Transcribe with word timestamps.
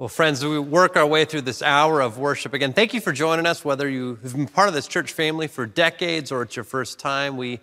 Well, 0.00 0.08
friends, 0.08 0.42
we 0.42 0.58
work 0.58 0.96
our 0.96 1.06
way 1.06 1.26
through 1.26 1.42
this 1.42 1.60
hour 1.60 2.00
of 2.00 2.16
worship 2.16 2.54
again. 2.54 2.72
Thank 2.72 2.94
you 2.94 3.02
for 3.02 3.12
joining 3.12 3.44
us, 3.44 3.66
whether 3.66 3.86
you've 3.86 4.22
been 4.22 4.46
part 4.46 4.68
of 4.68 4.72
this 4.72 4.88
church 4.88 5.12
family 5.12 5.46
for 5.46 5.66
decades 5.66 6.32
or 6.32 6.40
it's 6.40 6.56
your 6.56 6.64
first 6.64 6.98
time. 6.98 7.36
We 7.36 7.60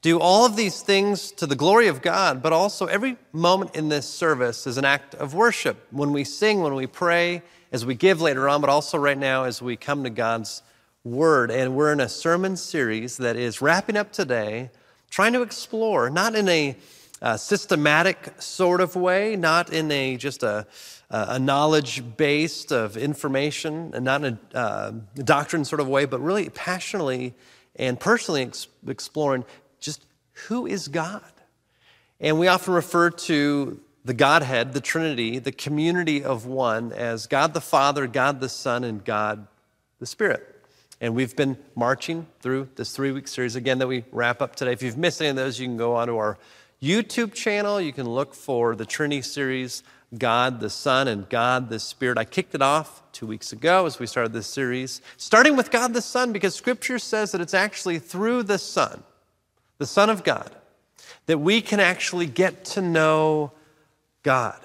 do 0.00 0.20
all 0.20 0.46
of 0.46 0.54
these 0.54 0.82
things 0.82 1.32
to 1.32 1.48
the 1.48 1.56
glory 1.56 1.88
of 1.88 2.00
God, 2.00 2.44
but 2.44 2.52
also 2.52 2.86
every 2.86 3.16
moment 3.32 3.74
in 3.74 3.88
this 3.88 4.08
service 4.08 4.68
is 4.68 4.78
an 4.78 4.84
act 4.84 5.16
of 5.16 5.34
worship. 5.34 5.84
When 5.90 6.12
we 6.12 6.22
sing, 6.22 6.60
when 6.60 6.76
we 6.76 6.86
pray, 6.86 7.42
as 7.72 7.84
we 7.84 7.96
give 7.96 8.20
later 8.20 8.48
on, 8.48 8.60
but 8.60 8.70
also 8.70 8.96
right 8.96 9.18
now 9.18 9.42
as 9.42 9.60
we 9.60 9.74
come 9.74 10.04
to 10.04 10.10
God's 10.10 10.62
Word. 11.02 11.50
And 11.50 11.74
we're 11.74 11.92
in 11.92 11.98
a 11.98 12.08
sermon 12.08 12.56
series 12.56 13.16
that 13.16 13.34
is 13.34 13.60
wrapping 13.60 13.96
up 13.96 14.12
today, 14.12 14.70
trying 15.10 15.32
to 15.32 15.42
explore, 15.42 16.08
not 16.08 16.36
in 16.36 16.48
a 16.48 16.76
uh, 17.22 17.36
systematic 17.36 18.34
sort 18.38 18.80
of 18.80 18.96
way, 18.96 19.36
not 19.36 19.72
in 19.72 19.90
a 19.90 20.16
just 20.16 20.42
a 20.42 20.66
a 21.10 21.38
knowledge 21.40 22.04
based 22.16 22.70
of 22.70 22.96
information 22.96 23.90
and 23.94 24.04
not 24.04 24.24
in 24.24 24.38
a 24.54 24.56
uh, 24.56 24.92
doctrine 25.16 25.64
sort 25.64 25.80
of 25.80 25.88
way, 25.88 26.04
but 26.04 26.20
really 26.20 26.48
passionately 26.50 27.34
and 27.74 27.98
personally 27.98 28.42
ex- 28.42 28.68
exploring 28.86 29.44
just 29.80 30.04
who 30.46 30.66
is 30.66 30.86
God. 30.86 31.32
And 32.20 32.38
we 32.38 32.46
often 32.46 32.74
refer 32.74 33.10
to 33.10 33.80
the 34.04 34.14
Godhead, 34.14 34.72
the 34.72 34.80
Trinity, 34.80 35.40
the 35.40 35.52
community 35.52 36.22
of 36.22 36.46
one 36.46 36.92
as 36.92 37.26
God 37.26 37.54
the 37.54 37.60
Father, 37.60 38.06
God 38.06 38.40
the 38.40 38.48
Son, 38.48 38.84
and 38.84 39.04
God 39.04 39.48
the 39.98 40.06
Spirit. 40.06 40.46
And 41.00 41.14
we've 41.14 41.34
been 41.34 41.58
marching 41.74 42.26
through 42.40 42.68
this 42.76 42.94
three 42.94 43.10
week 43.10 43.26
series 43.26 43.56
again 43.56 43.78
that 43.78 43.88
we 43.88 44.04
wrap 44.12 44.40
up 44.40 44.54
today. 44.54 44.72
If 44.72 44.82
you've 44.82 44.98
missed 44.98 45.20
any 45.20 45.30
of 45.30 45.36
those, 45.36 45.58
you 45.58 45.66
can 45.66 45.76
go 45.76 45.96
onto 45.96 46.16
our 46.16 46.38
YouTube 46.82 47.34
channel. 47.34 47.80
You 47.80 47.92
can 47.92 48.08
look 48.08 48.34
for 48.34 48.74
the 48.74 48.86
Trinity 48.86 49.22
series 49.22 49.82
God 50.16 50.60
the 50.60 50.70
Son 50.70 51.06
and 51.06 51.28
God 51.28 51.68
the 51.68 51.78
Spirit. 51.78 52.18
I 52.18 52.24
kicked 52.24 52.54
it 52.54 52.62
off 52.62 53.02
two 53.12 53.26
weeks 53.26 53.52
ago 53.52 53.86
as 53.86 53.98
we 53.98 54.06
started 54.06 54.32
this 54.32 54.46
series, 54.46 55.00
starting 55.16 55.56
with 55.56 55.70
God 55.70 55.94
the 55.94 56.02
Son, 56.02 56.32
because 56.32 56.54
Scripture 56.54 56.98
says 56.98 57.32
that 57.32 57.40
it's 57.40 57.54
actually 57.54 57.98
through 57.98 58.42
the 58.42 58.58
Son, 58.58 59.02
the 59.78 59.86
Son 59.86 60.10
of 60.10 60.24
God, 60.24 60.50
that 61.26 61.38
we 61.38 61.60
can 61.60 61.80
actually 61.80 62.26
get 62.26 62.64
to 62.64 62.82
know 62.82 63.52
God. 64.22 64.58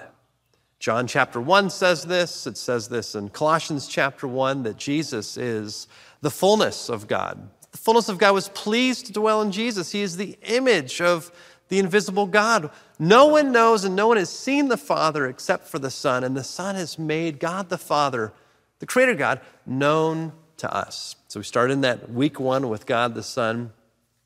John 0.79 1.05
chapter 1.07 1.39
1 1.39 1.69
says 1.69 2.03
this. 2.03 2.47
It 2.47 2.57
says 2.57 2.87
this 2.87 3.13
in 3.15 3.29
Colossians 3.29 3.87
chapter 3.87 4.27
1 4.27 4.63
that 4.63 4.77
Jesus 4.77 5.37
is 5.37 5.87
the 6.21 6.31
fullness 6.31 6.89
of 6.89 7.07
God. 7.07 7.49
The 7.71 7.77
fullness 7.77 8.09
of 8.09 8.17
God 8.17 8.33
was 8.33 8.49
pleased 8.49 9.07
to 9.07 9.13
dwell 9.13 9.41
in 9.41 9.51
Jesus. 9.51 9.91
He 9.91 10.01
is 10.01 10.17
the 10.17 10.37
image 10.43 11.01
of 11.01 11.31
the 11.69 11.79
invisible 11.79 12.27
God. 12.27 12.69
No 12.99 13.27
one 13.27 13.51
knows 13.51 13.83
and 13.83 13.95
no 13.95 14.07
one 14.07 14.17
has 14.17 14.29
seen 14.29 14.67
the 14.67 14.77
Father 14.77 15.27
except 15.27 15.67
for 15.67 15.79
the 15.79 15.91
Son, 15.91 16.23
and 16.23 16.35
the 16.35 16.43
Son 16.43 16.75
has 16.75 16.99
made 16.99 17.39
God 17.39 17.69
the 17.69 17.77
Father, 17.77 18.33
the 18.79 18.85
Creator 18.85 19.15
God, 19.15 19.41
known 19.65 20.33
to 20.57 20.73
us. 20.73 21.15
So 21.27 21.39
we 21.39 21.43
started 21.43 21.73
in 21.73 21.81
that 21.81 22.11
week 22.11 22.39
one 22.39 22.69
with 22.69 22.85
God 22.85 23.13
the 23.15 23.23
Son, 23.23 23.71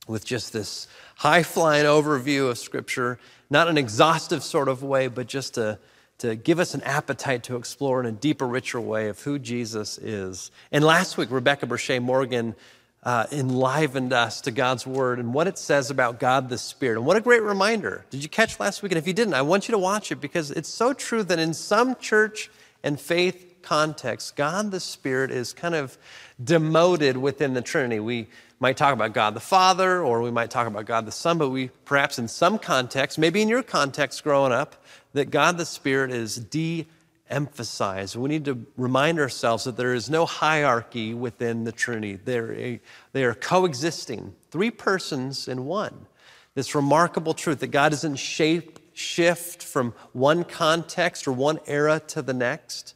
with 0.08 0.26
just 0.26 0.54
this 0.54 0.88
high 1.18 1.44
flying 1.44 1.86
overview 1.86 2.50
of 2.50 2.58
Scripture, 2.58 3.20
not 3.50 3.68
an 3.68 3.78
exhaustive 3.78 4.44
sort 4.44 4.68
of 4.68 4.84
way, 4.84 5.08
but 5.08 5.28
just 5.28 5.56
to, 5.56 5.80
to 6.20 6.36
give 6.36 6.60
us 6.60 6.74
an 6.74 6.82
appetite 6.84 7.44
to 7.44 7.56
explore 7.56 8.00
in 8.00 8.06
a 8.06 8.12
deeper, 8.12 8.48
richer 8.48 8.80
way 8.80 9.10
of 9.10 9.20
who 9.22 9.40
Jesus 9.40 9.98
is. 9.98 10.52
And 10.72 10.84
last 10.84 11.18
week, 11.18 11.32
Rebecca 11.32 11.66
Brochet 11.66 12.02
Morgan 12.02 12.56
uh, 13.04 13.26
enlivened 13.32 14.12
us 14.12 14.42
to 14.42 14.52
God's 14.52 14.86
word 14.86 15.20
and 15.20 15.34
what 15.34 15.48
it 15.48 15.58
says 15.58 15.90
about 15.90 16.20
God 16.20 16.50
the 16.50 16.58
Spirit. 16.58 16.98
And 16.98 17.06
what 17.06 17.16
a 17.16 17.22
great 17.22 17.42
reminder. 17.42 18.06
Did 18.10 18.24
you 18.24 18.30
catch 18.30 18.60
last 18.60 18.84
week? 18.84 18.92
And 18.92 19.00
if 19.00 19.08
you 19.08 19.14
didn't, 19.14 19.34
I 19.34 19.42
want 19.42 19.68
you 19.68 19.72
to 19.72 19.78
watch 19.78 20.12
it 20.12 20.18
because 20.18 20.52
it's 20.52 20.70
so 20.70 20.94
true 20.94 21.24
that 21.24 21.40
in 21.40 21.54
some 21.54 21.96
church 21.96 22.52
and 22.84 23.00
faith 23.00 23.56
contexts, 23.62 24.32
God 24.32 24.72
the 24.72 24.80
Spirit 24.80 25.32
is 25.32 25.54
kind 25.54 25.76
of 25.76 25.98
demoted 26.44 27.18
within 27.18 27.54
the 27.54 27.62
Trinity. 27.62 28.00
We 28.00 28.28
might 28.60 28.76
talk 28.76 28.94
about 28.94 29.14
God 29.14 29.34
the 29.34 29.40
Father 29.40 30.04
or 30.04 30.22
we 30.22 30.32
might 30.32 30.50
talk 30.52 30.68
about 30.68 30.86
God 30.86 31.06
the 31.06 31.12
Son, 31.12 31.38
but 31.38 31.50
we 31.50 31.70
perhaps 31.86 32.20
in 32.20 32.28
some 32.28 32.60
context, 32.60 33.18
maybe 33.18 33.42
in 33.42 33.48
your 33.48 33.64
context 33.64 34.24
growing 34.24 34.52
up, 34.52 34.84
that 35.14 35.32
God 35.32 35.58
the 35.58 35.66
Spirit 35.66 36.12
is 36.12 36.36
de 36.36 36.86
emphasize. 37.30 38.18
We 38.18 38.30
need 38.30 38.46
to 38.46 38.66
remind 38.78 39.20
ourselves 39.20 39.64
that 39.66 39.78
there 39.78 39.94
is 39.94 40.10
no 40.10 40.26
hierarchy 40.26 41.14
within 41.14 41.64
the 41.64 41.72
Trinity. 41.72 42.16
They're 42.16 42.80
they 43.12 43.24
are 43.24 43.34
coexisting, 43.34 44.36
three 44.52 44.72
persons 44.72 45.48
in 45.48 45.66
one. 45.66 46.08
This 46.56 46.76
remarkable 46.76 47.34
truth 47.34 47.60
that 47.60 47.68
God 47.68 47.90
doesn't 47.90 48.18
shape, 48.18 48.80
shift 48.94 49.64
from 49.64 49.94
one 50.14 50.44
context 50.44 51.28
or 51.28 51.32
one 51.32 51.60
era 51.68 52.02
to 52.08 52.22
the 52.22 52.34
next, 52.34 52.96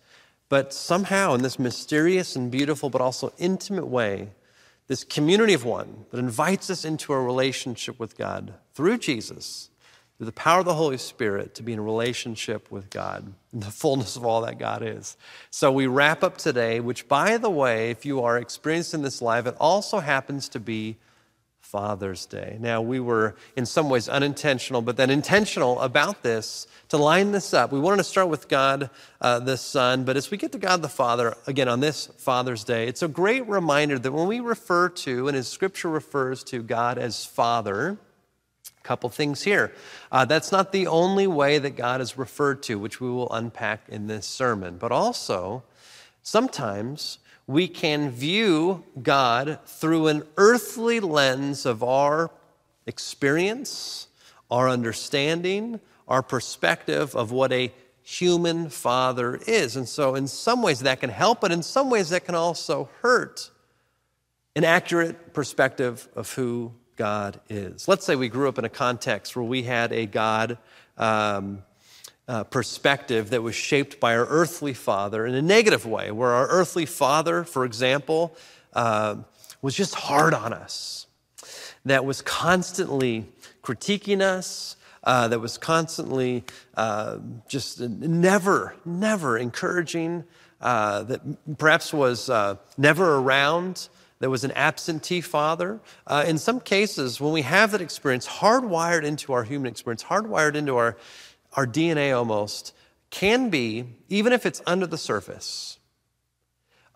but 0.50 0.74
somehow 0.74 1.34
in 1.34 1.42
this 1.42 1.60
mysterious 1.60 2.36
and 2.36 2.52
beautiful 2.52 2.90
but 2.90 3.02
also 3.02 3.32
intimate 3.38 3.88
way, 3.88 4.30
this 4.88 5.04
community 5.04 5.54
of 5.54 5.64
one 5.64 6.06
that 6.12 6.20
invites 6.20 6.70
us 6.70 6.84
into 6.84 7.14
a 7.14 7.22
relationship 7.22 8.00
with 8.00 8.18
God 8.18 8.54
through 8.74 8.98
Jesus 8.98 9.70
through 10.24 10.28
the 10.28 10.42
power 10.42 10.60
of 10.60 10.66
the 10.66 10.74
Holy 10.74 10.98
Spirit 10.98 11.54
to 11.56 11.64
be 11.64 11.74
in 11.74 11.82
relationship 11.82 12.72
with 12.72 12.90
God, 12.90 13.34
the 13.52 13.66
fullness 13.66 14.16
of 14.16 14.24
all 14.24 14.40
that 14.44 14.58
God 14.58 14.82
is. 14.82 15.18
So 15.50 15.70
we 15.70 15.86
wrap 15.86 16.24
up 16.24 16.38
today, 16.38 16.80
which, 16.80 17.10
by 17.10 17.36
the 17.38 17.50
way, 17.50 17.90
if 17.90 18.06
you 18.06 18.24
are 18.24 18.38
experiencing 18.38 19.02
this 19.02 19.22
live, 19.22 19.48
it 19.48 19.58
also 19.60 20.00
happens 20.00 20.48
to 20.50 20.62
be 20.62 20.96
Father's 21.60 22.26
Day. 22.26 22.56
Now, 22.62 22.82
we 22.82 23.02
were 23.02 23.36
in 23.58 23.66
some 23.66 23.90
ways 23.90 24.08
unintentional, 24.08 24.82
but 24.82 24.96
then 24.96 25.10
intentional 25.10 25.78
about 25.82 26.24
this 26.24 26.68
to 26.88 26.96
line 26.96 27.34
this 27.34 27.54
up. 27.54 27.74
We 27.74 27.82
wanted 27.82 27.98
to 27.98 28.06
start 28.06 28.30
with 28.30 28.48
God 28.48 28.90
uh, 29.20 29.40
the 29.40 29.58
Son, 29.58 30.06
but 30.06 30.16
as 30.16 30.32
we 30.32 30.38
get 30.38 30.54
to 30.54 30.58
God 30.58 30.82
the 30.82 30.88
Father, 30.88 31.36
again, 31.48 31.68
on 31.68 31.82
this 31.82 32.08
Father's 32.18 32.64
Day, 32.64 32.88
it's 32.88 33.04
a 33.04 33.10
great 33.10 33.46
reminder 33.50 34.00
that 34.00 34.12
when 34.14 34.28
we 34.28 34.40
refer 34.40 34.88
to, 34.88 35.28
and 35.28 35.36
as 35.36 35.50
Scripture 35.50 35.90
refers 35.90 36.46
to 36.46 36.64
God 36.64 36.98
as 36.98 37.26
Father, 37.26 37.98
couple 38.84 39.10
things 39.10 39.44
here. 39.44 39.74
Uh, 40.12 40.26
that's 40.26 40.52
not 40.52 40.72
the 40.72 40.88
only 40.88 41.26
way 41.26 41.58
that 41.58 41.72
God 41.72 42.02
is 42.02 42.18
referred 42.18 42.62
to, 42.64 42.78
which 42.78 43.00
we 43.00 43.10
will 43.10 43.32
unpack 43.32 43.88
in 43.88 44.08
this 44.08 44.26
sermon, 44.26 44.78
but 44.78 44.92
also 44.92 45.64
sometimes 46.22 47.20
we 47.48 47.68
can 47.68 48.10
view 48.10 48.84
God 49.02 49.60
through 49.66 50.08
an 50.08 50.24
earthly 50.38 51.00
lens 51.00 51.66
of 51.66 51.84
our 51.84 52.30
experience, 52.86 54.08
our 54.52 54.70
understanding, 54.70 55.80
our 56.08 56.22
perspective 56.22 57.16
of 57.16 57.32
what 57.32 57.52
a 57.52 57.74
human 58.02 58.70
father 58.70 59.40
is. 59.48 59.76
And 59.76 59.88
so, 59.88 60.16
in 60.16 60.28
some 60.28 60.62
ways, 60.62 60.82
that 60.82 61.00
can 61.00 61.10
help, 61.10 61.42
but 61.42 61.52
in 61.52 61.64
some 61.64 61.90
ways, 61.90 62.10
that 62.10 62.26
can 62.26 62.36
also 62.36 62.90
hurt 63.02 63.50
an 64.56 64.64
accurate 64.64 65.34
perspective 65.34 66.08
of 66.16 66.32
who 66.34 66.74
God 66.96 67.40
is. 67.50 67.88
Let's 67.88 68.06
say 68.06 68.16
we 68.16 68.30
grew 68.30 68.48
up 68.50 68.58
in 68.58 68.66
a 68.66 68.70
context 68.70 69.36
where 69.36 69.44
we 69.46 69.64
had 69.64 69.92
a 69.92 70.06
God 70.06 70.58
um, 70.98 71.64
uh, 72.28 72.44
perspective 72.46 73.32
that 73.32 73.42
was 73.42 73.56
shaped 73.56 74.00
by 74.00 74.16
our 74.16 74.26
earthly 74.26 74.74
father 74.74 75.26
in 75.26 75.36
a 75.36 75.42
negative 75.42 75.86
way, 75.86 76.12
where 76.12 76.32
our 76.32 76.48
earthly 76.48 76.86
father, 76.86 77.44
for 77.44 77.66
example, 77.66 78.36
uh, 78.74 79.16
was 79.62 79.76
just 79.76 79.96
hard 79.96 80.34
on 80.34 80.54
us, 80.54 81.08
that 81.86 82.06
was 82.06 82.22
constantly 82.22 83.26
critiquing 83.64 84.22
us. 84.22 84.76
Uh, 85.06 85.28
that 85.28 85.40
was 85.40 85.58
constantly 85.58 86.46
uh, 86.78 87.18
just 87.50 87.82
never, 87.82 88.74
never 88.86 89.38
encouraging, 89.38 90.24
uh, 90.62 91.04
that 91.04 91.20
perhaps 91.58 91.92
was 91.92 92.30
uh, 92.30 92.56
never 92.78 93.16
around, 93.16 93.90
there 94.24 94.30
was 94.30 94.46
an 94.46 94.54
absentee 94.54 95.20
father. 95.20 95.82
Uh, 96.08 96.24
in 96.26 96.38
some 96.38 96.62
cases, 96.62 97.20
when 97.20 97.34
we 97.34 97.42
have 97.42 97.72
that 97.72 97.82
experience 97.82 98.26
hardwired 98.26 99.04
into 99.04 99.34
our 99.34 99.44
human 99.44 99.70
experience, 99.70 100.02
hardwired 100.02 100.56
into 100.56 100.78
our, 100.78 100.96
our 101.58 101.68
DNA 101.68 102.18
almost, 102.18 102.74
can 103.10 103.50
be, 103.50 103.84
even 104.08 104.32
if 104.32 104.46
it's 104.46 104.62
under 104.66 104.88
the 104.88 104.98
surface, 104.98 105.78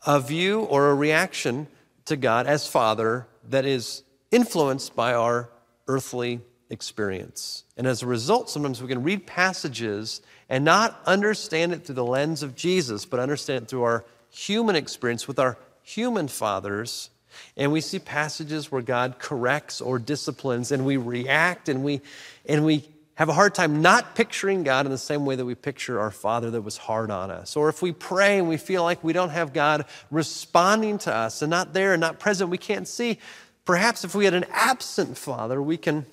a 0.05 0.21
view 0.21 0.61
or 0.61 0.89
a 0.89 0.95
reaction 0.95 1.67
to 2.05 2.15
God 2.15 2.47
as 2.47 2.65
Father 2.65 3.27
that 3.49 3.65
is 3.65 4.03
influenced 4.31 4.95
by 4.95 5.13
our 5.13 5.49
earthly 5.89 6.39
experience. 6.69 7.65
And 7.75 7.87
as 7.87 8.03
a 8.03 8.07
result, 8.07 8.49
sometimes 8.49 8.81
we 8.81 8.87
can 8.87 9.03
read 9.03 9.27
passages 9.27 10.21
and 10.47 10.63
not 10.63 10.97
understand 11.05 11.73
it 11.73 11.83
through 11.83 11.95
the 11.95 12.05
lens 12.05 12.41
of 12.41 12.55
Jesus, 12.55 13.03
but 13.03 13.19
understand 13.19 13.63
it 13.65 13.67
through 13.67 13.83
our 13.83 14.05
human 14.29 14.77
experience 14.77 15.27
with 15.27 15.39
our 15.39 15.57
human 15.81 16.29
fathers 16.29 17.09
and 17.55 17.71
we 17.71 17.81
see 17.81 17.99
passages 17.99 18.71
where 18.71 18.81
God 18.81 19.19
corrects 19.19 19.81
or 19.81 19.99
disciplines, 19.99 20.71
and 20.71 20.85
we 20.85 20.97
react 20.97 21.69
and 21.69 21.83
we, 21.83 22.01
and 22.45 22.65
we 22.65 22.83
have 23.15 23.29
a 23.29 23.33
hard 23.33 23.55
time 23.55 23.81
not 23.81 24.15
picturing 24.15 24.63
God 24.63 24.85
in 24.85 24.91
the 24.91 24.97
same 24.97 25.25
way 25.25 25.35
that 25.35 25.45
we 25.45 25.55
picture 25.55 25.99
our 25.99 26.11
Father 26.11 26.51
that 26.51 26.61
was 26.61 26.77
hard 26.77 27.09
on 27.09 27.31
us. 27.31 27.55
Or 27.55 27.67
if 27.67 27.81
we 27.81 27.91
pray 27.91 28.37
and 28.37 28.47
we 28.47 28.57
feel 28.57 28.83
like 28.83 29.03
we 29.03 29.11
don't 29.11 29.31
have 29.31 29.53
God 29.53 29.85
responding 30.11 30.99
to 30.99 31.13
us 31.13 31.41
and 31.41 31.49
not 31.49 31.73
there 31.73 31.93
and 31.93 31.99
not 32.01 32.19
present, 32.19 32.51
we 32.51 32.59
can't 32.59 32.87
see. 32.87 33.17
Perhaps 33.65 34.03
if 34.03 34.13
we 34.13 34.25
had 34.25 34.35
an 34.35 34.45
absent 34.51 35.17
Father, 35.17 35.59
we 35.59 35.77
can 35.77 36.05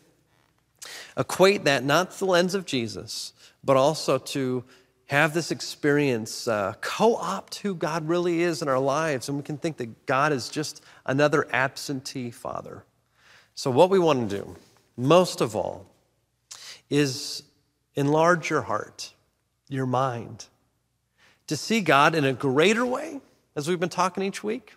equate 1.17 1.65
that 1.65 1.85
not 1.85 2.13
to 2.13 2.19
the 2.21 2.25
lens 2.25 2.55
of 2.55 2.65
Jesus, 2.65 3.35
but 3.63 3.77
also 3.77 4.17
to 4.19 4.65
have 5.07 5.35
this 5.35 5.51
experience, 5.51 6.49
uh, 6.49 6.75
co 6.81 7.17
opt 7.17 7.57
who 7.57 7.75
God 7.75 8.09
really 8.09 8.43
is 8.43 8.63
in 8.63 8.69
our 8.69 8.79
lives, 8.79 9.29
and 9.29 9.37
we 9.37 9.45
can 9.45 9.59
think 9.59 9.77
that 9.77 10.07
God 10.07 10.33
is 10.33 10.49
just 10.49 10.83
another 11.05 11.47
absentee 11.53 12.31
father. 12.31 12.85
So, 13.55 13.71
what 13.71 13.91
we 13.91 13.99
want 13.99 14.29
to 14.29 14.37
do, 14.37 14.57
most 14.97 15.41
of 15.41 15.55
all, 15.55 15.87
is 16.89 17.43
enlarge 17.95 18.51
your 18.51 18.63
heart, 18.63 19.13
your 19.69 19.87
mind, 19.87 20.47
to 21.47 21.57
see 21.57 21.81
God 21.81 22.15
in 22.15 22.25
a 22.25 22.33
greater 22.33 22.87
way, 22.87 23.21
as 23.55 23.69
we've 23.69 23.81
been 23.81 23.89
talking 23.89 24.23
each 24.23 24.43
week, 24.43 24.75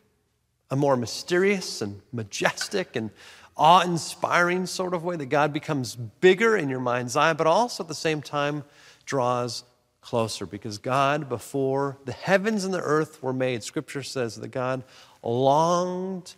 a 0.70 0.76
more 0.76 0.98
mysterious 0.98 1.82
and 1.82 2.02
majestic 2.12 2.96
and 2.96 3.10
awe 3.56 3.82
inspiring 3.82 4.66
sort 4.66 4.94
of 4.94 5.04
way 5.04 5.16
that 5.16 5.28
God 5.28 5.54
becomes 5.54 5.96
bigger 5.96 6.58
in 6.58 6.70
your 6.70 6.80
mind's 6.80 7.16
eye, 7.16 7.34
but 7.34 7.48
also 7.48 7.84
at 7.84 7.88
the 7.88 7.96
same 7.96 8.22
time 8.22 8.64
draws 9.06 9.64
closer 10.07 10.45
because 10.45 10.77
God, 10.77 11.27
before 11.27 11.98
the 12.06 12.13
heavens 12.13 12.63
and 12.63 12.74
the 12.74 12.80
earth 12.80 13.21
were 13.21 13.33
made, 13.33 13.62
Scripture 13.62 14.04
says 14.04 14.38
that 14.38 14.48
God 14.48 14.83
longed 15.21 16.33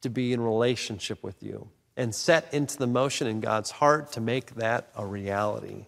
to 0.00 0.10
be 0.10 0.32
in 0.32 0.40
relationship 0.40 1.22
with 1.22 1.40
you 1.40 1.68
and 1.96 2.12
set 2.12 2.52
into 2.52 2.76
the 2.76 2.88
motion 2.88 3.28
in 3.28 3.40
God's 3.40 3.70
heart 3.70 4.10
to 4.12 4.20
make 4.20 4.56
that 4.56 4.88
a 4.96 5.06
reality. 5.06 5.86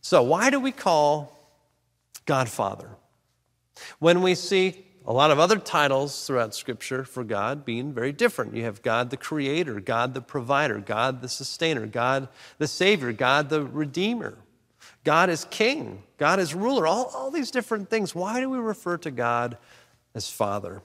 So, 0.00 0.22
why 0.22 0.50
do 0.50 0.60
we 0.60 0.70
call 0.70 1.36
God 2.24 2.48
Father? 2.48 2.90
When 3.98 4.22
we 4.22 4.36
see 4.36 4.84
a 5.04 5.12
lot 5.12 5.32
of 5.32 5.40
other 5.40 5.58
titles 5.58 6.24
throughout 6.24 6.54
Scripture 6.54 7.02
for 7.02 7.24
God 7.24 7.64
being 7.64 7.92
very 7.92 8.12
different. 8.12 8.54
You 8.54 8.62
have 8.62 8.80
God 8.80 9.10
the 9.10 9.16
Creator, 9.16 9.80
God 9.80 10.14
the 10.14 10.22
Provider, 10.22 10.78
God 10.78 11.20
the 11.20 11.28
Sustainer, 11.28 11.86
God 11.86 12.28
the 12.58 12.68
Savior, 12.68 13.12
God 13.12 13.50
the 13.50 13.66
Redeemer. 13.66 14.38
God 15.04 15.28
is 15.28 15.46
king, 15.50 16.02
God 16.16 16.40
is 16.40 16.54
ruler, 16.54 16.86
all, 16.86 17.12
all 17.14 17.30
these 17.30 17.50
different 17.50 17.90
things. 17.90 18.14
Why 18.14 18.40
do 18.40 18.48
we 18.48 18.58
refer 18.58 18.96
to 18.98 19.10
God 19.10 19.58
as 20.14 20.30
Father? 20.30 20.82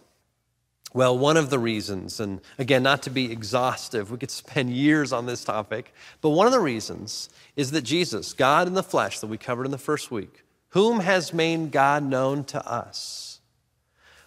Well, 0.93 1.17
one 1.17 1.37
of 1.37 1.49
the 1.51 1.59
reasons, 1.59 2.19
and 2.19 2.41
again, 2.57 2.81
not 2.81 3.03
to 3.03 3.09
be 3.09 3.31
exhaustive, 3.31 4.09
we 4.11 4.17
could 4.17 4.31
spend 4.31 4.71
years 4.71 5.13
on 5.13 5.25
this 5.25 5.43
topic, 5.43 5.93
but 6.19 6.31
one 6.31 6.47
of 6.47 6.53
the 6.53 6.59
reasons 6.59 7.29
is 7.55 7.71
that 7.71 7.83
Jesus, 7.83 8.33
God 8.33 8.67
in 8.67 8.73
the 8.73 8.83
flesh, 8.83 9.19
that 9.19 9.27
we 9.27 9.37
covered 9.37 9.65
in 9.65 9.71
the 9.71 9.77
first 9.77 10.09
week, 10.09 10.43
whom 10.69 10.99
has 10.99 11.33
made 11.33 11.71
God 11.71 12.03
known 12.03 12.43
to 12.45 12.67
us, 12.67 13.39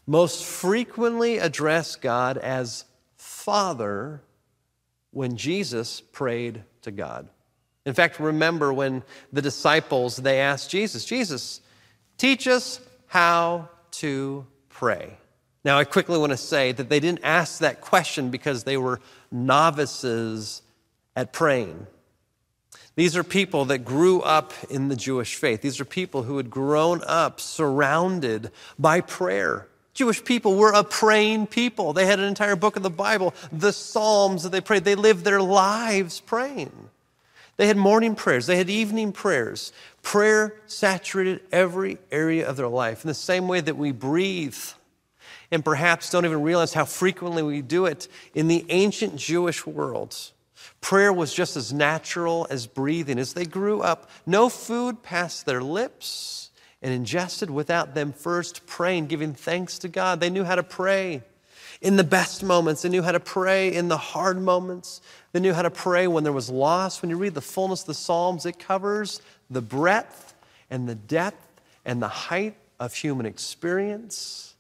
most 0.07 0.45
frequently 0.45 1.39
addressed 1.39 2.01
God 2.01 2.39
as 2.39 2.85
Father 3.17 4.23
when 5.11 5.37
Jesus 5.37 6.01
prayed 6.01 6.63
to 6.83 6.91
God. 6.91 7.29
In 7.85 7.95
fact, 7.95 8.21
remember 8.21 8.73
when 8.73 9.03
the 9.33 9.43
disciples 9.43 10.17
they 10.17 10.41
asked 10.41 10.71
Jesus, 10.71 11.05
Jesus, 11.05 11.61
teach 12.17 12.47
us 12.47 12.81
how 13.09 13.69
to 13.93 14.47
pray. 14.69 15.17
Now, 15.65 15.79
I 15.79 15.85
quickly 15.85 16.19
want 16.19 16.31
to 16.31 16.37
say 16.37 16.73
that 16.73 16.89
they 16.89 17.01
didn't 17.01 17.25
ask 17.25 17.59
that 17.59 17.81
question 17.81 18.31
because 18.31 18.65
they 18.65 18.77
were 18.77 19.01
novices 19.31 20.63
at 21.15 21.33
praying. 21.33 21.87
These 22.95 23.17
are 23.17 23.25
people 23.25 23.65
that 23.67 23.79
grew 23.79 24.21
up 24.21 24.53
in 24.69 24.89
the 24.89 24.97
Jewish 24.97 25.37
faith. 25.37 25.63
These 25.63 25.81
are 25.81 25.85
people 25.85 26.25
who 26.25 26.37
had 26.37 26.51
grown 26.51 27.01
up 27.07 27.41
surrounded 27.41 28.51
by 28.79 29.01
prayer. 29.01 29.69
Jewish 29.95 30.23
people 30.25 30.57
were 30.57 30.73
a 30.73 30.85
praying 30.85 31.47
people. 31.47 31.93
They 31.93 32.07
had 32.07 32.19
an 32.19 32.27
entire 32.27 32.57
book 32.57 32.77
of 32.77 32.83
the 32.83 32.91
Bible, 32.91 33.35
the 33.51 33.73
Psalms 33.73 34.43
that 34.43 34.51
they 34.51 34.61
prayed. 34.61 34.85
They 34.85 34.95
lived 34.95 35.25
their 35.25 35.41
lives 35.41 36.21
praying. 36.21 36.73
They 37.57 37.67
had 37.67 37.77
morning 37.77 38.15
prayers, 38.15 38.47
they 38.47 38.57
had 38.57 38.71
evening 38.71 39.13
prayers. 39.13 39.73
Prayer 40.03 40.57
saturated 40.67 41.43
every 41.53 41.99
area 42.11 42.49
of 42.49 42.57
their 42.57 42.69
life 42.69 43.05
in 43.05 43.09
the 43.09 43.15
same 43.15 43.47
way 43.49 43.61
that 43.61 43.77
we 43.77 43.93
breathe 43.93 44.57
and 45.53 45.63
perhaps 45.63 46.11
don't 46.11 46.25
even 46.25 46.43
realize 46.43 46.73
how 46.73 46.87
frequently 46.87 47.43
we 47.43 47.61
do 47.61 47.85
it. 47.85 48.09
In 48.35 48.49
the 48.49 48.65
ancient 48.71 49.17
Jewish 49.17 49.67
world, 49.67 50.17
prayer 50.81 51.13
was 51.13 51.33
just 51.33 51.57
as 51.57 51.75
natural 51.75 52.47
as 52.49 52.67
breathing. 52.67 53.19
As 53.19 53.35
they 53.35 53.45
grew 53.45 53.83
up, 53.83 54.11
no 54.25 54.49
food 54.49 55.03
passed 55.03 55.45
their 55.45 55.63
lips 55.63 56.51
and 56.81 56.93
ingested 56.93 57.51
without 57.51 57.95
them 57.95 58.15
first 58.15 58.67
praying, 58.67 59.07
giving 59.07 59.35
thanks 59.35 59.79
to 59.81 59.89
God. 59.89 60.21
They 60.21 60.31
knew 60.31 60.45
how 60.45 60.55
to 60.55 60.63
pray 60.63 61.23
in 61.83 61.97
the 61.97 62.05
best 62.05 62.45
moments, 62.45 62.83
they 62.83 62.89
knew 62.89 63.03
how 63.03 63.11
to 63.11 63.21
pray 63.21 63.75
in 63.75 63.89
the 63.89 63.97
hard 63.97 64.41
moments. 64.41 65.01
They 65.33 65.41
knew 65.41 65.53
how 65.53 65.63
to 65.63 65.71
pray 65.71 66.07
when 66.07 66.23
there 66.23 66.33
was 66.33 66.49
loss. 66.49 67.03
When 67.03 67.11
you 67.11 67.17
read 67.17 67.35
the 67.35 67.41
fullness 67.41 67.81
of 67.81 67.89
the 67.89 67.95
Psalms, 67.95 68.47
it 68.47 68.61
covers 68.61 69.21
the 69.51 69.61
breadth 69.61 70.35
and 70.71 70.89
the 70.89 70.95
depth 70.95 71.61
and 71.85 72.01
the 72.01 72.09
height 72.09 72.55
of 72.79 72.95
human 72.95 73.27
experience. 73.27 74.55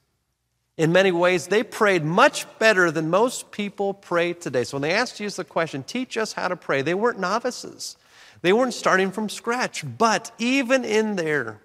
In 0.77 0.91
many 0.91 1.13
ways, 1.13 1.47
they 1.47 1.63
prayed 1.63 2.05
much 2.05 2.47
better 2.59 2.91
than 2.91 3.09
most 3.09 3.53
people 3.53 3.95
pray 3.95 4.33
today. 4.33 4.65
So 4.65 4.77
when 4.79 4.83
they 4.83 4.93
asked 4.93 5.19
Jesus 5.19 5.37
the 5.37 5.45
question, 5.45 5.85
teach 5.85 6.17
us 6.17 6.33
how 6.33 6.49
to 6.49 6.57
pray, 6.57 6.83
they 6.83 6.95
weren't 6.95 7.21
novices. 7.21 7.97
They 8.41 8.53
weren't 8.53 8.75
starting 8.75 9.13
from 9.13 9.29
scratch. 9.29 9.85
But 9.97 10.33
even 10.39 10.85
in 10.85 11.15
their 11.15 11.61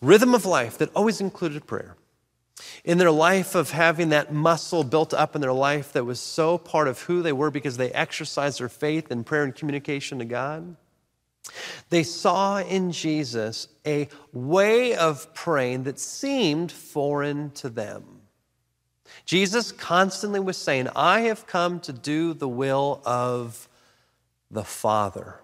rhythm 0.00 0.32
of 0.32 0.46
life 0.46 0.78
that 0.78 0.90
always 0.94 1.20
included 1.20 1.66
prayer, 1.66 1.96
in 2.84 2.98
their 2.98 3.10
life 3.10 3.54
of 3.54 3.70
having 3.70 4.10
that 4.10 4.32
muscle 4.32 4.84
built 4.84 5.14
up 5.14 5.34
in 5.34 5.40
their 5.40 5.52
life 5.52 5.92
that 5.92 6.04
was 6.04 6.20
so 6.20 6.58
part 6.58 6.88
of 6.88 7.02
who 7.02 7.22
they 7.22 7.32
were 7.32 7.50
because 7.50 7.76
they 7.76 7.90
exercised 7.92 8.60
their 8.60 8.68
faith 8.68 9.10
in 9.10 9.24
prayer 9.24 9.44
and 9.44 9.54
communication 9.54 10.18
to 10.18 10.24
God. 10.24 10.76
They 11.90 12.02
saw 12.02 12.58
in 12.58 12.92
Jesus 12.92 13.68
a 13.86 14.08
way 14.32 14.94
of 14.94 15.32
praying 15.34 15.84
that 15.84 15.98
seemed 15.98 16.70
foreign 16.70 17.50
to 17.52 17.68
them. 17.68 18.04
Jesus 19.24 19.72
constantly 19.72 20.40
was 20.40 20.56
saying, 20.56 20.88
I 20.96 21.20
have 21.22 21.46
come 21.46 21.80
to 21.80 21.92
do 21.92 22.34
the 22.34 22.48
will 22.48 23.02
of 23.04 23.68
the 24.50 24.64
Father. 24.64 25.40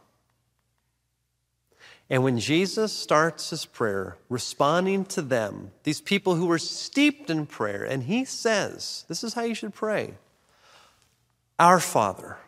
And 2.10 2.24
when 2.24 2.38
Jesus 2.38 2.92
starts 2.92 3.50
his 3.50 3.66
prayer, 3.66 4.16
responding 4.30 5.04
to 5.06 5.20
them, 5.20 5.72
these 5.82 6.00
people 6.00 6.36
who 6.36 6.46
were 6.46 6.58
steeped 6.58 7.28
in 7.28 7.44
prayer, 7.44 7.84
and 7.84 8.04
he 8.04 8.24
says, 8.24 9.04
This 9.08 9.22
is 9.22 9.34
how 9.34 9.42
you 9.42 9.54
should 9.54 9.74
pray 9.74 10.14
Our 11.58 11.80
Father. 11.80 12.38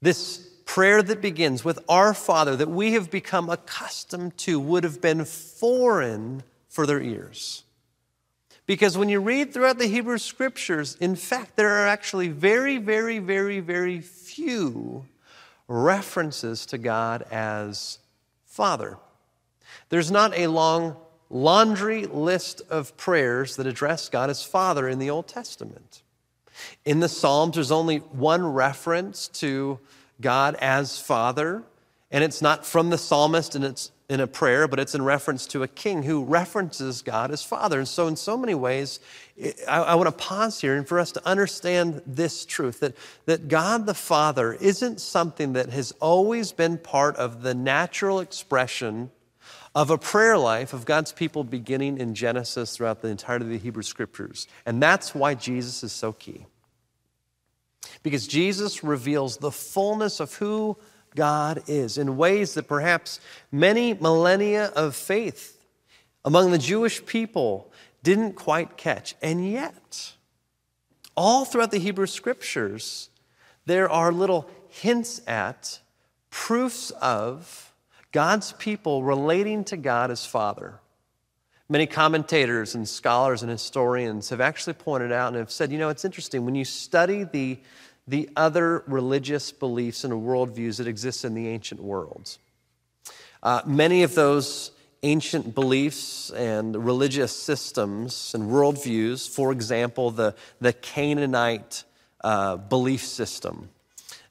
This 0.00 0.48
prayer 0.64 1.02
that 1.02 1.20
begins 1.20 1.64
with 1.64 1.80
Our 1.88 2.14
Father 2.14 2.54
that 2.54 2.70
we 2.70 2.92
have 2.92 3.10
become 3.10 3.50
accustomed 3.50 4.36
to 4.38 4.60
would 4.60 4.84
have 4.84 5.00
been 5.00 5.24
foreign 5.24 6.44
for 6.68 6.86
their 6.86 7.00
ears. 7.00 7.64
Because 8.66 8.96
when 8.96 9.08
you 9.08 9.18
read 9.18 9.52
throughout 9.52 9.78
the 9.78 9.86
Hebrew 9.86 10.18
scriptures, 10.18 10.96
in 11.00 11.16
fact, 11.16 11.56
there 11.56 11.70
are 11.70 11.88
actually 11.88 12.28
very, 12.28 12.76
very, 12.76 13.18
very, 13.18 13.58
very 13.58 14.00
few 14.00 15.06
references 15.68 16.66
to 16.66 16.78
God 16.78 17.24
as 17.30 17.98
Father. 18.46 18.96
There's 19.90 20.10
not 20.10 20.36
a 20.36 20.48
long 20.48 20.96
laundry 21.30 22.06
list 22.06 22.62
of 22.70 22.96
prayers 22.96 23.56
that 23.56 23.66
address 23.66 24.08
God 24.08 24.30
as 24.30 24.42
Father 24.42 24.88
in 24.88 24.98
the 24.98 25.10
Old 25.10 25.28
Testament. 25.28 26.02
In 26.84 27.00
the 27.00 27.08
Psalms, 27.08 27.54
there's 27.54 27.70
only 27.70 27.98
one 27.98 28.44
reference 28.44 29.28
to 29.28 29.78
God 30.20 30.56
as 30.56 30.98
Father, 30.98 31.62
and 32.10 32.24
it's 32.24 32.42
not 32.42 32.66
from 32.66 32.90
the 32.90 32.98
psalmist 32.98 33.54
and 33.54 33.64
it's 33.64 33.92
in 34.08 34.20
a 34.20 34.26
prayer, 34.26 34.66
but 34.66 34.78
it's 34.78 34.94
in 34.94 35.02
reference 35.02 35.46
to 35.48 35.62
a 35.62 35.68
king 35.68 36.02
who 36.02 36.24
references 36.24 37.02
God 37.02 37.30
as 37.30 37.42
Father. 37.42 37.78
And 37.78 37.88
so, 37.88 38.06
in 38.06 38.16
so 38.16 38.38
many 38.38 38.54
ways, 38.54 39.00
I, 39.68 39.80
I 39.80 39.94
want 39.96 40.06
to 40.06 40.12
pause 40.12 40.60
here 40.60 40.76
and 40.76 40.88
for 40.88 40.98
us 40.98 41.12
to 41.12 41.26
understand 41.26 42.00
this 42.06 42.46
truth 42.46 42.80
that, 42.80 42.96
that 43.26 43.48
God 43.48 43.84
the 43.84 43.94
Father 43.94 44.54
isn't 44.54 45.00
something 45.00 45.52
that 45.52 45.68
has 45.70 45.92
always 46.00 46.52
been 46.52 46.78
part 46.78 47.16
of 47.16 47.42
the 47.42 47.54
natural 47.54 48.20
expression 48.20 49.10
of 49.74 49.90
a 49.90 49.98
prayer 49.98 50.38
life 50.38 50.72
of 50.72 50.86
God's 50.86 51.12
people 51.12 51.44
beginning 51.44 51.98
in 51.98 52.14
Genesis 52.14 52.76
throughout 52.76 53.02
the 53.02 53.08
entirety 53.08 53.44
of 53.44 53.50
the 53.50 53.58
Hebrew 53.58 53.82
Scriptures. 53.82 54.48
And 54.64 54.82
that's 54.82 55.14
why 55.14 55.34
Jesus 55.34 55.82
is 55.82 55.92
so 55.92 56.12
key. 56.12 56.46
Because 58.02 58.26
Jesus 58.26 58.82
reveals 58.82 59.36
the 59.36 59.50
fullness 59.50 60.18
of 60.20 60.34
who 60.34 60.78
God 61.14 61.62
is 61.66 61.98
in 61.98 62.16
ways 62.16 62.54
that 62.54 62.68
perhaps 62.68 63.20
many 63.50 63.94
millennia 63.94 64.66
of 64.66 64.94
faith 64.94 65.58
among 66.24 66.50
the 66.50 66.58
Jewish 66.58 67.04
people 67.06 67.72
didn't 68.02 68.34
quite 68.34 68.76
catch. 68.76 69.14
And 69.22 69.50
yet, 69.50 70.12
all 71.16 71.44
throughout 71.44 71.70
the 71.70 71.78
Hebrew 71.78 72.06
scriptures, 72.06 73.10
there 73.66 73.90
are 73.90 74.12
little 74.12 74.48
hints 74.68 75.20
at, 75.26 75.80
proofs 76.30 76.90
of 76.90 77.72
God's 78.12 78.52
people 78.52 79.02
relating 79.02 79.64
to 79.64 79.76
God 79.76 80.10
as 80.10 80.24
Father. 80.24 80.80
Many 81.68 81.86
commentators 81.86 82.74
and 82.74 82.88
scholars 82.88 83.42
and 83.42 83.50
historians 83.50 84.30
have 84.30 84.40
actually 84.40 84.72
pointed 84.72 85.12
out 85.12 85.28
and 85.28 85.36
have 85.36 85.50
said, 85.50 85.70
you 85.70 85.78
know, 85.78 85.90
it's 85.90 86.04
interesting. 86.04 86.44
When 86.46 86.54
you 86.54 86.64
study 86.64 87.24
the 87.24 87.58
the 88.08 88.28
other 88.34 88.82
religious 88.86 89.52
beliefs 89.52 90.02
and 90.02 90.12
worldviews 90.14 90.78
that 90.78 90.88
exist 90.88 91.24
in 91.24 91.34
the 91.34 91.46
ancient 91.46 91.80
world. 91.80 92.38
Uh, 93.42 93.60
many 93.66 94.02
of 94.02 94.14
those 94.14 94.72
ancient 95.02 95.54
beliefs 95.54 96.30
and 96.30 96.84
religious 96.84 97.36
systems 97.36 98.34
and 98.34 98.50
worldviews, 98.50 99.28
for 99.28 99.52
example, 99.52 100.10
the, 100.10 100.34
the 100.60 100.72
Canaanite 100.72 101.84
uh, 102.24 102.56
belief 102.56 103.04
system, 103.04 103.68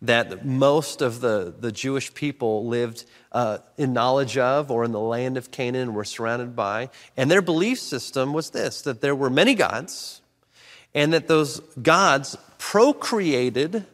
that 0.02 0.46
most 0.46 1.02
of 1.02 1.22
the, 1.22 1.54
the 1.60 1.72
Jewish 1.72 2.14
people 2.14 2.68
lived 2.68 3.06
uh, 3.32 3.60
in 3.78 3.94
knowledge 3.94 4.38
of 4.38 4.70
or 4.70 4.84
in 4.84 4.92
the 4.92 5.00
land 5.00 5.38
of 5.38 5.52
Canaan 5.52 5.94
were 5.94 6.04
surrounded 6.04 6.56
by. 6.56 6.90
And 7.16 7.32
their 7.32 7.42
belief 7.42 7.80
system 7.80 8.34
was 8.34 8.50
this 8.50 8.82
that 8.82 9.02
there 9.02 9.16
were 9.16 9.30
many 9.30 9.56
gods, 9.56 10.22
and 10.98 11.14
that 11.14 11.28
those 11.28 11.60
gods 11.80 12.36
procreated 12.58 13.86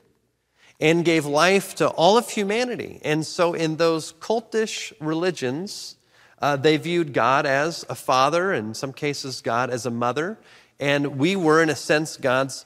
and 0.80 1.04
gave 1.04 1.26
life 1.26 1.76
to 1.76 1.90
all 1.90 2.18
of 2.18 2.30
humanity. 2.30 3.02
And 3.04 3.26
so, 3.26 3.54
in 3.54 3.76
those 3.76 4.14
cultish 4.14 4.94
religions, 5.02 5.98
uh, 6.42 6.56
they 6.56 6.78
viewed 6.78 7.12
God 7.14 7.46
as 7.46 7.86
a 7.90 7.96
father, 7.96 8.54
in 8.54 8.74
some 8.74 8.94
cases, 8.94 9.42
God 9.42 9.70
as 9.70 9.86
a 9.86 9.92
mother. 9.92 10.40
And 10.80 11.18
we 11.18 11.36
were, 11.36 11.62
in 11.62 11.70
a 11.70 11.76
sense, 11.76 12.16
God's 12.16 12.66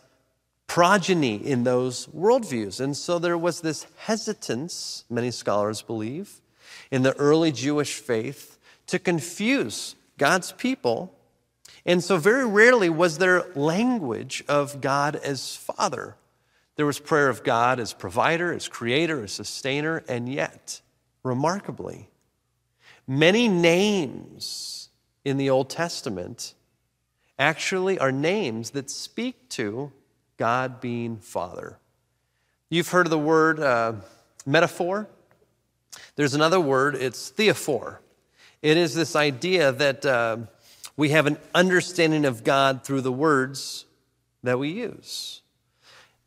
progeny 0.67 1.37
in 1.37 1.63
those 1.63 2.05
worldviews. 2.07 2.79
And 2.79 2.95
so 2.95 3.17
there 3.17 3.39
was 3.39 3.61
this 3.61 3.87
hesitance, 3.97 5.03
many 5.09 5.31
scholars 5.31 5.81
believe, 5.81 6.41
in 6.91 7.01
the 7.01 7.15
early 7.17 7.51
Jewish 7.51 7.95
faith 7.95 8.59
to 8.85 8.99
confuse 8.99 9.95
God's 10.19 10.51
people. 10.51 11.16
And 11.87 12.03
so, 12.03 12.17
very 12.17 12.45
rarely 12.45 12.89
was 12.89 13.17
there 13.17 13.45
language 13.55 14.43
of 14.47 14.81
God 14.81 15.15
as 15.15 15.55
Father. 15.55 16.15
There 16.75 16.85
was 16.85 16.99
prayer 16.99 17.29
of 17.29 17.43
God 17.43 17.79
as 17.79 17.93
provider, 17.93 18.53
as 18.53 18.67
creator, 18.67 19.23
as 19.23 19.31
sustainer, 19.31 20.03
and 20.07 20.29
yet, 20.29 20.81
remarkably, 21.23 22.09
Many 23.07 23.47
names 23.47 24.89
in 25.23 25.37
the 25.37 25.49
Old 25.49 25.69
Testament 25.69 26.55
actually 27.39 27.97
are 27.99 28.11
names 28.11 28.71
that 28.71 28.89
speak 28.89 29.47
to 29.49 29.93
God 30.35 30.81
being 30.81 31.17
Father. 31.17 31.77
You've 32.69 32.89
heard 32.89 33.05
of 33.05 33.11
the 33.11 33.17
word 33.17 33.61
uh, 33.61 33.93
metaphor. 34.45 35.07
There's 36.17 36.33
another 36.33 36.59
word, 36.59 36.95
it's 36.95 37.29
theophor. 37.29 38.01
It 38.61 38.75
is 38.75 38.93
this 38.93 39.15
idea 39.15 39.71
that 39.71 40.05
uh, 40.05 40.37
we 40.97 41.09
have 41.09 41.27
an 41.27 41.37
understanding 41.53 42.25
of 42.25 42.43
God 42.43 42.83
through 42.83 43.01
the 43.01 43.11
words 43.11 43.85
that 44.43 44.59
we 44.59 44.69
use. 44.69 45.41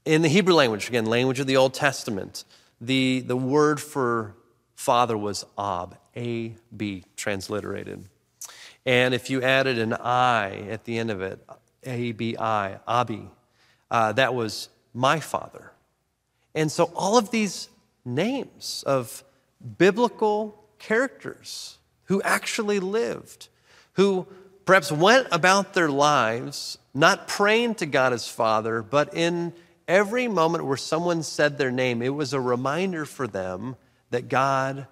In 0.05 0.23
the 0.23 0.29
Hebrew 0.29 0.55
language, 0.55 0.89
again, 0.89 1.07
language 1.07 1.41
of 1.41 1.47
the 1.47 1.57
Old 1.57 1.75
Testament, 1.75 2.45
the, 2.81 3.21
the 3.21 3.37
word 3.37 3.81
for 3.81 4.35
father 4.77 5.19
was 5.19 5.45
Ab, 5.59 5.99
A 6.17 6.55
B, 6.75 7.05
transliterated. 7.17 8.09
And 8.87 9.13
if 9.13 9.29
you 9.29 9.43
added 9.43 9.79
an 9.79 9.93
I 9.93 10.69
at 10.71 10.85
the 10.85 10.99
end 10.99 11.11
of 11.11 11.21
it, 11.21 11.39
A 11.85 12.13
B 12.13 12.37
I, 12.39 12.79
Abi, 12.87 13.29
uh, 13.91 14.13
that 14.13 14.35
was 14.35 14.71
my 14.95 15.21
father. 15.21 15.73
And 16.55 16.73
so 16.73 16.91
all 16.95 17.19
of 17.19 17.31
these 17.31 17.69
names 18.05 18.83
of 18.87 19.23
biblical 19.79 20.65
characters 20.79 21.79
who 22.05 22.23
actually 22.23 22.81
lived, 22.81 23.49
who 23.95 24.27
perhaps 24.71 24.93
went 24.93 25.27
about 25.33 25.75
their 25.75 25.89
lives 25.89 26.79
not 26.95 27.27
praying 27.27 27.75
to 27.75 27.85
God 27.85 28.13
as 28.13 28.29
Father, 28.29 28.83
but 28.83 29.13
in 29.15 29.53
every 29.89 30.29
moment 30.29 30.65
where 30.65 30.77
someone 30.77 31.25
said 31.25 31.59
their 31.59 31.73
name, 31.73 32.01
it 32.03 32.11
was 32.11 32.33
a 32.33 32.41
reminder 32.41 33.05
for 33.05 33.27
them 33.27 33.75
that 34.11 34.29
God 34.29 34.87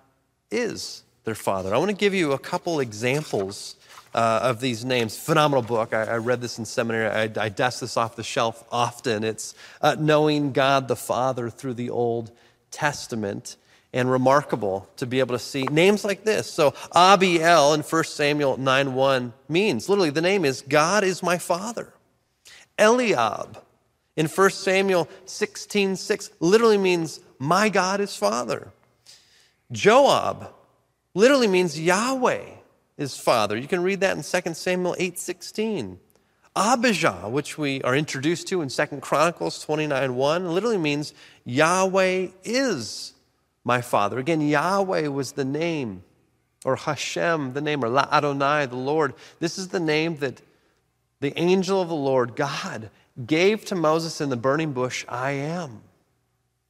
is 0.50 1.04
their 1.22 1.36
Father. 1.36 1.72
I 1.72 1.78
want 1.78 1.92
to 1.92 1.96
give 1.96 2.12
you 2.12 2.32
a 2.32 2.40
couple 2.40 2.80
examples 2.80 3.76
uh, 4.12 4.40
of 4.42 4.58
these 4.58 4.84
names. 4.84 5.16
Phenomenal 5.16 5.62
book. 5.62 5.94
I, 5.94 6.02
I 6.02 6.16
read 6.16 6.40
this 6.40 6.58
in 6.58 6.64
seminary. 6.64 7.06
I, 7.06 7.44
I, 7.44 7.48
dust 7.48 7.80
this 7.80 7.96
off 7.96 8.16
the 8.16 8.24
shelf 8.24 8.64
often. 8.72 9.22
It's 9.22 9.54
uh, 9.80 9.94
Knowing 9.96 10.50
God 10.50 10.88
the 10.88 10.96
Father 10.96 11.50
through 11.50 11.74
the 11.74 11.90
Old 11.90 12.32
Testament. 12.72 13.54
And 13.92 14.10
remarkable 14.10 14.86
to 14.96 15.06
be 15.06 15.18
able 15.18 15.34
to 15.34 15.38
see 15.38 15.62
names 15.62 16.04
like 16.04 16.24
this. 16.24 16.46
So, 16.50 16.74
Abiel 16.94 17.72
in 17.72 17.80
1 17.80 18.04
Samuel 18.04 18.58
9 18.58 18.94
1 18.94 19.32
means 19.48 19.88
literally 19.88 20.10
the 20.10 20.20
name 20.20 20.44
is 20.44 20.60
God 20.60 21.04
is 21.04 21.22
my 21.22 21.38
Father. 21.38 21.94
Eliab 22.78 23.62
in 24.16 24.26
1 24.26 24.50
Samuel 24.50 25.08
16 25.24 25.96
6 25.96 26.30
literally 26.40 26.76
means 26.76 27.20
my 27.38 27.68
God 27.70 28.00
is 28.00 28.14
Father. 28.14 28.72
Joab 29.72 30.52
literally 31.14 31.48
means 31.48 31.78
Yahweh 31.78 32.44
is 32.96 33.16
father. 33.16 33.56
You 33.56 33.68
can 33.68 33.82
read 33.82 34.00
that 34.00 34.16
in 34.16 34.22
2 34.22 34.54
Samuel 34.54 34.96
8:16. 34.98 35.98
Abijah, 36.56 37.28
which 37.28 37.56
we 37.56 37.80
are 37.82 37.94
introduced 37.94 38.48
to 38.48 38.60
in 38.62 38.68
2 38.68 39.00
Chronicles 39.00 39.62
29 39.62 40.16
1, 40.16 40.54
literally 40.54 40.78
means 40.78 41.14
Yahweh 41.44 42.28
is 42.42 43.12
my 43.68 43.82
father. 43.82 44.18
Again, 44.18 44.40
Yahweh 44.40 45.08
was 45.08 45.32
the 45.32 45.44
name, 45.44 46.02
or 46.64 46.74
Hashem, 46.74 47.52
the 47.52 47.60
name, 47.60 47.84
or 47.84 47.90
La 47.90 48.08
Adonai, 48.10 48.64
the 48.64 48.76
Lord. 48.76 49.12
This 49.40 49.58
is 49.58 49.68
the 49.68 49.78
name 49.78 50.16
that 50.16 50.40
the 51.20 51.38
angel 51.38 51.82
of 51.82 51.88
the 51.88 51.94
Lord, 51.94 52.34
God, 52.34 52.88
gave 53.26 53.66
to 53.66 53.74
Moses 53.74 54.22
in 54.22 54.30
the 54.30 54.36
burning 54.38 54.72
bush, 54.72 55.04
I 55.06 55.32
am. 55.32 55.82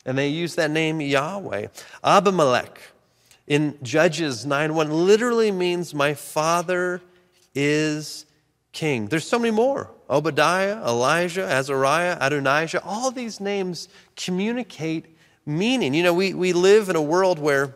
And 0.04 0.18
they 0.18 0.28
use 0.28 0.56
that 0.56 0.72
name 0.72 1.00
Yahweh. 1.00 1.68
Abimelech 2.02 2.80
in 3.46 3.78
Judges 3.80 4.44
9 4.44 4.74
1 4.74 5.06
literally 5.06 5.52
means, 5.52 5.94
My 5.94 6.14
father 6.14 7.00
is 7.54 8.26
king. 8.72 9.06
There's 9.06 9.26
so 9.26 9.38
many 9.38 9.52
more 9.52 9.92
Obadiah, 10.10 10.82
Elijah, 10.84 11.46
Azariah, 11.46 12.18
Adonijah. 12.20 12.82
All 12.84 13.12
these 13.12 13.38
names 13.38 13.88
communicate 14.16 15.14
meaning. 15.48 15.94
You 15.94 16.02
know, 16.02 16.14
we, 16.14 16.34
we 16.34 16.52
live 16.52 16.90
in 16.90 16.94
a 16.94 17.02
world 17.02 17.38
where 17.38 17.74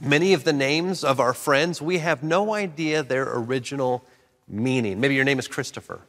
many 0.00 0.34
of 0.34 0.44
the 0.44 0.52
names 0.52 1.02
of 1.02 1.18
our 1.18 1.32
friends, 1.32 1.80
we 1.80 1.98
have 1.98 2.22
no 2.22 2.54
idea 2.54 3.02
their 3.02 3.26
original 3.36 4.04
meaning. 4.46 5.00
Maybe 5.00 5.14
your 5.14 5.24
name 5.24 5.38
is 5.38 5.48
Christopher. 5.48 6.02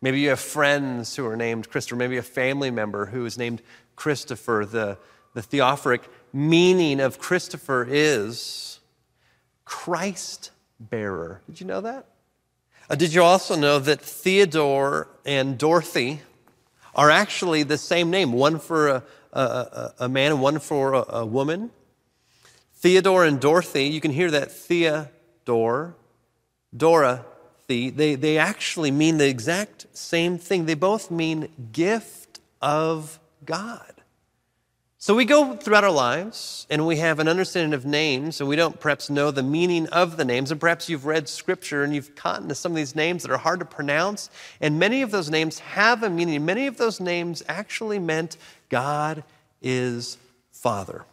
Maybe 0.00 0.20
you 0.20 0.28
have 0.28 0.40
friends 0.40 1.16
who 1.16 1.26
are 1.26 1.36
named 1.36 1.68
Christopher. 1.68 1.96
Maybe 1.96 2.18
a 2.18 2.22
family 2.22 2.70
member 2.70 3.06
who 3.06 3.26
is 3.26 3.36
named 3.36 3.62
Christopher. 3.96 4.64
The, 4.64 4.96
the 5.34 5.42
theophoric 5.42 6.02
meaning 6.32 7.00
of 7.00 7.18
Christopher 7.18 7.86
is 7.88 8.78
Christ 9.64 10.52
bearer. 10.78 11.40
Did 11.46 11.60
you 11.60 11.66
know 11.66 11.80
that? 11.80 12.06
Uh, 12.88 12.94
did 12.94 13.12
you 13.12 13.22
also 13.22 13.56
know 13.56 13.78
that 13.78 14.00
Theodore 14.00 15.08
and 15.24 15.58
Dorothy 15.58 16.20
are 16.94 17.10
actually 17.10 17.62
the 17.62 17.78
same 17.78 18.10
name, 18.10 18.32
one 18.32 18.58
for 18.58 18.88
a, 18.88 19.02
a, 19.38 19.94
a 20.00 20.08
man 20.08 20.32
and 20.32 20.40
one 20.40 20.58
for 20.58 20.94
a, 20.94 21.04
a 21.08 21.26
woman? 21.26 21.70
Theodore 22.74 23.24
and 23.24 23.40
Dorothy, 23.40 23.84
you 23.84 24.00
can 24.00 24.10
hear 24.10 24.30
that 24.30 24.52
Theodore, 24.52 25.96
Dora, 26.76 27.24
they, 27.66 27.90
they 27.90 28.38
actually 28.38 28.90
mean 28.90 29.16
the 29.16 29.28
exact 29.28 29.86
same 29.96 30.38
thing. 30.38 30.66
They 30.66 30.74
both 30.74 31.10
mean 31.10 31.48
gift 31.72 32.40
of 32.60 33.18
God. 33.44 33.94
So 34.98 35.14
we 35.14 35.26
go 35.26 35.54
throughout 35.54 35.84
our 35.84 35.90
lives 35.90 36.66
and 36.70 36.86
we 36.86 36.96
have 36.96 37.18
an 37.18 37.28
understanding 37.28 37.74
of 37.74 37.84
names 37.84 38.40
and 38.40 38.48
we 38.48 38.56
don't 38.56 38.80
perhaps 38.80 39.10
know 39.10 39.30
the 39.30 39.42
meaning 39.42 39.86
of 39.88 40.16
the 40.16 40.24
names. 40.24 40.50
And 40.50 40.58
perhaps 40.58 40.88
you've 40.88 41.04
read 41.04 41.28
scripture 41.28 41.84
and 41.84 41.94
you've 41.94 42.14
caught 42.14 42.40
into 42.40 42.54
some 42.54 42.72
of 42.72 42.76
these 42.76 42.96
names 42.96 43.22
that 43.22 43.30
are 43.30 43.36
hard 43.36 43.60
to 43.60 43.66
pronounce. 43.66 44.30
And 44.62 44.78
many 44.78 45.02
of 45.02 45.10
those 45.10 45.28
names 45.28 45.58
have 45.58 46.02
a 46.02 46.08
meaning. 46.08 46.46
Many 46.46 46.66
of 46.66 46.78
those 46.78 47.00
names 47.00 47.42
actually 47.48 47.98
meant 47.98 48.38
God 48.74 49.22
is 49.62 50.18
Father. 50.50 51.04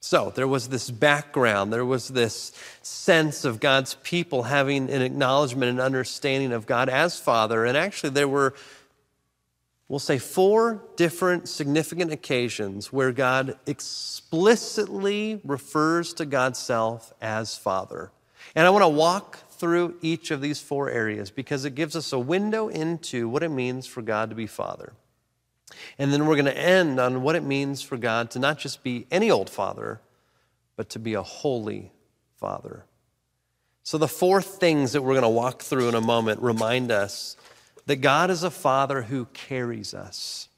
So 0.00 0.30
there 0.36 0.46
was 0.46 0.68
this 0.68 0.90
background, 0.90 1.72
there 1.72 1.86
was 1.86 2.08
this 2.08 2.52
sense 2.82 3.46
of 3.46 3.58
God's 3.58 3.94
people 4.02 4.42
having 4.42 4.90
an 4.90 5.00
acknowledgement 5.00 5.70
and 5.70 5.80
understanding 5.80 6.52
of 6.52 6.66
God 6.66 6.90
as 6.90 7.18
Father. 7.18 7.64
And 7.64 7.74
actually, 7.74 8.10
there 8.10 8.28
were, 8.28 8.52
we'll 9.88 9.98
say, 9.98 10.18
four 10.18 10.82
different 10.96 11.48
significant 11.48 12.12
occasions 12.12 12.92
where 12.92 13.12
God 13.12 13.56
explicitly 13.64 15.40
refers 15.44 16.12
to 16.14 16.26
God's 16.26 16.58
self 16.58 17.14
as 17.22 17.56
Father. 17.56 18.10
And 18.54 18.66
I 18.66 18.70
want 18.70 18.82
to 18.82 18.90
walk 18.90 19.38
through 19.52 19.96
each 20.02 20.30
of 20.30 20.42
these 20.42 20.60
four 20.60 20.90
areas 20.90 21.30
because 21.30 21.64
it 21.64 21.74
gives 21.74 21.96
us 21.96 22.12
a 22.12 22.18
window 22.18 22.68
into 22.68 23.26
what 23.26 23.42
it 23.42 23.48
means 23.48 23.86
for 23.86 24.02
God 24.02 24.28
to 24.28 24.36
be 24.36 24.46
Father. 24.46 24.92
And 25.98 26.12
then 26.12 26.26
we're 26.26 26.36
going 26.36 26.46
to 26.46 26.58
end 26.58 26.98
on 26.98 27.22
what 27.22 27.36
it 27.36 27.42
means 27.42 27.82
for 27.82 27.96
God 27.96 28.30
to 28.32 28.38
not 28.38 28.58
just 28.58 28.82
be 28.82 29.06
any 29.10 29.30
old 29.30 29.50
father, 29.50 30.00
but 30.76 30.88
to 30.90 30.98
be 30.98 31.14
a 31.14 31.22
holy 31.22 31.92
father. 32.36 32.84
So, 33.82 33.98
the 33.98 34.08
four 34.08 34.42
things 34.42 34.92
that 34.92 35.02
we're 35.02 35.14
going 35.14 35.22
to 35.22 35.28
walk 35.28 35.62
through 35.62 35.88
in 35.88 35.94
a 35.94 36.00
moment 36.00 36.40
remind 36.42 36.90
us 36.90 37.36
that 37.86 37.96
God 37.96 38.30
is 38.30 38.42
a 38.42 38.50
father 38.50 39.02
who 39.02 39.24
carries 39.32 39.94
us. 39.94 40.48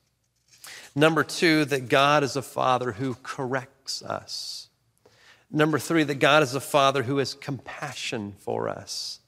Number 0.95 1.23
two, 1.23 1.65
that 1.67 1.89
God 1.89 2.25
is 2.25 2.35
a 2.35 2.43
father 2.43 2.93
who 2.93 3.17
corrects 3.23 4.03
us. 4.03 4.69
Number 5.51 5.79
three, 5.79 6.03
that 6.05 6.17
God 6.17 6.43
is 6.43 6.55
a 6.55 6.61
father 6.61 7.05
who 7.05 7.19
has 7.19 7.35
compassion 7.35 8.35
for 8.39 8.69
us. 8.69 9.21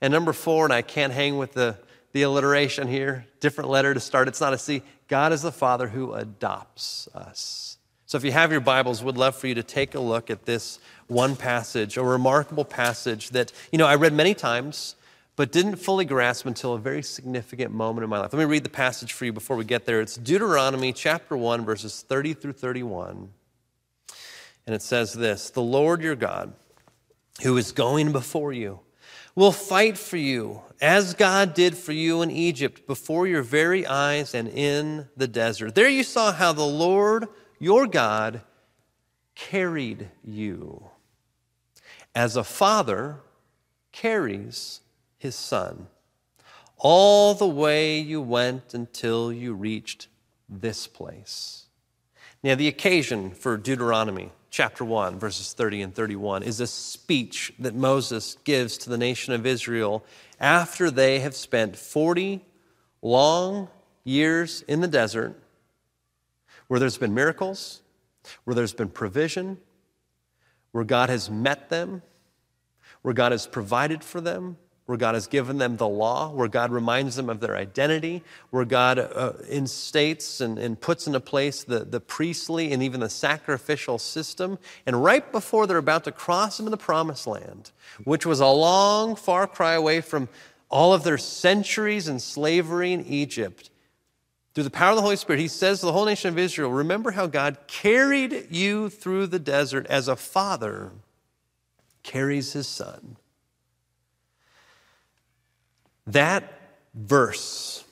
And 0.00 0.12
number 0.12 0.32
four, 0.32 0.64
and 0.64 0.72
I 0.72 0.82
can't 0.82 1.12
hang 1.12 1.38
with 1.38 1.52
the, 1.52 1.76
the 2.16 2.22
alliteration 2.22 2.88
here, 2.88 3.26
different 3.40 3.68
letter 3.68 3.92
to 3.92 4.00
start, 4.00 4.26
it's 4.26 4.40
not 4.40 4.54
a 4.54 4.58
C. 4.58 4.80
God 5.06 5.34
is 5.34 5.42
the 5.42 5.52
father 5.52 5.86
who 5.86 6.14
adopts 6.14 7.08
us. 7.14 7.76
So 8.06 8.16
if 8.16 8.24
you 8.24 8.32
have 8.32 8.50
your 8.50 8.62
Bibles, 8.62 9.04
would 9.04 9.18
love 9.18 9.36
for 9.36 9.48
you 9.48 9.54
to 9.56 9.62
take 9.62 9.94
a 9.94 10.00
look 10.00 10.30
at 10.30 10.46
this 10.46 10.78
one 11.08 11.36
passage, 11.36 11.98
a 11.98 12.02
remarkable 12.02 12.64
passage 12.64 13.28
that, 13.30 13.52
you 13.70 13.76
know, 13.76 13.84
I 13.84 13.96
read 13.96 14.14
many 14.14 14.32
times, 14.32 14.96
but 15.36 15.52
didn't 15.52 15.76
fully 15.76 16.06
grasp 16.06 16.46
until 16.46 16.72
a 16.72 16.78
very 16.78 17.02
significant 17.02 17.74
moment 17.74 18.04
in 18.04 18.08
my 18.08 18.18
life. 18.18 18.32
Let 18.32 18.38
me 18.38 18.46
read 18.46 18.64
the 18.64 18.70
passage 18.70 19.12
for 19.12 19.26
you 19.26 19.34
before 19.34 19.58
we 19.58 19.66
get 19.66 19.84
there. 19.84 20.00
It's 20.00 20.16
Deuteronomy 20.16 20.94
chapter 20.94 21.36
1, 21.36 21.66
verses 21.66 22.00
30 22.00 22.32
through 22.32 22.54
31. 22.54 23.28
And 24.64 24.74
it 24.74 24.80
says 24.80 25.12
this 25.12 25.50
The 25.50 25.60
Lord 25.60 26.00
your 26.00 26.16
God, 26.16 26.54
who 27.42 27.58
is 27.58 27.72
going 27.72 28.10
before 28.10 28.54
you, 28.54 28.80
will 29.36 29.52
fight 29.52 29.98
for 29.98 30.16
you, 30.16 30.62
as 30.80 31.14
God 31.14 31.54
did 31.54 31.76
for 31.76 31.92
you 31.92 32.22
in 32.22 32.30
Egypt, 32.30 32.86
before 32.86 33.26
your 33.26 33.42
very 33.42 33.86
eyes 33.86 34.34
and 34.34 34.48
in 34.48 35.08
the 35.16 35.28
desert. 35.28 35.74
There 35.74 35.88
you 35.88 36.02
saw 36.02 36.32
how 36.32 36.52
the 36.54 36.64
Lord 36.64 37.28
your 37.60 37.86
God 37.86 38.40
carried 39.34 40.08
you, 40.24 40.88
as 42.14 42.34
a 42.34 42.44
father 42.44 43.20
carries 43.92 44.80
his 45.18 45.34
son, 45.34 45.86
all 46.78 47.34
the 47.34 47.46
way 47.46 47.98
you 47.98 48.22
went 48.22 48.72
until 48.72 49.30
you 49.30 49.52
reached 49.52 50.08
this 50.48 50.86
place. 50.86 51.65
Now, 52.46 52.54
the 52.54 52.68
occasion 52.68 53.32
for 53.32 53.56
Deuteronomy 53.56 54.30
chapter 54.50 54.84
1, 54.84 55.18
verses 55.18 55.52
30 55.52 55.82
and 55.82 55.92
31, 55.92 56.44
is 56.44 56.60
a 56.60 56.66
speech 56.68 57.52
that 57.58 57.74
Moses 57.74 58.36
gives 58.44 58.78
to 58.78 58.88
the 58.88 58.96
nation 58.96 59.34
of 59.34 59.44
Israel 59.44 60.04
after 60.38 60.88
they 60.88 61.18
have 61.18 61.34
spent 61.34 61.74
40 61.74 62.44
long 63.02 63.66
years 64.04 64.62
in 64.68 64.80
the 64.80 64.86
desert 64.86 65.42
where 66.68 66.78
there's 66.78 66.98
been 66.98 67.14
miracles, 67.14 67.82
where 68.44 68.54
there's 68.54 68.72
been 68.72 68.90
provision, 68.90 69.58
where 70.70 70.84
God 70.84 71.10
has 71.10 71.28
met 71.28 71.68
them, 71.68 72.00
where 73.02 73.12
God 73.12 73.32
has 73.32 73.48
provided 73.48 74.04
for 74.04 74.20
them, 74.20 74.56
where 74.86 74.96
God 74.96 75.14
has 75.14 75.26
given 75.26 75.58
them 75.58 75.76
the 75.76 75.88
law, 75.88 76.30
where 76.30 76.48
God 76.48 76.70
reminds 76.70 77.16
them 77.16 77.28
of 77.28 77.40
their 77.40 77.56
identity, 77.56 78.22
where 78.50 78.64
God 78.64 78.98
uh, 78.98 79.32
instates 79.50 80.40
and, 80.40 80.58
and 80.58 80.80
puts 80.80 81.08
into 81.08 81.18
place 81.20 81.64
the, 81.64 81.80
the 81.80 82.00
priestly 82.00 82.72
and 82.72 82.82
even 82.82 83.00
the 83.00 83.10
sacrificial 83.10 83.98
system. 83.98 84.58
And 84.86 85.02
right 85.02 85.30
before 85.32 85.66
they're 85.66 85.76
about 85.76 86.04
to 86.04 86.12
cross 86.12 86.60
into 86.60 86.70
the 86.70 86.76
promised 86.76 87.26
land, 87.26 87.72
which 88.04 88.24
was 88.24 88.38
a 88.38 88.46
long, 88.46 89.16
far 89.16 89.48
cry 89.48 89.74
away 89.74 90.00
from 90.00 90.28
all 90.68 90.94
of 90.94 91.02
their 91.02 91.18
centuries 91.18 92.06
in 92.06 92.20
slavery 92.20 92.92
in 92.92 93.04
Egypt, 93.06 93.70
through 94.54 94.64
the 94.64 94.70
power 94.70 94.90
of 94.90 94.96
the 94.96 95.02
Holy 95.02 95.16
Spirit, 95.16 95.40
he 95.40 95.48
says 95.48 95.80
to 95.80 95.86
the 95.86 95.92
whole 95.92 96.06
nation 96.06 96.30
of 96.30 96.38
Israel, 96.38 96.70
Remember 96.70 97.10
how 97.10 97.26
God 97.26 97.58
carried 97.66 98.46
you 98.50 98.88
through 98.88 99.26
the 99.26 99.38
desert 99.38 99.86
as 99.88 100.08
a 100.08 100.16
father 100.16 100.92
carries 102.02 102.54
his 102.54 102.66
son. 102.66 103.16
That 106.06 106.52
verse, 106.94 107.84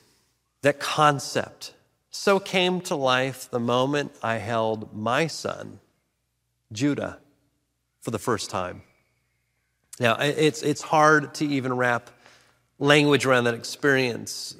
that 0.61 0.79
concept, 0.79 1.73
so 2.09 2.39
came 2.39 2.81
to 2.81 2.95
life 2.95 3.49
the 3.51 3.59
moment 3.59 4.15
I 4.23 4.37
held 4.37 4.95
my 4.95 5.27
son, 5.27 5.79
Judah, 6.71 7.19
for 8.01 8.11
the 8.11 8.19
first 8.19 8.49
time. 8.49 8.83
Now, 9.99 10.15
it's, 10.19 10.61
it's 10.61 10.81
hard 10.81 11.33
to 11.35 11.45
even 11.45 11.75
wrap 11.75 12.09
language 12.79 13.25
around 13.25 13.45
that 13.45 13.53
experience. 13.53 14.55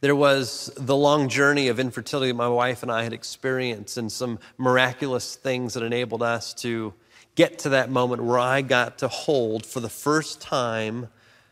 There 0.00 0.14
was 0.14 0.72
the 0.76 0.96
long 0.96 1.28
journey 1.28 1.68
of 1.68 1.80
infertility 1.80 2.32
my 2.32 2.48
wife 2.48 2.82
and 2.82 2.92
I 2.92 3.04
had 3.04 3.12
experienced, 3.12 3.96
and 3.96 4.10
some 4.10 4.38
miraculous 4.58 5.36
things 5.36 5.74
that 5.74 5.82
enabled 5.82 6.22
us 6.22 6.52
to 6.54 6.94
get 7.34 7.60
to 7.60 7.70
that 7.70 7.90
moment 7.90 8.22
where 8.22 8.38
I 8.38 8.62
got 8.62 8.98
to 8.98 9.08
hold 9.08 9.66
for 9.66 9.80
the 9.80 9.88
first 9.88 10.40
time 10.40 11.08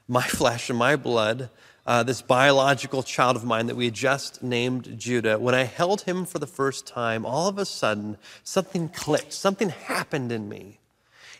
my 0.08 0.22
flesh 0.22 0.68
and 0.68 0.78
my 0.78 0.96
blood, 0.96 1.50
uh, 1.86 2.02
this 2.02 2.22
biological 2.22 3.02
child 3.02 3.36
of 3.36 3.44
mine 3.44 3.66
that 3.66 3.76
we 3.76 3.86
had 3.86 3.94
just 3.94 4.42
named 4.42 4.98
Judah, 4.98 5.38
when 5.38 5.54
I 5.54 5.64
held 5.64 6.02
him 6.02 6.24
for 6.24 6.38
the 6.38 6.46
first 6.46 6.86
time, 6.86 7.26
all 7.26 7.48
of 7.48 7.58
a 7.58 7.64
sudden 7.64 8.16
something 8.44 8.88
clicked, 8.88 9.32
something 9.32 9.70
happened 9.70 10.30
in 10.30 10.48
me. 10.48 10.78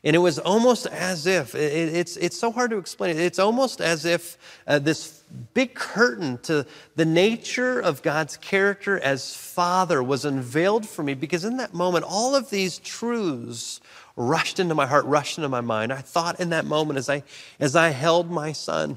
And 0.04 0.16
it 0.16 0.18
was 0.18 0.38
almost 0.40 0.86
as 0.86 1.26
if, 1.26 1.54
it, 1.54 1.94
it's, 1.94 2.16
it's 2.16 2.36
so 2.36 2.50
hard 2.50 2.70
to 2.70 2.78
explain 2.78 3.16
it, 3.16 3.20
it's 3.20 3.38
almost 3.38 3.80
as 3.80 4.04
if 4.04 4.36
uh, 4.66 4.80
this 4.80 5.22
big 5.54 5.74
curtain 5.74 6.38
to 6.42 6.66
the 6.96 7.04
nature 7.04 7.78
of 7.78 8.02
God's 8.02 8.36
character 8.36 8.98
as 8.98 9.34
Father 9.34 10.02
was 10.02 10.24
unveiled 10.24 10.88
for 10.88 11.04
me 11.04 11.14
because 11.14 11.44
in 11.44 11.56
that 11.58 11.72
moment, 11.72 12.04
all 12.08 12.34
of 12.34 12.50
these 12.50 12.78
truths 12.78 13.80
rushed 14.16 14.58
into 14.58 14.74
my 14.74 14.86
heart, 14.86 15.04
rushed 15.04 15.38
into 15.38 15.48
my 15.48 15.60
mind. 15.60 15.92
I 15.92 16.00
thought 16.00 16.40
in 16.40 16.50
that 16.50 16.64
moment 16.64 16.98
as 16.98 17.08
I, 17.08 17.22
as 17.60 17.76
I 17.76 17.90
held 17.90 18.30
my 18.30 18.52
son 18.52 18.96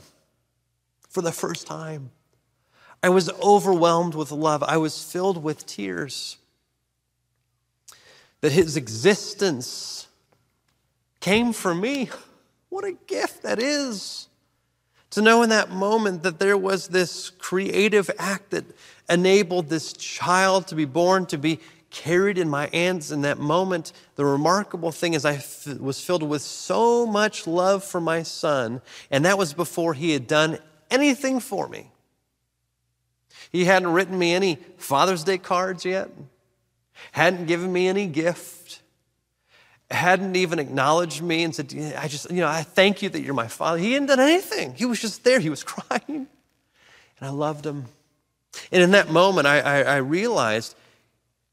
for 1.07 1.21
the 1.21 1.31
first 1.31 1.67
time, 1.67 2.09
I 3.03 3.09
was 3.09 3.29
overwhelmed 3.39 4.15
with 4.15 4.31
love. 4.31 4.63
I 4.63 4.77
was 4.77 5.03
filled 5.03 5.43
with 5.43 5.67
tears. 5.67 6.37
That 8.41 8.51
his 8.51 8.75
existence 8.75 10.07
came 11.19 11.53
for 11.53 11.73
me. 11.73 12.09
What 12.69 12.85
a 12.85 12.93
gift 13.07 13.43
that 13.43 13.59
is. 13.59 14.27
To 15.11 15.21
know 15.21 15.43
in 15.43 15.49
that 15.49 15.69
moment 15.69 16.23
that 16.23 16.39
there 16.39 16.57
was 16.57 16.89
this 16.89 17.29
creative 17.29 18.11
act 18.19 18.51
that 18.51 18.65
enabled 19.09 19.69
this 19.69 19.93
child 19.93 20.67
to 20.67 20.75
be 20.75 20.85
born, 20.85 21.25
to 21.27 21.37
be 21.37 21.59
carried 21.89 22.37
in 22.37 22.49
my 22.49 22.67
hands 22.73 23.13
in 23.13 23.21
that 23.21 23.39
moment. 23.39 23.93
The 24.15 24.25
remarkable 24.25 24.91
thing 24.91 25.13
is, 25.13 25.23
I 25.23 25.35
f- 25.35 25.67
was 25.79 26.03
filled 26.03 26.23
with 26.23 26.41
so 26.41 27.05
much 27.05 27.47
love 27.47 27.83
for 27.85 28.01
my 28.01 28.23
son, 28.23 28.81
and 29.09 29.23
that 29.23 29.37
was 29.37 29.53
before 29.53 29.93
he 29.93 30.11
had 30.11 30.27
done 30.27 30.57
anything 30.91 31.39
for 31.39 31.69
me. 31.69 31.89
He 33.51 33.63
hadn't 33.63 33.93
written 33.93 34.19
me 34.19 34.33
any 34.33 34.57
Father's 34.77 35.23
Day 35.23 35.37
cards 35.37 35.85
yet, 35.85 36.09
hadn't 37.13 37.45
given 37.45 37.71
me 37.71 37.87
any 37.87 38.07
gift, 38.07 38.81
hadn't 39.95 40.35
even 40.35 40.59
acknowledged 40.59 41.21
me 41.21 41.43
and 41.43 41.53
said, 41.55 41.73
I 41.97 42.07
just, 42.07 42.29
you 42.29 42.37
know, 42.37 42.47
I 42.47 42.63
thank 42.63 43.01
you 43.01 43.09
that 43.09 43.21
you're 43.21 43.33
my 43.33 43.47
father. 43.47 43.77
He 43.77 43.93
hadn't 43.93 44.07
done 44.07 44.19
anything. 44.19 44.75
He 44.75 44.85
was 44.85 45.01
just 45.01 45.23
there. 45.23 45.39
He 45.39 45.49
was 45.49 45.63
crying, 45.73 46.27
and 47.19 47.21
I 47.21 47.29
loved 47.29 47.65
him. 47.65 47.85
And 48.71 48.83
in 48.83 48.91
that 48.91 49.09
moment, 49.09 49.47
I, 49.47 49.59
I, 49.59 49.81
I 49.81 49.95
realized 49.97 50.75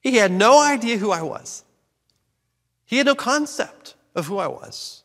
he 0.00 0.16
had 0.16 0.30
no 0.30 0.60
idea 0.62 0.98
who 0.98 1.10
I 1.10 1.22
was. 1.22 1.64
He 2.84 2.98
had 2.98 3.06
no 3.06 3.14
concept 3.14 3.94
of 4.14 4.26
who 4.26 4.38
I 4.38 4.48
was. 4.48 5.02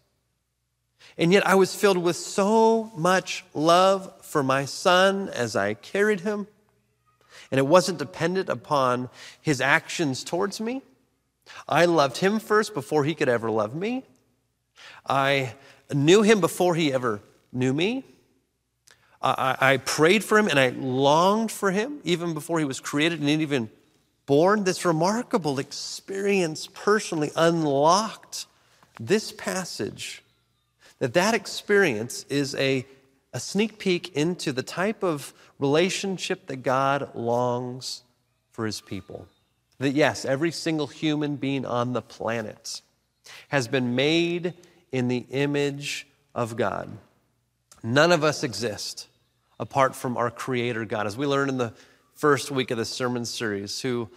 And 1.17 1.31
yet 1.31 1.47
I 1.47 1.55
was 1.55 1.73
filled 1.73 1.97
with 1.97 2.15
so 2.15 2.91
much 2.95 3.43
love 3.53 4.13
for 4.21 4.43
my 4.43 4.65
son 4.65 5.29
as 5.29 5.55
I 5.55 5.73
carried 5.73 6.21
him. 6.21 6.47
And 7.49 7.59
it 7.59 7.65
wasn't 7.65 7.97
dependent 7.97 8.49
upon 8.49 9.09
his 9.41 9.61
actions 9.61 10.23
towards 10.23 10.59
me. 10.59 10.81
I 11.67 11.85
loved 11.85 12.17
him 12.17 12.39
first 12.39 12.73
before 12.73 13.03
he 13.03 13.15
could 13.15 13.29
ever 13.29 13.49
love 13.49 13.75
me. 13.75 14.03
I 15.07 15.53
knew 15.93 16.21
him 16.21 16.41
before 16.41 16.75
he 16.75 16.93
ever 16.93 17.21
knew 17.51 17.73
me. 17.73 18.03
I, 19.21 19.57
I 19.59 19.77
prayed 19.77 20.23
for 20.23 20.37
him 20.37 20.47
and 20.47 20.59
I 20.59 20.69
longed 20.69 21.51
for 21.51 21.71
him 21.71 21.99
even 22.03 22.33
before 22.33 22.59
he 22.59 22.65
was 22.65 22.79
created 22.79 23.19
and 23.19 23.29
even 23.29 23.69
born, 24.27 24.63
this 24.63 24.85
remarkable 24.85 25.57
experience 25.57 26.67
personally 26.67 27.31
unlocked 27.35 28.45
this 28.99 29.31
passage. 29.31 30.21
That 30.99 31.13
that 31.13 31.33
experience 31.33 32.25
is 32.29 32.53
a, 32.55 32.85
a 33.33 33.39
sneak 33.39 33.79
peek 33.79 34.15
into 34.15 34.51
the 34.51 34.63
type 34.63 35.03
of 35.03 35.33
relationship 35.57 36.47
that 36.47 36.57
God 36.57 37.15
longs 37.15 38.03
for 38.51 38.65
his 38.65 38.81
people. 38.81 39.27
That 39.79 39.91
yes, 39.91 40.25
every 40.25 40.51
single 40.51 40.87
human 40.87 41.35
being 41.35 41.65
on 41.65 41.93
the 41.93 42.01
planet 42.01 42.81
has 43.49 43.67
been 43.67 43.95
made 43.95 44.53
in 44.91 45.07
the 45.07 45.25
image 45.29 46.07
of 46.33 46.55
God. 46.55 46.97
None 47.83 48.11
of 48.11 48.23
us 48.23 48.43
exist 48.43 49.07
apart 49.59 49.95
from 49.95 50.17
our 50.17 50.31
Creator 50.31 50.85
God. 50.85 51.07
As 51.07 51.17
we 51.17 51.25
learned 51.25 51.49
in 51.49 51.57
the 51.57 51.73
first 52.15 52.49
week 52.49 52.71
of 52.71 52.77
the 52.77 52.85
sermon 52.85 53.25
series, 53.25 53.81
who 53.81 54.09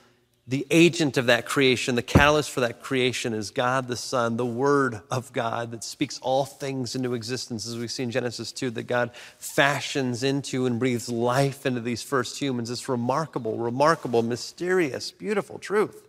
the 0.47 0.67
agent 0.71 1.17
of 1.17 1.27
that 1.27 1.47
creation, 1.47 1.95
the 1.95 2.03
catalyst 2.03 2.51
for 2.51 2.61
that 2.61 2.83
creation 2.83 3.33
is 3.33 3.51
God 3.51 3.87
the 3.87 3.97
Son, 3.97 4.37
the 4.37 4.47
Word 4.47 5.01
of 5.11 5.33
God 5.33 5.71
that 5.71 5.85
speaks 5.85 6.19
all 6.23 6.45
things 6.45 6.97
into 6.97 7.15
existence, 7.15 7.67
as 7.67 7.77
we 7.77 7.87
see 7.87 8.03
in 8.03 8.11
Genesis 8.11 8.51
2, 8.51 8.71
that 8.71 8.85
God 8.85 9.11
fashions 9.39 10.23
into 10.23 10.67
and 10.67 10.79
breathes 10.79 11.09
life 11.09 11.67
into 11.67 11.81
these 11.81 12.03
first 12.03 12.41
humans. 12.41 12.69
This 12.69 12.89
remarkable, 12.89 13.59
remarkable, 13.59 14.23
mysterious, 14.23 15.13
beautiful 15.13 15.59
truth 15.59 16.07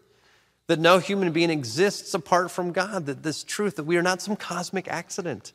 that 0.72 0.80
no 0.80 1.00
human 1.00 1.34
being 1.34 1.50
exists 1.50 2.14
apart 2.14 2.50
from 2.50 2.72
God, 2.72 3.06
that 3.08 3.24
this 3.24 3.44
truth, 3.44 3.76
that 3.76 3.84
we 3.84 3.98
are 3.98 4.02
not 4.02 4.22
some 4.22 4.38
cosmic 4.38 4.88
accident, 4.88 5.52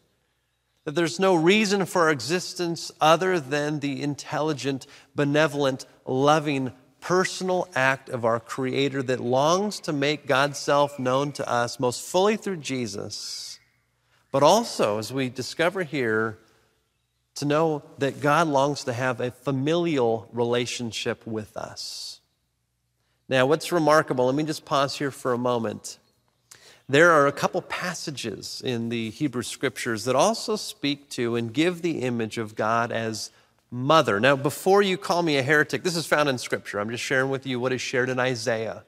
that 0.84 0.94
there's 0.94 1.18
no 1.18 1.34
reason 1.34 1.86
for 1.86 2.02
our 2.02 2.10
existence 2.10 2.92
other 3.00 3.40
than 3.40 3.80
the 3.80 4.02
intelligent, 4.02 4.86
benevolent, 5.14 5.86
loving, 6.04 6.70
personal 7.06 7.68
act 7.76 8.08
of 8.08 8.24
our 8.24 8.40
Creator 8.40 9.00
that 9.00 9.20
longs 9.20 9.78
to 9.78 9.92
make 9.92 10.26
God's 10.26 10.58
self 10.58 10.98
known 10.98 11.30
to 11.30 11.48
us 11.48 11.78
most 11.78 12.00
fully 12.00 12.36
through 12.36 12.56
Jesus, 12.56 13.60
but 14.32 14.42
also, 14.42 14.98
as 14.98 15.12
we 15.12 15.28
discover 15.28 15.84
here, 15.84 16.36
to 17.36 17.44
know 17.44 17.84
that 17.98 18.20
God 18.20 18.48
longs 18.48 18.82
to 18.84 18.92
have 18.92 19.20
a 19.20 19.30
familial 19.30 20.28
relationship 20.32 21.24
with 21.24 21.56
us. 21.56 22.20
Now, 23.28 23.46
what's 23.46 23.70
remarkable, 23.70 24.26
let 24.26 24.34
me 24.34 24.42
just 24.42 24.64
pause 24.64 24.98
here 24.98 25.12
for 25.12 25.32
a 25.32 25.38
moment. 25.38 26.00
There 26.88 27.12
are 27.12 27.28
a 27.28 27.32
couple 27.32 27.62
passages 27.62 28.60
in 28.64 28.88
the 28.88 29.10
Hebrew 29.10 29.44
scriptures 29.44 30.06
that 30.06 30.16
also 30.16 30.56
speak 30.56 31.08
to 31.10 31.36
and 31.36 31.54
give 31.54 31.82
the 31.82 32.00
image 32.00 32.36
of 32.36 32.56
God 32.56 32.90
as 32.90 33.30
mother. 33.70 34.20
Now, 34.20 34.36
before 34.36 34.82
you 34.82 34.96
call 34.96 35.22
me 35.22 35.36
a 35.36 35.42
heretic, 35.42 35.82
this 35.82 35.96
is 35.96 36.06
found 36.06 36.28
in 36.28 36.38
scripture. 36.38 36.78
I'm 36.78 36.90
just 36.90 37.04
sharing 37.04 37.30
with 37.30 37.46
you 37.46 37.58
what 37.60 37.72
is 37.72 37.80
shared 37.80 38.08
in 38.08 38.18
Isaiah. 38.18 38.84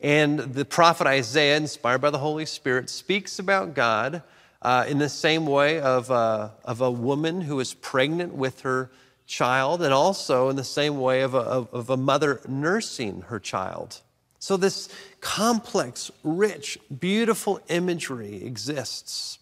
And 0.00 0.38
the 0.40 0.64
prophet 0.64 1.06
Isaiah, 1.06 1.56
inspired 1.56 2.00
by 2.00 2.10
the 2.10 2.18
Holy 2.18 2.46
Spirit, 2.46 2.90
speaks 2.90 3.38
about 3.38 3.74
God 3.74 4.22
uh, 4.60 4.84
in 4.88 4.98
the 4.98 5.08
same 5.08 5.46
way 5.46 5.80
of, 5.80 6.10
uh, 6.10 6.50
of 6.64 6.80
a 6.80 6.90
woman 6.90 7.40
who 7.40 7.60
is 7.60 7.72
pregnant 7.72 8.34
with 8.34 8.60
her 8.60 8.90
child, 9.26 9.82
and 9.82 9.92
also 9.92 10.48
in 10.48 10.56
the 10.56 10.64
same 10.64 11.00
way 11.00 11.22
of 11.22 11.34
a, 11.34 11.38
of 11.38 11.90
a 11.90 11.96
mother 11.96 12.40
nursing 12.46 13.22
her 13.22 13.40
child. 13.40 14.00
So, 14.38 14.56
this 14.56 14.88
complex, 15.20 16.10
rich, 16.22 16.78
beautiful 17.00 17.60
imagery 17.68 18.44
exists. 18.44 19.38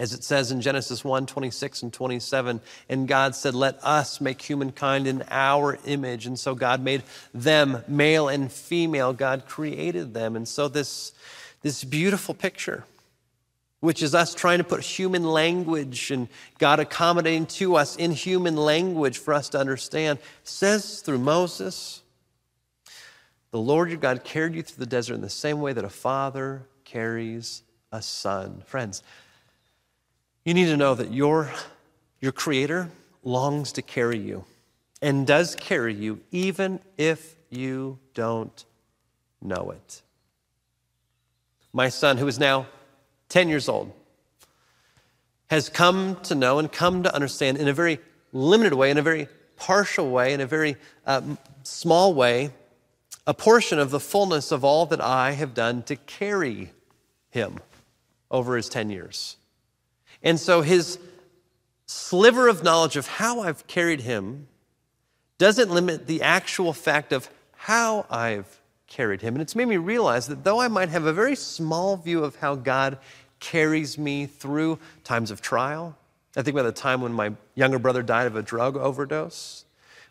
As 0.00 0.14
it 0.14 0.24
says 0.24 0.50
in 0.50 0.62
Genesis 0.62 1.04
1 1.04 1.26
26 1.26 1.82
and 1.82 1.92
27, 1.92 2.62
and 2.88 3.06
God 3.06 3.34
said, 3.34 3.54
Let 3.54 3.78
us 3.84 4.18
make 4.18 4.40
humankind 4.40 5.06
in 5.06 5.22
our 5.30 5.78
image. 5.84 6.24
And 6.24 6.38
so 6.38 6.54
God 6.54 6.82
made 6.82 7.02
them, 7.34 7.84
male 7.86 8.26
and 8.26 8.50
female. 8.50 9.12
God 9.12 9.44
created 9.46 10.14
them. 10.14 10.36
And 10.36 10.48
so, 10.48 10.68
this, 10.68 11.12
this 11.60 11.84
beautiful 11.84 12.32
picture 12.32 12.84
which 13.80 14.02
is 14.02 14.14
us 14.14 14.34
trying 14.34 14.58
to 14.58 14.64
put 14.64 14.80
human 14.80 15.24
language 15.24 16.10
and 16.10 16.28
God 16.58 16.80
accommodating 16.80 17.46
to 17.46 17.76
us 17.76 17.96
in 17.96 18.12
human 18.12 18.56
language 18.56 19.18
for 19.18 19.34
us 19.34 19.48
to 19.50 19.58
understand, 19.58 20.18
says 20.44 21.00
through 21.00 21.18
Moses, 21.18 22.02
the 23.50 23.58
Lord 23.58 23.88
your 23.88 23.98
God 23.98 24.22
carried 24.22 24.54
you 24.54 24.62
through 24.62 24.84
the 24.84 24.90
desert 24.90 25.14
in 25.14 25.22
the 25.22 25.30
same 25.30 25.60
way 25.60 25.72
that 25.72 25.84
a 25.84 25.90
father 25.90 26.66
carries 26.84 27.62
a 27.90 28.02
son. 28.02 28.62
Friends, 28.66 29.02
you 30.44 30.54
need 30.54 30.66
to 30.66 30.76
know 30.76 30.94
that 30.94 31.12
your, 31.12 31.52
your 32.20 32.32
Creator 32.32 32.90
longs 33.22 33.72
to 33.72 33.82
carry 33.82 34.18
you 34.18 34.44
and 35.02 35.26
does 35.26 35.54
carry 35.54 35.94
you 35.94 36.20
even 36.30 36.80
if 36.96 37.36
you 37.50 37.98
don't 38.14 38.64
know 39.42 39.70
it. 39.70 40.02
My 41.72 41.88
son, 41.88 42.16
who 42.16 42.26
is 42.26 42.38
now 42.38 42.66
10 43.28 43.48
years 43.48 43.68
old, 43.68 43.92
has 45.48 45.68
come 45.68 46.16
to 46.22 46.34
know 46.34 46.58
and 46.58 46.70
come 46.70 47.02
to 47.02 47.14
understand 47.14 47.58
in 47.58 47.68
a 47.68 47.72
very 47.72 47.98
limited 48.32 48.74
way, 48.74 48.90
in 48.90 48.98
a 48.98 49.02
very 49.02 49.28
partial 49.56 50.10
way, 50.10 50.32
in 50.32 50.40
a 50.40 50.46
very 50.46 50.76
uh, 51.06 51.20
small 51.62 52.14
way, 52.14 52.50
a 53.26 53.34
portion 53.34 53.78
of 53.78 53.90
the 53.90 54.00
fullness 54.00 54.52
of 54.52 54.64
all 54.64 54.86
that 54.86 55.00
I 55.00 55.32
have 55.32 55.54
done 55.54 55.82
to 55.84 55.96
carry 55.96 56.72
him 57.30 57.58
over 58.30 58.56
his 58.56 58.68
10 58.68 58.90
years. 58.90 59.36
And 60.22 60.38
so 60.38 60.62
his 60.62 60.98
sliver 61.86 62.48
of 62.48 62.62
knowledge 62.62 62.96
of 62.96 63.06
how 63.06 63.40
I've 63.40 63.66
carried 63.66 64.02
him 64.02 64.48
doesn't 65.38 65.70
limit 65.70 66.06
the 66.06 66.22
actual 66.22 66.72
fact 66.72 67.12
of 67.12 67.28
how 67.56 68.06
I've 68.10 68.60
carried 68.86 69.22
him. 69.22 69.34
And 69.34 69.42
it's 69.42 69.56
made 69.56 69.68
me 69.68 69.76
realize 69.76 70.26
that 70.26 70.44
though 70.44 70.60
I 70.60 70.68
might 70.68 70.90
have 70.90 71.06
a 71.06 71.12
very 71.12 71.34
small 71.34 71.96
view 71.96 72.22
of 72.22 72.36
how 72.36 72.54
God 72.54 72.98
carries 73.38 73.96
me 73.96 74.26
through 74.26 74.78
times 75.02 75.30
of 75.30 75.40
trial. 75.40 75.96
I 76.36 76.42
think 76.42 76.54
about 76.54 76.74
the 76.74 76.80
time 76.80 77.00
when 77.00 77.12
my 77.12 77.32
younger 77.54 77.78
brother 77.78 78.02
died 78.02 78.26
of 78.26 78.36
a 78.36 78.42
drug 78.42 78.76
overdose. 78.76 79.64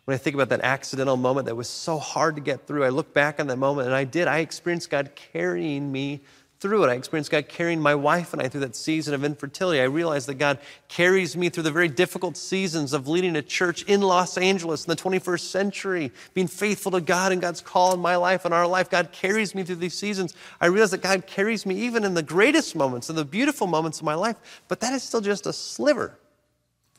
When 0.04 0.14
I 0.14 0.18
think 0.18 0.34
about 0.34 0.48
that 0.48 0.62
accidental 0.62 1.16
moment 1.16 1.46
that 1.46 1.54
was 1.54 1.68
so 1.68 1.98
hard 1.98 2.34
to 2.34 2.42
get 2.42 2.66
through, 2.66 2.84
I 2.84 2.88
look 2.88 3.14
back 3.14 3.38
on 3.38 3.46
that 3.46 3.56
moment 3.56 3.86
and 3.86 3.94
I 3.94 4.04
did. 4.04 4.26
I 4.26 4.38
experienced 4.38 4.90
God 4.90 5.12
carrying 5.14 5.92
me 5.92 6.20
through 6.60 6.84
it. 6.84 6.90
I 6.90 6.94
experienced 6.94 7.30
God 7.30 7.48
carrying 7.48 7.80
my 7.80 7.94
wife 7.94 8.34
and 8.34 8.42
I 8.42 8.48
through 8.48 8.60
that 8.60 8.76
season 8.76 9.14
of 9.14 9.24
infertility. 9.24 9.80
I 9.80 9.84
realized 9.84 10.28
that 10.28 10.34
God 10.34 10.58
carries 10.88 11.34
me 11.34 11.48
through 11.48 11.62
the 11.62 11.70
very 11.70 11.88
difficult 11.88 12.36
seasons 12.36 12.92
of 12.92 13.08
leading 13.08 13.34
a 13.36 13.42
church 13.42 13.82
in 13.84 14.02
Los 14.02 14.36
Angeles 14.36 14.84
in 14.84 14.90
the 14.90 14.96
21st 14.96 15.40
century, 15.40 16.12
being 16.34 16.46
faithful 16.46 16.92
to 16.92 17.00
God 17.00 17.32
and 17.32 17.40
God's 17.40 17.62
call 17.62 17.94
in 17.94 18.00
my 18.00 18.16
life 18.16 18.44
and 18.44 18.52
our 18.52 18.66
life. 18.66 18.90
God 18.90 19.10
carries 19.10 19.54
me 19.54 19.62
through 19.62 19.76
these 19.76 19.94
seasons. 19.94 20.34
I 20.60 20.66
realize 20.66 20.90
that 20.90 21.00
God 21.00 21.26
carries 21.26 21.64
me 21.64 21.76
even 21.76 22.04
in 22.04 22.12
the 22.12 22.22
greatest 22.22 22.76
moments 22.76 23.08
and 23.08 23.16
the 23.16 23.24
beautiful 23.24 23.66
moments 23.66 24.00
of 24.00 24.04
my 24.04 24.14
life, 24.14 24.36
but 24.68 24.80
that 24.80 24.92
is 24.92 25.02
still 25.02 25.22
just 25.22 25.46
a 25.46 25.54
sliver, 25.54 26.18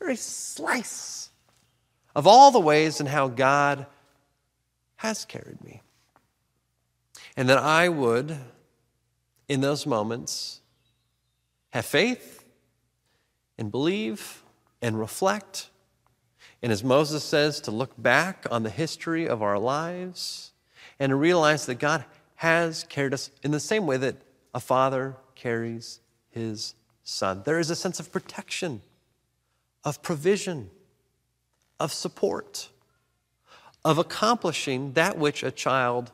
very 0.00 0.16
slice 0.16 1.30
of 2.16 2.26
all 2.26 2.50
the 2.50 2.60
ways 2.60 3.00
in 3.00 3.06
how 3.06 3.28
God 3.28 3.86
has 4.96 5.24
carried 5.24 5.62
me. 5.62 5.82
And 7.36 7.48
that 7.48 7.58
I 7.58 7.88
would 7.88 8.36
in 9.52 9.60
those 9.60 9.86
moments 9.86 10.62
have 11.70 11.84
faith 11.84 12.42
and 13.58 13.70
believe 13.70 14.42
and 14.80 14.98
reflect. 14.98 15.68
And 16.62 16.72
as 16.72 16.82
Moses 16.82 17.22
says, 17.22 17.60
to 17.62 17.70
look 17.70 17.92
back 18.00 18.46
on 18.50 18.62
the 18.62 18.70
history 18.70 19.28
of 19.28 19.42
our 19.42 19.58
lives 19.58 20.52
and 20.98 21.20
realize 21.20 21.66
that 21.66 21.74
God 21.74 22.06
has 22.36 22.84
carried 22.84 23.12
us 23.12 23.30
in 23.42 23.50
the 23.50 23.60
same 23.60 23.86
way 23.86 23.98
that 23.98 24.16
a 24.54 24.60
father 24.60 25.16
carries 25.34 26.00
his 26.30 26.74
son. 27.04 27.42
There 27.44 27.58
is 27.58 27.68
a 27.68 27.76
sense 27.76 28.00
of 28.00 28.10
protection, 28.10 28.80
of 29.84 30.02
provision, 30.02 30.70
of 31.78 31.92
support, 31.92 32.70
of 33.84 33.98
accomplishing 33.98 34.94
that 34.94 35.18
which 35.18 35.42
a 35.42 35.50
child 35.50 36.10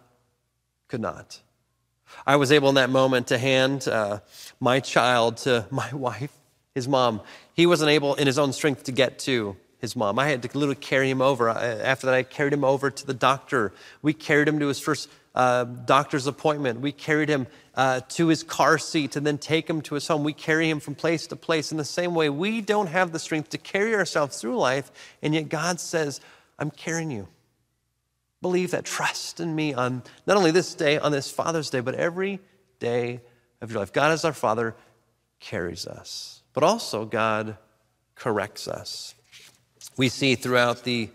could 0.88 1.00
not. 1.00 1.40
I 2.26 2.36
was 2.36 2.52
able 2.52 2.68
in 2.68 2.74
that 2.76 2.90
moment 2.90 3.28
to 3.28 3.38
hand 3.38 3.88
uh, 3.88 4.20
my 4.60 4.80
child 4.80 5.38
to 5.38 5.66
my 5.70 5.90
wife, 5.92 6.32
his 6.74 6.88
mom. 6.88 7.20
He 7.54 7.66
wasn't 7.66 7.90
able 7.90 8.14
in 8.14 8.26
his 8.26 8.38
own 8.38 8.52
strength 8.52 8.84
to 8.84 8.92
get 8.92 9.18
to 9.20 9.56
his 9.80 9.94
mom. 9.94 10.18
I 10.18 10.28
had 10.28 10.42
to 10.42 10.48
literally 10.58 10.74
carry 10.74 11.08
him 11.08 11.22
over. 11.22 11.48
After 11.48 12.06
that, 12.06 12.14
I 12.14 12.22
carried 12.22 12.52
him 12.52 12.64
over 12.64 12.90
to 12.90 13.06
the 13.06 13.14
doctor. 13.14 13.72
We 14.02 14.12
carried 14.12 14.48
him 14.48 14.58
to 14.58 14.66
his 14.66 14.80
first 14.80 15.08
uh, 15.34 15.64
doctor's 15.64 16.26
appointment. 16.26 16.80
We 16.80 16.90
carried 16.90 17.28
him 17.28 17.46
uh, 17.76 18.00
to 18.08 18.26
his 18.26 18.42
car 18.42 18.78
seat 18.78 19.14
and 19.14 19.24
then 19.24 19.38
take 19.38 19.70
him 19.70 19.80
to 19.82 19.94
his 19.94 20.08
home. 20.08 20.24
We 20.24 20.32
carry 20.32 20.68
him 20.68 20.80
from 20.80 20.96
place 20.96 21.28
to 21.28 21.36
place. 21.36 21.70
In 21.70 21.78
the 21.78 21.84
same 21.84 22.14
way, 22.14 22.28
we 22.28 22.60
don't 22.60 22.88
have 22.88 23.12
the 23.12 23.20
strength 23.20 23.50
to 23.50 23.58
carry 23.58 23.94
ourselves 23.94 24.40
through 24.40 24.56
life, 24.58 24.90
and 25.22 25.34
yet 25.34 25.48
God 25.48 25.78
says, 25.78 26.20
I'm 26.58 26.72
carrying 26.72 27.12
you. 27.12 27.28
Believe 28.40 28.70
that. 28.70 28.84
Trust 28.84 29.40
in 29.40 29.54
me 29.54 29.74
on 29.74 30.02
not 30.26 30.36
only 30.36 30.50
this 30.50 30.74
day, 30.74 30.98
on 30.98 31.12
this 31.12 31.30
Father's 31.30 31.70
Day, 31.70 31.80
but 31.80 31.94
every 31.94 32.40
day 32.78 33.20
of 33.60 33.70
your 33.70 33.80
life. 33.80 33.92
God, 33.92 34.12
as 34.12 34.24
our 34.24 34.32
Father, 34.32 34.76
carries 35.40 35.86
us, 35.86 36.42
but 36.52 36.62
also 36.62 37.04
God 37.04 37.56
corrects 38.14 38.68
us. 38.68 39.14
We 39.96 40.08
see 40.08 40.34
throughout 40.34 40.84
the, 40.84 41.10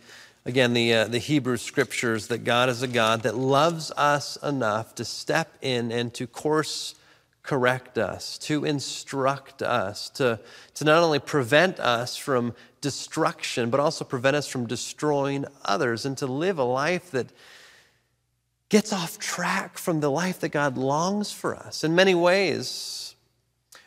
again, 0.46 0.74
the, 0.74 0.94
uh, 0.94 1.08
the 1.08 1.20
Hebrew 1.20 1.58
scriptures 1.58 2.28
that 2.28 2.40
God 2.40 2.70
is 2.70 2.82
a 2.82 2.88
God 2.88 3.24
that 3.24 3.36
loves 3.36 3.92
us 3.92 4.38
enough 4.44 4.96
to 4.96 5.06
step 5.06 5.58
in 5.62 5.92
and 5.92 6.14
to 6.16 6.28
course 6.28 6.96
correct 7.44 7.98
us, 7.98 8.38
to 8.40 8.64
instruct 8.64 9.62
us, 9.62 10.10
to, 10.12 10.40
to 10.76 10.86
not 10.86 11.04
only 11.04 11.20
prevent 11.20 11.80
us 11.80 12.16
from 12.16 12.56
destruction, 12.84 13.72
but 13.72 13.80
also 13.80 14.06
prevent 14.06 14.36
us 14.36 14.46
from 14.48 14.68
destroying 14.68 15.46
others, 15.66 16.06
and 16.06 16.16
to 16.20 16.28
live 16.28 16.60
a 16.60 16.64
life 16.64 17.10
that 17.12 17.28
gets 18.70 18.94
off 18.94 19.18
track 19.18 19.78
from 19.80 20.02
the 20.02 20.12
life 20.12 20.42
that 20.42 20.50
God 20.50 20.78
longs 20.78 21.32
for 21.32 21.56
us. 21.56 21.84
In 21.84 21.96
many 21.96 22.14
ways, 22.14 23.16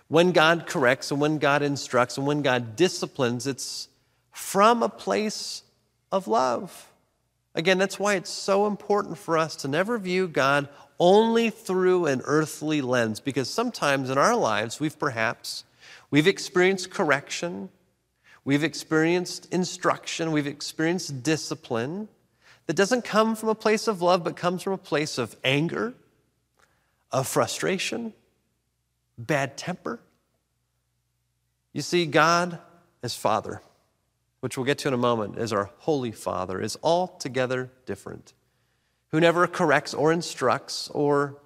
when 0.09 0.33
God 0.33 0.67
corrects 0.67 1.11
and 1.11 1.21
when 1.21 1.39
God 1.39 1.63
instructs 1.63 2.17
and 2.17 2.27
when 2.27 2.43
God 2.43 2.75
disciplines, 2.75 3.47
it's 3.47 3.89
from 4.33 4.83
a 4.83 4.89
place 4.89 5.63
of 6.11 6.27
love. 6.27 6.89
Again, 7.55 7.79
that's 7.79 7.99
why 7.99 8.15
it's 8.15 8.31
so 8.31 8.67
important 8.67 9.19
for 9.19 9.37
us 9.37 9.57
to 9.57 9.69
never 9.69 9.99
view 9.99 10.27
God 10.29 10.69
only 10.99 11.51
through 11.51 12.07
an 12.07 12.23
earthly 12.25 12.81
lens 12.81 13.21
because 13.21 13.51
sometimes 13.51 14.09
in 14.09 14.17
our 14.17 14.35
lives 14.35 14.81
we've 14.81 14.99
perhaps 14.99 15.65
we've 16.11 16.27
experienced 16.27 16.91
correction 16.91 17.69
we've 18.47 18.65
experienced 18.65 19.53
instruction 19.53 20.33
we've 20.33 20.47
experienced 20.47 21.23
discipline 21.23 22.09
that 22.67 22.75
doesn't 22.75 23.05
come 23.05 23.37
from 23.37 23.51
a 23.51 23.55
place 23.55 23.87
of 23.87 24.01
love 24.01 24.25
but 24.25 24.37
comes 24.37 24.63
from 24.63 24.73
a 24.73 24.79
place 24.79 25.19
of 25.19 25.37
anger 25.45 25.93
of 27.13 27.27
frustration, 27.27 28.13
bad 29.17 29.57
temper. 29.57 30.01
You 31.73 31.83
see, 31.83 32.07
God 32.07 32.59
as 33.03 33.15
Father, 33.15 33.63
which 34.41 34.57
we'll 34.57 34.67
get 34.67 34.79
to 34.79 34.89
in 34.89 34.95
a 34.95 34.99
moment, 34.99 35.39
as 35.39 35.53
our 35.53 35.71
Holy 35.79 36.13
Father, 36.13 36.61
is 36.61 36.77
altogether 36.83 37.71
different, 37.85 38.33
who 39.11 39.21
never 39.21 39.47
corrects 39.47 39.95
or 39.95 40.13
instructs 40.13 40.89
or 40.91 41.37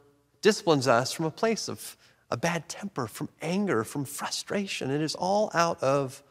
disciplines 0.41 0.89
us 0.89 1.13
from 1.13 1.27
a 1.27 1.31
place 1.31 1.69
of 1.69 1.97
a 2.31 2.37
bad 2.37 2.69
temper, 2.69 3.07
from 3.07 3.29
anger, 3.43 3.85
from 3.85 4.05
frustration. 4.05 4.91
It 4.91 5.01
is 5.01 5.15
all 5.15 5.51
out 5.53 5.83
of 5.83 6.23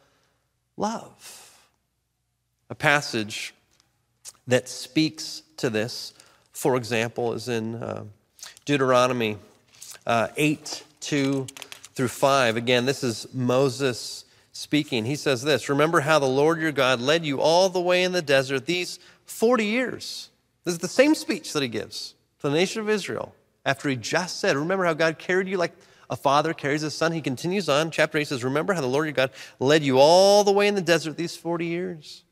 love. 0.76 1.58
A 2.68 2.74
passage 2.74 3.54
that 4.46 4.68
speaks 4.68 5.42
to 5.56 5.70
this, 5.70 6.12
for 6.52 6.76
example, 6.76 7.32
is 7.32 7.48
in 7.48 7.76
uh, 7.76 8.04
Deuteronomy 8.64 9.38
uh, 10.06 10.28
8 10.36 10.84
2 11.00 11.46
through 11.94 12.08
5. 12.08 12.56
Again, 12.56 12.86
this 12.86 13.02
is 13.02 13.26
Moses 13.32 14.24
speaking. 14.52 15.04
He 15.04 15.16
says 15.16 15.42
this 15.42 15.68
Remember 15.68 16.00
how 16.00 16.18
the 16.18 16.26
Lord 16.26 16.60
your 16.60 16.72
God 16.72 17.00
led 17.00 17.24
you 17.24 17.40
all 17.40 17.68
the 17.68 17.80
way 17.80 18.02
in 18.02 18.12
the 18.12 18.22
desert 18.22 18.66
these 18.66 18.98
40 19.26 19.64
years. 19.64 20.28
This 20.64 20.74
is 20.74 20.78
the 20.78 20.88
same 20.88 21.14
speech 21.14 21.52
that 21.52 21.62
he 21.62 21.68
gives 21.68 22.14
to 22.40 22.48
the 22.48 22.54
nation 22.54 22.80
of 22.80 22.88
Israel 22.88 23.34
after 23.64 23.88
he 23.88 23.96
just 23.96 24.40
said, 24.40 24.56
Remember 24.56 24.84
how 24.84 24.94
God 24.94 25.18
carried 25.18 25.48
you 25.48 25.56
like 25.56 25.74
a 26.10 26.16
father 26.16 26.52
carries 26.52 26.82
his 26.82 26.94
son? 26.94 27.12
He 27.12 27.22
continues 27.22 27.68
on. 27.68 27.90
Chapter 27.90 28.18
8 28.18 28.26
says, 28.26 28.44
Remember 28.44 28.74
how 28.74 28.82
the 28.82 28.86
Lord 28.86 29.06
your 29.06 29.14
God 29.14 29.30
led 29.58 29.82
you 29.82 29.98
all 29.98 30.44
the 30.44 30.52
way 30.52 30.68
in 30.68 30.74
the 30.74 30.82
desert 30.82 31.16
these 31.16 31.36
40 31.36 31.64
years 31.64 32.24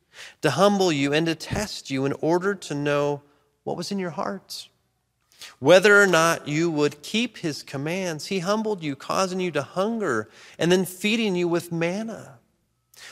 to 0.42 0.50
humble 0.50 0.92
you 0.92 1.12
and 1.12 1.26
to 1.26 1.34
test 1.34 1.90
you 1.90 2.04
in 2.04 2.12
order 2.20 2.54
to 2.54 2.74
know 2.74 3.22
what 3.62 3.76
was 3.76 3.90
in 3.92 3.98
your 3.98 4.10
hearts. 4.10 4.68
Whether 5.60 6.02
or 6.02 6.06
not 6.06 6.48
you 6.48 6.70
would 6.70 7.02
keep 7.02 7.38
his 7.38 7.62
commands, 7.62 8.26
he 8.26 8.40
humbled 8.40 8.82
you, 8.82 8.96
causing 8.96 9.40
you 9.40 9.52
to 9.52 9.62
hunger, 9.62 10.28
and 10.58 10.70
then 10.72 10.84
feeding 10.84 11.36
you 11.36 11.46
with 11.46 11.70
manna, 11.70 12.38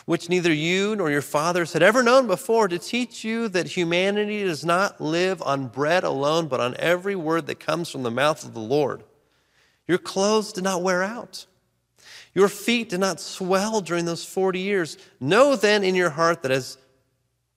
which 0.06 0.28
neither 0.28 0.52
you 0.52 0.96
nor 0.96 1.10
your 1.10 1.22
fathers 1.22 1.72
had 1.72 1.82
ever 1.82 2.02
known 2.02 2.26
before, 2.26 2.66
to 2.66 2.78
teach 2.78 3.22
you 3.22 3.48
that 3.48 3.68
humanity 3.68 4.42
does 4.42 4.64
not 4.64 5.00
live 5.00 5.40
on 5.42 5.68
bread 5.68 6.02
alone, 6.02 6.48
but 6.48 6.60
on 6.60 6.76
every 6.78 7.14
word 7.14 7.46
that 7.46 7.60
comes 7.60 7.88
from 7.88 8.02
the 8.02 8.10
mouth 8.10 8.44
of 8.44 8.54
the 8.54 8.60
Lord. 8.60 9.04
Your 9.88 9.98
clothes 9.98 10.52
did 10.52 10.64
not 10.64 10.82
wear 10.82 11.02
out. 11.02 11.46
Your 12.34 12.48
feet 12.48 12.90
did 12.90 13.00
not 13.00 13.20
swell 13.20 13.80
during 13.80 14.04
those 14.04 14.24
40 14.24 14.58
years. 14.58 14.98
Know 15.20 15.56
then 15.56 15.82
in 15.82 15.94
your 15.94 16.10
heart 16.10 16.42
that 16.42 16.50
as 16.50 16.76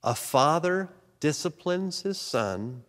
a 0.04 0.16
father 0.16 0.90
disciplines 1.20 2.04
his 2.04 2.18
son, 2.18 2.84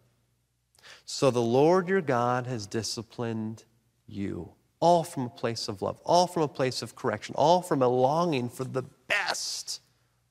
so 1.05 1.31
the 1.31 1.43
Lord 1.43 1.89
your 1.89 2.01
God 2.01 2.47
has 2.47 2.67
disciplined 2.67 3.65
you. 4.07 4.51
All 4.79 5.03
from 5.03 5.25
a 5.25 5.31
place 5.31 5.69
of 5.69 5.83
love, 5.83 5.99
all 6.05 6.27
from 6.27 6.43
a 6.43 6.49
place 6.49 6.81
of 6.81 6.95
correction, 6.95 7.35
all 7.37 7.61
from 7.61 7.83
a 7.83 7.89
longing 7.89 8.49
for 8.49 8.65
the 8.65 8.85
best 9.09 9.81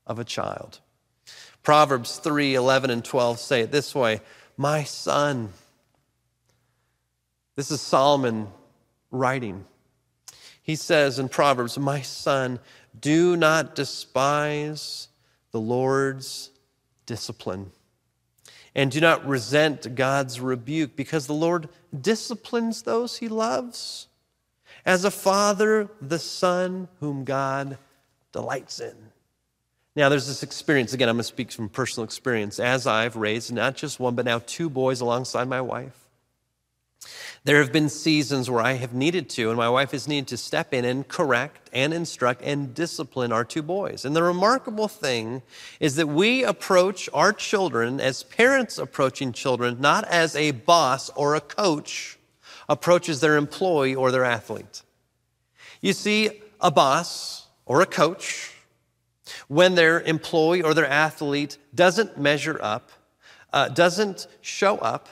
of 0.07 0.17
a 0.17 0.23
child. 0.23 0.79
Proverbs 1.61 2.17
3 2.17 2.55
11 2.55 2.89
and 2.89 3.03
12 3.03 3.39
say 3.39 3.61
it 3.61 3.71
this 3.71 3.93
way 3.93 4.21
My 4.57 4.83
son, 4.83 5.49
this 7.55 7.69
is 7.69 7.81
Solomon 7.81 8.47
writing. 9.11 9.65
He 10.61 10.75
says 10.75 11.19
in 11.19 11.29
Proverbs, 11.29 11.77
My 11.77 12.01
son, 12.01 12.59
do 12.99 13.35
not 13.35 13.75
despise 13.75 15.07
the 15.51 15.59
Lord's 15.59 16.51
discipline. 17.05 17.71
And 18.75 18.91
do 18.91 19.01
not 19.01 19.27
resent 19.27 19.95
God's 19.95 20.39
rebuke, 20.39 20.95
because 20.95 21.25
the 21.25 21.33
Lord 21.33 21.69
disciplines 21.99 22.83
those 22.83 23.17
he 23.17 23.27
loves. 23.27 24.07
As 24.85 25.05
a 25.05 25.11
father, 25.11 25.89
the 26.01 26.19
son 26.19 26.87
whom 26.99 27.23
God 27.23 27.77
delights 28.31 28.79
in. 28.79 28.95
Now, 29.95 30.07
there's 30.07 30.27
this 30.27 30.43
experience. 30.43 30.93
Again, 30.93 31.09
I'm 31.09 31.15
going 31.15 31.21
to 31.21 31.27
speak 31.27 31.51
from 31.51 31.67
personal 31.67 32.05
experience. 32.05 32.59
As 32.59 32.87
I've 32.87 33.15
raised 33.15 33.51
not 33.51 33.75
just 33.75 33.99
one, 33.99 34.15
but 34.15 34.25
now 34.25 34.39
two 34.45 34.69
boys 34.69 35.01
alongside 35.01 35.47
my 35.47 35.61
wife, 35.61 36.08
there 37.43 37.59
have 37.59 37.71
been 37.71 37.89
seasons 37.89 38.49
where 38.49 38.61
I 38.61 38.73
have 38.73 38.93
needed 38.93 39.29
to, 39.31 39.49
and 39.49 39.57
my 39.57 39.69
wife 39.69 39.91
has 39.91 40.07
needed 40.07 40.27
to 40.29 40.37
step 40.37 40.73
in 40.73 40.83
and 40.85 41.07
correct 41.07 41.69
and 41.71 41.93
instruct 41.93 42.41
and 42.41 42.73
discipline 42.73 43.31
our 43.31 43.45
two 43.45 43.61
boys. 43.61 44.03
And 44.05 44.15
the 44.15 44.23
remarkable 44.23 44.87
thing 44.87 45.41
is 45.79 45.95
that 45.95 46.07
we 46.07 46.43
approach 46.43 47.09
our 47.13 47.31
children 47.31 48.01
as 48.01 48.23
parents 48.23 48.77
approaching 48.77 49.31
children, 49.31 49.77
not 49.79 50.05
as 50.05 50.35
a 50.35 50.51
boss 50.51 51.09
or 51.11 51.35
a 51.35 51.41
coach 51.41 52.17
approaches 52.67 53.21
their 53.21 53.37
employee 53.37 53.95
or 53.95 54.11
their 54.11 54.25
athlete. 54.25 54.83
You 55.81 55.93
see, 55.93 56.41
a 56.59 56.69
boss 56.69 57.47
or 57.65 57.81
a 57.81 57.85
coach, 57.85 58.53
when 59.47 59.75
their 59.75 60.01
employee 60.01 60.61
or 60.61 60.73
their 60.73 60.87
athlete 60.87 61.57
doesn't 61.73 62.17
measure 62.17 62.59
up, 62.61 62.91
uh, 63.53 63.69
doesn't 63.69 64.27
show 64.41 64.77
up, 64.77 65.07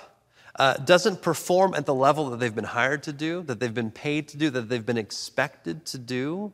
uh, 0.57 0.73
doesn't 0.77 1.21
perform 1.21 1.73
at 1.73 1.85
the 1.85 1.93
level 1.93 2.29
that 2.29 2.39
they've 2.39 2.55
been 2.55 2.63
hired 2.63 3.03
to 3.03 3.13
do, 3.13 3.43
that 3.43 3.59
they've 3.59 3.73
been 3.73 3.91
paid 3.91 4.27
to 4.29 4.37
do, 4.37 4.49
that 4.49 4.69
they've 4.69 4.85
been 4.85 4.97
expected 4.97 5.85
to 5.85 5.97
do, 5.97 6.53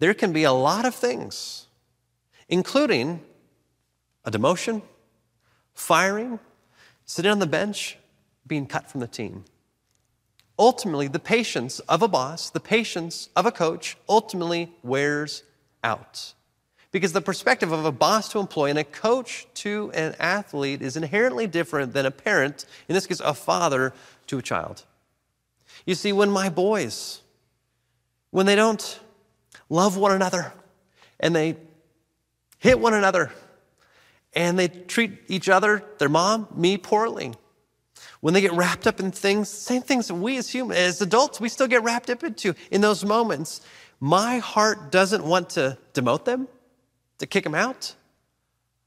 there 0.00 0.14
can 0.14 0.32
be 0.32 0.44
a 0.44 0.52
lot 0.52 0.84
of 0.84 0.94
things, 0.94 1.66
including 2.48 3.22
a 4.24 4.30
demotion, 4.30 4.82
firing, 5.74 6.38
sitting 7.04 7.30
on 7.30 7.38
the 7.38 7.46
bench, 7.46 7.96
being 8.46 8.66
cut 8.66 8.90
from 8.90 9.00
the 9.00 9.06
team. 9.06 9.44
Ultimately, 10.58 11.08
the 11.08 11.18
patience 11.18 11.80
of 11.80 12.02
a 12.02 12.08
boss, 12.08 12.50
the 12.50 12.60
patience 12.60 13.30
of 13.34 13.46
a 13.46 13.52
coach, 13.52 13.96
ultimately 14.08 14.72
wears 14.82 15.42
out. 15.82 16.34
Because 16.92 17.12
the 17.12 17.20
perspective 17.20 17.70
of 17.70 17.84
a 17.84 17.92
boss 17.92 18.28
to 18.30 18.40
employee 18.40 18.70
and 18.70 18.78
a 18.78 18.84
coach 18.84 19.46
to 19.54 19.92
an 19.94 20.16
athlete 20.18 20.82
is 20.82 20.96
inherently 20.96 21.46
different 21.46 21.92
than 21.92 22.04
a 22.04 22.10
parent, 22.10 22.64
in 22.88 22.94
this 22.94 23.06
case, 23.06 23.20
a 23.20 23.32
father 23.32 23.92
to 24.26 24.38
a 24.38 24.42
child. 24.42 24.84
You 25.86 25.94
see, 25.94 26.12
when 26.12 26.30
my 26.30 26.48
boys, 26.48 27.20
when 28.30 28.46
they 28.46 28.56
don't 28.56 29.00
love 29.68 29.96
one 29.96 30.12
another 30.12 30.52
and 31.20 31.34
they 31.34 31.56
hit 32.58 32.80
one 32.80 32.94
another 32.94 33.32
and 34.32 34.58
they 34.58 34.68
treat 34.68 35.12
each 35.28 35.48
other, 35.48 35.84
their 35.98 36.08
mom, 36.08 36.48
me, 36.54 36.76
poorly, 36.76 37.32
when 38.20 38.34
they 38.34 38.40
get 38.40 38.52
wrapped 38.52 38.86
up 38.86 38.98
in 38.98 39.12
things, 39.12 39.48
same 39.48 39.82
things 39.82 40.08
that 40.08 40.14
we 40.14 40.36
as 40.36 40.50
humans, 40.50 40.78
as 40.78 41.00
adults, 41.00 41.40
we 41.40 41.48
still 41.48 41.68
get 41.68 41.82
wrapped 41.84 42.10
up 42.10 42.24
into 42.24 42.54
in 42.70 42.80
those 42.80 43.04
moments, 43.04 43.60
my 44.00 44.38
heart 44.38 44.90
doesn't 44.90 45.24
want 45.24 45.50
to 45.50 45.78
demote 45.94 46.24
them 46.24 46.48
to 47.20 47.26
kick 47.26 47.46
him 47.46 47.54
out. 47.54 47.94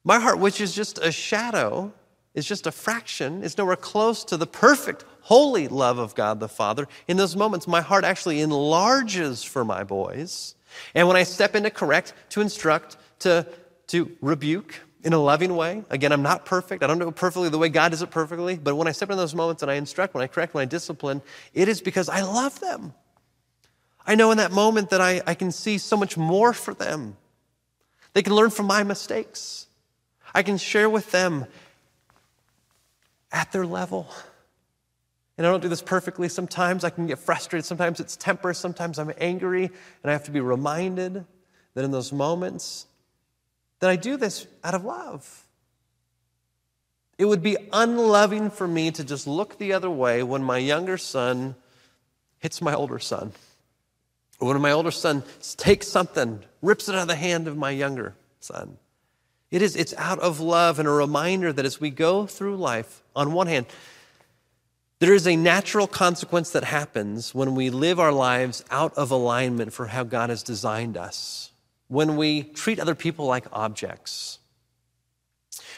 My 0.04 0.20
heart, 0.20 0.38
which 0.38 0.60
is 0.60 0.76
just 0.76 1.00
a 1.00 1.12
shadow, 1.12 1.94
is 2.34 2.46
just 2.46 2.68
a 2.68 2.72
fraction, 2.72 3.44
is 3.44 3.58
nowhere 3.58 3.76
close 3.76 4.24
to 4.26 4.38
the 4.38 4.48
perfect, 4.48 5.06
holy 5.22 5.68
love 5.68 5.98
of 5.98 6.14
God 6.16 6.40
the 6.40 6.50
Father. 6.50 6.88
In 7.08 7.18
those 7.18 7.36
moments, 7.36 7.68
my 7.68 7.82
heart 7.82 8.04
actually 8.04 8.42
enlarges 8.42 9.44
for 9.44 9.64
my 9.64 9.84
boys. 9.84 10.56
And 10.94 11.08
when 11.08 11.16
I 11.16 11.24
step 11.24 11.56
in 11.56 11.64
to 11.64 11.70
correct, 11.70 12.14
to 12.30 12.42
instruct, 12.42 12.98
to, 13.20 13.48
to 13.88 14.12
rebuke 14.20 14.82
in 15.04 15.14
a 15.14 15.20
loving 15.20 15.56
way, 15.56 15.84
again, 15.90 16.12
I'm 16.12 16.24
not 16.24 16.46
perfect. 16.46 16.84
I 16.84 16.88
don't 16.88 16.98
do 16.98 17.08
it 17.08 17.16
perfectly 17.16 17.50
the 17.50 17.60
way 17.60 17.70
God 17.70 17.90
does 17.90 18.02
it 18.02 18.10
perfectly. 18.10 18.58
But 18.58 18.76
when 18.76 18.88
I 18.88 18.92
step 18.92 19.12
in 19.12 19.18
those 19.18 19.36
moments 19.36 19.62
and 19.62 19.72
I 19.72 19.76
instruct, 19.76 20.14
when 20.14 20.24
I 20.24 20.28
correct, 20.28 20.54
when 20.54 20.64
I 20.64 20.66
discipline, 20.66 21.22
it 21.54 21.68
is 21.68 21.82
because 21.82 22.10
I 22.10 22.24
love 22.24 22.60
them. 22.60 22.94
I 24.06 24.16
know 24.16 24.32
in 24.32 24.38
that 24.38 24.52
moment 24.52 24.90
that 24.90 25.00
I, 25.00 25.22
I 25.26 25.36
can 25.36 25.52
see 25.52 25.78
so 25.78 25.96
much 25.96 26.18
more 26.18 26.52
for 26.52 26.74
them. 26.74 27.16
They 28.14 28.22
can 28.22 28.34
learn 28.34 28.50
from 28.50 28.68
my 28.68 28.84
mistakes. 28.84 29.68
I 30.34 30.44
can 30.44 30.58
share 30.58 30.90
with 30.90 31.12
them 31.12 31.46
at 33.32 33.52
their 33.52 33.66
level. 33.66 34.08
And 35.38 35.48
I 35.48 35.50
don't 35.50 35.62
do 35.62 35.70
this 35.70 35.82
perfectly. 35.82 36.30
Sometimes 36.30 36.84
I 36.84 36.92
can 36.92 37.08
get 37.08 37.18
frustrated. 37.18 37.66
Sometimes 37.66 38.00
it's 38.00 38.16
temper. 38.16 38.54
Sometimes 38.54 39.00
I'm 39.00 39.12
angry. 39.18 39.66
And 39.66 40.10
I 40.10 40.12
have 40.12 40.24
to 40.26 40.32
be 40.32 40.42
reminded 40.42 41.26
that 41.74 41.84
in 41.84 41.92
those 41.92 42.12
moments 42.12 42.86
that 43.80 43.90
I 43.90 43.96
do 43.96 44.16
this 44.16 44.48
out 44.64 44.76
of 44.76 44.86
love. 44.86 45.44
It 47.18 47.26
would 47.26 47.44
be 47.44 47.58
unloving 47.72 48.50
for 48.50 48.68
me 48.68 48.92
to 48.92 49.04
just 49.04 49.28
look 49.28 49.58
the 49.58 49.74
other 49.74 49.90
way 49.90 50.24
when 50.24 50.44
my 50.44 50.58
younger 50.58 50.98
son 50.98 51.56
hits 52.40 52.62
my 52.62 52.74
older 52.74 53.00
son. 53.00 53.32
Or 54.44 54.48
when 54.48 54.62
my 54.62 54.74
older 54.74 54.92
son 54.92 55.24
takes 55.56 55.88
something, 55.88 56.44
rips 56.62 56.90
it 56.90 56.96
out 56.96 57.04
of 57.04 57.08
the 57.08 57.16
hand 57.16 57.48
of 57.48 57.56
my 57.56 57.72
younger 57.72 58.14
son. 58.42 58.78
It 59.52 59.62
is, 59.62 59.78
it's 59.78 59.94
out 59.98 60.20
of 60.20 60.42
love 60.42 60.80
and 60.80 60.88
a 60.88 60.92
reminder 60.92 61.54
that 61.54 61.64
as 61.64 61.80
we 61.80 61.92
go 61.92 62.26
through 62.26 62.58
life, 62.58 63.04
on 63.16 63.32
one 63.32 63.48
hand, 63.48 63.68
there 65.00 65.14
is 65.14 65.26
a 65.28 65.38
natural 65.38 65.88
consequence 65.88 66.50
that 66.50 66.66
happens 66.66 67.34
when 67.34 67.56
we 67.56 67.70
live 67.70 68.02
our 68.02 68.12
lives 68.12 68.66
out 68.70 68.94
of 68.96 69.12
alignment 69.12 69.72
for 69.72 69.88
how 69.88 70.04
God 70.04 70.30
has 70.30 70.44
designed 70.44 70.98
us. 70.98 71.52
When 71.88 72.18
we 72.18 72.44
treat 72.44 72.82
other 72.82 72.96
people 72.96 73.26
like 73.26 73.46
objects. 73.54 74.40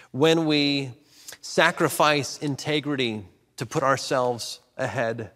When 0.10 0.48
we 0.48 0.92
sacrifice 1.40 2.40
integrity 2.40 3.26
to 3.58 3.68
put 3.68 3.84
ourselves 3.84 4.60
ahead 4.76 5.30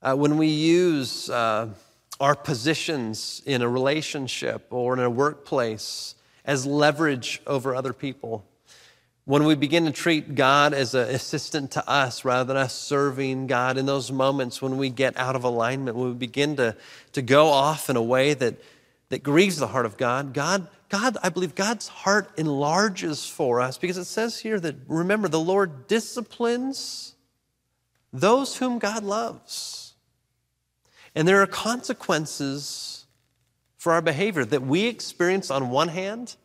uh, 0.00 0.14
when 0.14 0.36
we 0.36 0.46
use 0.46 1.28
uh, 1.28 1.68
our 2.20 2.34
positions 2.34 3.42
in 3.46 3.62
a 3.62 3.68
relationship 3.68 4.66
or 4.70 4.94
in 4.94 5.00
a 5.00 5.10
workplace 5.10 6.14
as 6.44 6.66
leverage 6.66 7.40
over 7.46 7.74
other 7.74 7.92
people. 7.92 8.44
When 9.24 9.44
we 9.44 9.54
begin 9.54 9.84
to 9.84 9.90
treat 9.90 10.34
God 10.34 10.72
as 10.72 10.94
an 10.94 11.10
assistant 11.10 11.72
to 11.72 11.86
us 11.88 12.24
rather 12.24 12.44
than 12.44 12.56
us 12.56 12.74
serving 12.74 13.46
God 13.46 13.76
in 13.76 13.84
those 13.84 14.10
moments 14.10 14.62
when 14.62 14.78
we 14.78 14.88
get 14.88 15.18
out 15.18 15.36
of 15.36 15.44
alignment, 15.44 15.96
when 15.96 16.08
we 16.08 16.14
begin 16.14 16.56
to, 16.56 16.74
to 17.12 17.20
go 17.20 17.48
off 17.48 17.90
in 17.90 17.96
a 17.96 18.02
way 18.02 18.32
that, 18.32 18.54
that 19.10 19.22
grieves 19.22 19.58
the 19.58 19.66
heart 19.66 19.84
of 19.84 19.98
God, 19.98 20.32
God, 20.32 20.66
God, 20.88 21.18
I 21.22 21.28
believe 21.28 21.54
God's 21.54 21.88
heart 21.88 22.32
enlarges 22.38 23.26
for 23.26 23.60
us 23.60 23.76
because 23.76 23.98
it 23.98 24.06
says 24.06 24.38
here 24.38 24.58
that, 24.58 24.76
remember, 24.88 25.28
the 25.28 25.38
Lord 25.38 25.86
disciplines 25.86 27.14
those 28.12 28.56
whom 28.56 28.78
God 28.78 29.04
loves. 29.04 29.87
And 31.14 31.26
there 31.26 31.40
are 31.42 31.46
consequences 31.46 33.06
for 33.76 33.92
our 33.92 34.02
behavior 34.02 34.44
that 34.44 34.62
we 34.62 34.86
experience 34.86 35.50
on 35.50 35.70
one 35.70 35.88
hand 35.88 36.36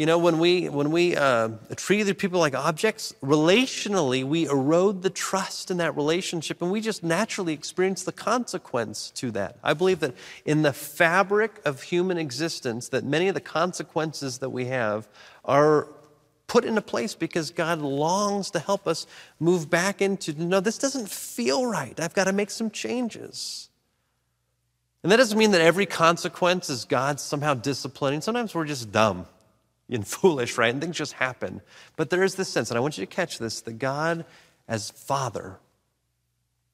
you 0.00 0.06
know, 0.06 0.16
when 0.16 0.38
we, 0.38 0.70
when 0.70 0.92
we 0.92 1.14
uh, 1.14 1.50
treat 1.76 2.00
other 2.00 2.14
people 2.14 2.40
like 2.40 2.54
objects, 2.54 3.12
relationally, 3.22 4.24
we 4.24 4.46
erode 4.46 5.02
the 5.02 5.10
trust 5.10 5.70
in 5.70 5.76
that 5.76 5.94
relationship 5.94 6.62
and 6.62 6.70
we 6.70 6.80
just 6.80 7.02
naturally 7.02 7.52
experience 7.52 8.04
the 8.04 8.12
consequence 8.12 9.10
to 9.16 9.30
that. 9.32 9.58
I 9.62 9.74
believe 9.74 10.00
that 10.00 10.14
in 10.46 10.62
the 10.62 10.72
fabric 10.72 11.60
of 11.66 11.82
human 11.82 12.16
existence, 12.16 12.88
that 12.88 13.04
many 13.04 13.28
of 13.28 13.34
the 13.34 13.42
consequences 13.42 14.38
that 14.38 14.48
we 14.48 14.64
have 14.66 15.06
are 15.44 15.88
put 16.46 16.64
into 16.64 16.80
place 16.80 17.14
because 17.14 17.50
God 17.50 17.80
longs 17.80 18.50
to 18.52 18.58
help 18.58 18.88
us 18.88 19.06
move 19.38 19.68
back 19.68 20.00
into, 20.00 20.32
no, 20.32 20.60
this 20.60 20.78
doesn't 20.78 21.10
feel 21.10 21.66
right. 21.66 22.00
I've 22.00 22.14
got 22.14 22.24
to 22.24 22.32
make 22.32 22.50
some 22.50 22.70
changes. 22.70 23.69
And 25.02 25.10
that 25.10 25.16
doesn't 25.16 25.38
mean 25.38 25.52
that 25.52 25.60
every 25.60 25.86
consequence 25.86 26.68
is 26.68 26.84
God 26.84 27.20
somehow 27.20 27.54
disciplining. 27.54 28.20
Sometimes 28.20 28.54
we're 28.54 28.66
just 28.66 28.92
dumb 28.92 29.26
and 29.88 30.06
foolish, 30.06 30.58
right? 30.58 30.72
And 30.72 30.80
things 30.82 30.96
just 30.96 31.14
happen. 31.14 31.62
But 31.96 32.10
there 32.10 32.22
is 32.22 32.34
this 32.34 32.48
sense, 32.48 32.70
and 32.70 32.76
I 32.76 32.80
want 32.80 32.98
you 32.98 33.06
to 33.06 33.12
catch 33.12 33.38
this 33.38 33.62
that 33.62 33.78
God, 33.78 34.24
as 34.68 34.90
Father, 34.90 35.58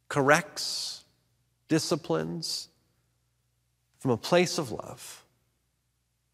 corrects, 0.09 1.05
disciplines 1.69 2.69
from 3.99 4.11
a 4.11 4.17
place 4.17 4.59
of 4.59 4.71
love, 4.71 5.25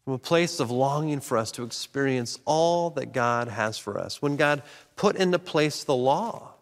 from 0.03 0.13
a 0.13 0.19
place 0.19 0.59
of 0.59 0.69
longing 0.69 1.19
for 1.21 1.37
us 1.37 1.51
to 1.53 1.63
experience 1.63 2.37
all 2.45 2.89
that 2.91 3.13
God 3.13 3.47
has 3.47 3.77
for 3.77 3.97
us. 3.97 4.21
When 4.21 4.35
God 4.35 4.63
put 4.95 5.15
into 5.15 5.39
place 5.39 5.83
the 5.83 5.95
law 5.95 6.53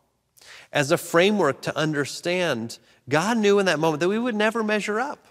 as 0.72 0.92
a 0.92 0.98
framework 0.98 1.62
to 1.64 1.76
understand, 1.76 2.78
God 3.10 3.38
knew 3.38 3.60
in 3.60 3.66
that 3.66 3.80
moment 3.80 4.00
that 4.02 4.10
we 4.10 4.20
would 4.20 4.36
never 4.36 4.64
measure 4.64 5.00
up. 5.00 5.28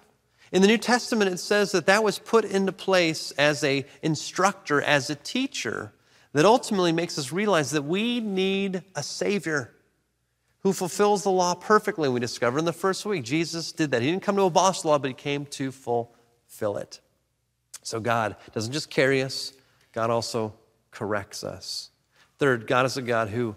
In 0.52 0.62
the 0.62 0.68
New 0.68 0.78
Testament, 0.78 1.30
it 1.30 1.38
says 1.38 1.72
that 1.72 1.86
that 1.86 2.02
was 2.02 2.18
put 2.18 2.44
into 2.44 2.72
place 2.72 3.30
as 3.32 3.62
a 3.62 3.84
instructor, 4.02 4.82
as 4.82 5.08
a 5.08 5.14
teacher, 5.14 5.92
that 6.32 6.44
ultimately 6.44 6.92
makes 6.92 7.18
us 7.18 7.32
realize 7.32 7.70
that 7.70 7.82
we 7.82 8.20
need 8.20 8.82
a 8.96 9.02
Savior 9.02 9.72
who 10.62 10.72
fulfills 10.72 11.22
the 11.22 11.30
law 11.30 11.54
perfectly. 11.54 12.08
We 12.08 12.20
discover 12.20 12.58
in 12.58 12.64
the 12.64 12.72
first 12.72 13.06
week, 13.06 13.24
Jesus 13.24 13.72
did 13.72 13.92
that. 13.92 14.02
He 14.02 14.10
didn't 14.10 14.22
come 14.22 14.36
to 14.36 14.42
abolish 14.42 14.82
the 14.82 14.88
law, 14.88 14.98
but 14.98 15.08
he 15.08 15.14
came 15.14 15.46
to 15.46 15.70
fulfill 15.72 16.76
it. 16.76 17.00
So 17.82 18.00
God 18.00 18.36
doesn't 18.52 18.72
just 18.72 18.90
carry 18.90 19.22
us, 19.22 19.52
God 19.92 20.10
also 20.10 20.52
corrects 20.90 21.44
us. 21.44 21.90
Third, 22.38 22.66
God 22.66 22.86
is 22.86 22.96
a 22.96 23.02
God 23.02 23.28
who 23.28 23.54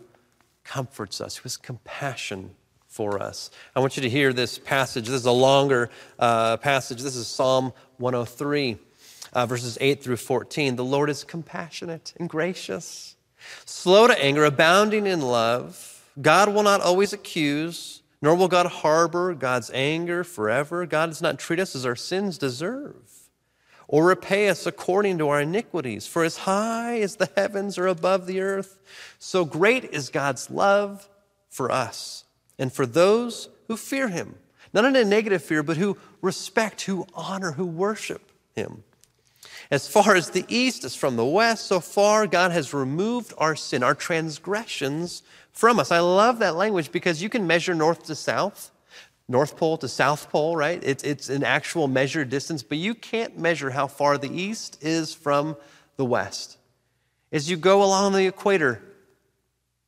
comforts 0.64 1.20
us, 1.20 1.38
who 1.38 1.44
has 1.44 1.58
compassion 1.58 2.56
for 2.94 3.20
us. 3.20 3.50
I 3.76 3.80
want 3.80 3.98
you 3.98 4.04
to 4.04 4.10
hear 4.10 4.34
this 4.34 4.60
passage. 4.60 5.08
This 5.08 5.22
is 5.22 5.26
a 5.26 5.32
longer 5.32 5.90
uh, 6.20 6.58
passage. 6.58 7.02
This 7.02 7.16
is 7.16 7.26
Psalm 7.26 7.74
103, 7.98 8.78
uh, 9.34 9.46
verses 9.48 9.80
8 9.82 10.04
through 10.04 10.18
14. 10.18 10.76
The 10.76 10.86
Lord 10.86 11.10
is 11.10 11.24
compassionate 11.24 12.14
and 12.20 12.30
gracious, 12.30 13.16
slow 13.66 14.06
to 14.06 14.24
anger, 14.24 14.46
abounding 14.46 15.08
in 15.08 15.22
love. 15.22 16.06
God 16.22 16.54
will 16.54 16.62
not 16.62 16.82
always 16.82 17.14
accuse, 17.14 18.04
nor 18.22 18.36
will 18.36 18.48
God 18.48 18.68
harbor 18.68 19.34
God's 19.34 19.72
anger 19.74 20.24
forever. 20.24 20.86
God 20.86 21.08
does 21.08 21.22
not 21.22 21.40
treat 21.40 21.60
us 21.60 21.76
as 21.76 21.88
our 21.88 21.96
sins 21.96 22.38
deserve 22.38 23.10
or 23.88 24.06
repay 24.06 24.50
us 24.50 24.68
according 24.68 25.18
to 25.18 25.30
our 25.30 25.42
iniquities. 25.42 26.06
For 26.06 26.24
as 26.24 26.38
high 26.38 27.00
as 27.00 27.16
the 27.16 27.30
heavens 27.36 27.80
are 27.80 27.88
above 27.88 28.28
the 28.28 28.42
earth, 28.42 28.78
so 29.18 29.46
great 29.46 29.86
is 29.86 30.10
God's 30.10 30.52
love 30.52 31.10
for 31.50 31.72
us 31.72 32.23
and 32.58 32.72
for 32.72 32.86
those 32.86 33.50
who 33.68 33.78
fear 33.78 34.10
him. 34.10 34.36
Not 34.74 34.86
in 34.86 34.96
a 34.96 35.06
negative 35.06 35.44
fear, 35.44 35.62
but 35.62 35.78
who 35.78 35.98
respect, 36.22 36.82
who 36.82 37.06
honor, 37.14 37.52
who 37.52 37.66
worship 37.66 38.32
him. 38.56 38.84
As 39.70 39.88
far 39.88 40.16
as 40.16 40.32
the 40.32 40.46
east 40.48 40.84
is 40.84 40.96
from 40.96 41.16
the 41.16 41.26
west, 41.26 41.68
so 41.68 41.80
far 41.80 42.28
God 42.28 42.52
has 42.52 42.74
removed 42.74 43.34
our 43.38 43.56
sin, 43.56 43.84
our 43.84 43.96
transgressions 43.96 45.24
from 45.52 45.80
us. 45.80 45.92
I 45.92 46.00
love 46.00 46.40
that 46.40 46.56
language 46.56 46.92
because 46.92 47.22
you 47.22 47.30
can 47.30 47.48
measure 47.48 47.76
north 47.76 48.06
to 48.06 48.16
south, 48.16 48.72
North 49.28 49.56
Pole 49.56 49.78
to 49.78 49.88
South 49.88 50.30
Pole, 50.30 50.58
right? 50.58 50.84
It's, 50.84 51.04
it's 51.04 51.30
an 51.30 51.44
actual 51.44 51.88
measured 51.88 52.30
distance, 52.30 52.62
but 52.62 52.78
you 52.78 52.94
can't 52.94 53.38
measure 53.38 53.70
how 53.70 53.88
far 53.88 54.18
the 54.18 54.32
east 54.32 54.84
is 54.84 55.14
from 55.14 55.56
the 55.96 56.06
west. 56.06 56.58
As 57.32 57.50
you 57.50 57.58
go 57.58 57.84
along 57.84 58.14
the 58.14 58.28
equator, 58.28 58.82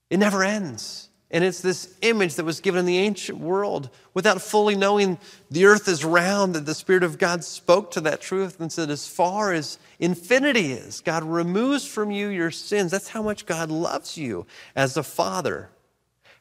it 0.09 0.17
never 0.17 0.43
ends. 0.43 1.04
And 1.31 1.43
it's 1.43 1.59
this 1.59 1.95
image 2.01 2.35
that 2.35 2.45
was 2.45 2.61
given 2.61 2.81
in 2.81 2.85
the 2.85 2.99
ancient 2.99 3.39
world 3.39 3.89
without 4.13 4.41
fully 4.41 4.75
knowing 4.75 5.17
the 5.49 5.65
earth 5.65 5.87
is 5.87 6.05
round, 6.05 6.53
that 6.53 6.65
the 6.65 6.75
Spirit 6.75 7.03
of 7.03 7.17
God 7.17 7.43
spoke 7.43 7.91
to 7.91 8.01
that 8.01 8.21
truth 8.21 8.59
and 8.59 8.71
said, 8.71 8.91
as 8.91 9.07
far 9.07 9.51
as 9.51 9.79
infinity 9.99 10.71
is, 10.71 11.01
God 11.01 11.23
removes 11.23 11.85
from 11.85 12.11
you 12.11 12.27
your 12.27 12.51
sins. 12.51 12.91
That's 12.91 13.09
how 13.09 13.23
much 13.23 13.47
God 13.47 13.71
loves 13.71 14.17
you 14.17 14.45
as 14.75 14.97
a 14.97 15.03
father, 15.03 15.71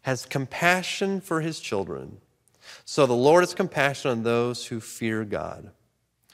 has 0.03 0.27
compassion 0.27 1.21
for 1.21 1.41
his 1.41 1.61
children. 1.61 2.19
So 2.85 3.07
the 3.07 3.15
Lord 3.15 3.43
has 3.43 3.55
compassion 3.55 4.11
on 4.11 4.23
those 4.23 4.67
who 4.67 4.81
fear 4.81 5.25
God. 5.25 5.71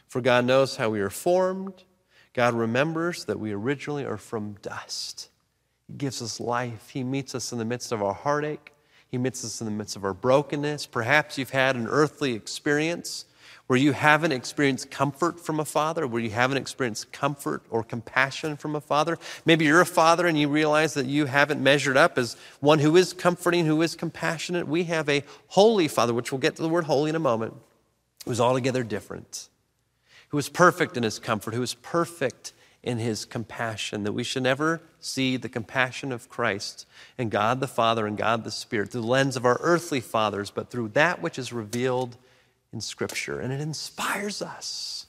For 0.08 0.20
God 0.20 0.44
knows 0.44 0.76
how 0.76 0.90
we 0.90 1.00
are 1.00 1.08
formed. 1.08 1.84
God 2.32 2.54
remembers 2.54 3.26
that 3.26 3.38
we 3.38 3.52
originally 3.52 4.04
are 4.04 4.16
from 4.16 4.56
dust. 4.60 5.28
Gives 5.96 6.22
us 6.22 6.40
life. 6.40 6.90
He 6.90 7.04
meets 7.04 7.34
us 7.34 7.52
in 7.52 7.58
the 7.58 7.64
midst 7.64 7.92
of 7.92 8.02
our 8.02 8.14
heartache. 8.14 8.72
He 9.08 9.18
meets 9.18 9.44
us 9.44 9.60
in 9.60 9.64
the 9.64 9.72
midst 9.72 9.96
of 9.96 10.04
our 10.04 10.14
brokenness. 10.14 10.86
Perhaps 10.86 11.36
you've 11.36 11.50
had 11.50 11.76
an 11.76 11.86
earthly 11.88 12.34
experience 12.34 13.24
where 13.66 13.78
you 13.78 13.92
haven't 13.92 14.32
experienced 14.32 14.90
comfort 14.90 15.38
from 15.38 15.60
a 15.60 15.64
father, 15.64 16.04
where 16.06 16.20
you 16.20 16.30
haven't 16.30 16.56
experienced 16.56 17.12
comfort 17.12 17.62
or 17.70 17.84
compassion 17.84 18.56
from 18.56 18.74
a 18.74 18.80
father. 18.80 19.16
Maybe 19.44 19.64
you're 19.64 19.80
a 19.80 19.86
father 19.86 20.26
and 20.26 20.36
you 20.36 20.48
realize 20.48 20.94
that 20.94 21.06
you 21.06 21.26
haven't 21.26 21.62
measured 21.62 21.96
up 21.96 22.18
as 22.18 22.36
one 22.58 22.80
who 22.80 22.96
is 22.96 23.12
comforting, 23.12 23.66
who 23.66 23.80
is 23.82 23.94
compassionate. 23.94 24.66
We 24.66 24.84
have 24.84 25.08
a 25.08 25.22
holy 25.46 25.86
father, 25.86 26.12
which 26.12 26.32
we'll 26.32 26.40
get 26.40 26.56
to 26.56 26.62
the 26.62 26.68
word 26.68 26.84
holy 26.84 27.10
in 27.10 27.14
a 27.16 27.20
moment, 27.20 27.54
who's 28.24 28.40
altogether 28.40 28.82
different, 28.82 29.48
who 30.30 30.38
is 30.38 30.48
perfect 30.48 30.96
in 30.96 31.04
his 31.04 31.20
comfort, 31.20 31.54
who 31.54 31.62
is 31.62 31.74
perfect 31.74 32.52
in 32.82 32.98
his 32.98 33.24
compassion, 33.24 34.04
that 34.04 34.12
we 34.12 34.24
should 34.24 34.42
never 34.42 34.80
see 35.00 35.36
the 35.36 35.48
compassion 35.48 36.12
of 36.12 36.28
Christ 36.28 36.86
and 37.18 37.30
God 37.30 37.60
the 37.60 37.68
Father 37.68 38.06
and 38.06 38.16
God 38.16 38.44
the 38.44 38.50
Spirit 38.50 38.90
through 38.90 39.02
the 39.02 39.06
lens 39.06 39.36
of 39.36 39.44
our 39.44 39.58
earthly 39.60 40.00
fathers, 40.00 40.50
but 40.50 40.70
through 40.70 40.88
that 40.88 41.20
which 41.20 41.38
is 41.38 41.52
revealed 41.52 42.16
in 42.72 42.80
Scripture. 42.80 43.38
And 43.38 43.52
it 43.52 43.60
inspires 43.60 44.40
us 44.40 45.06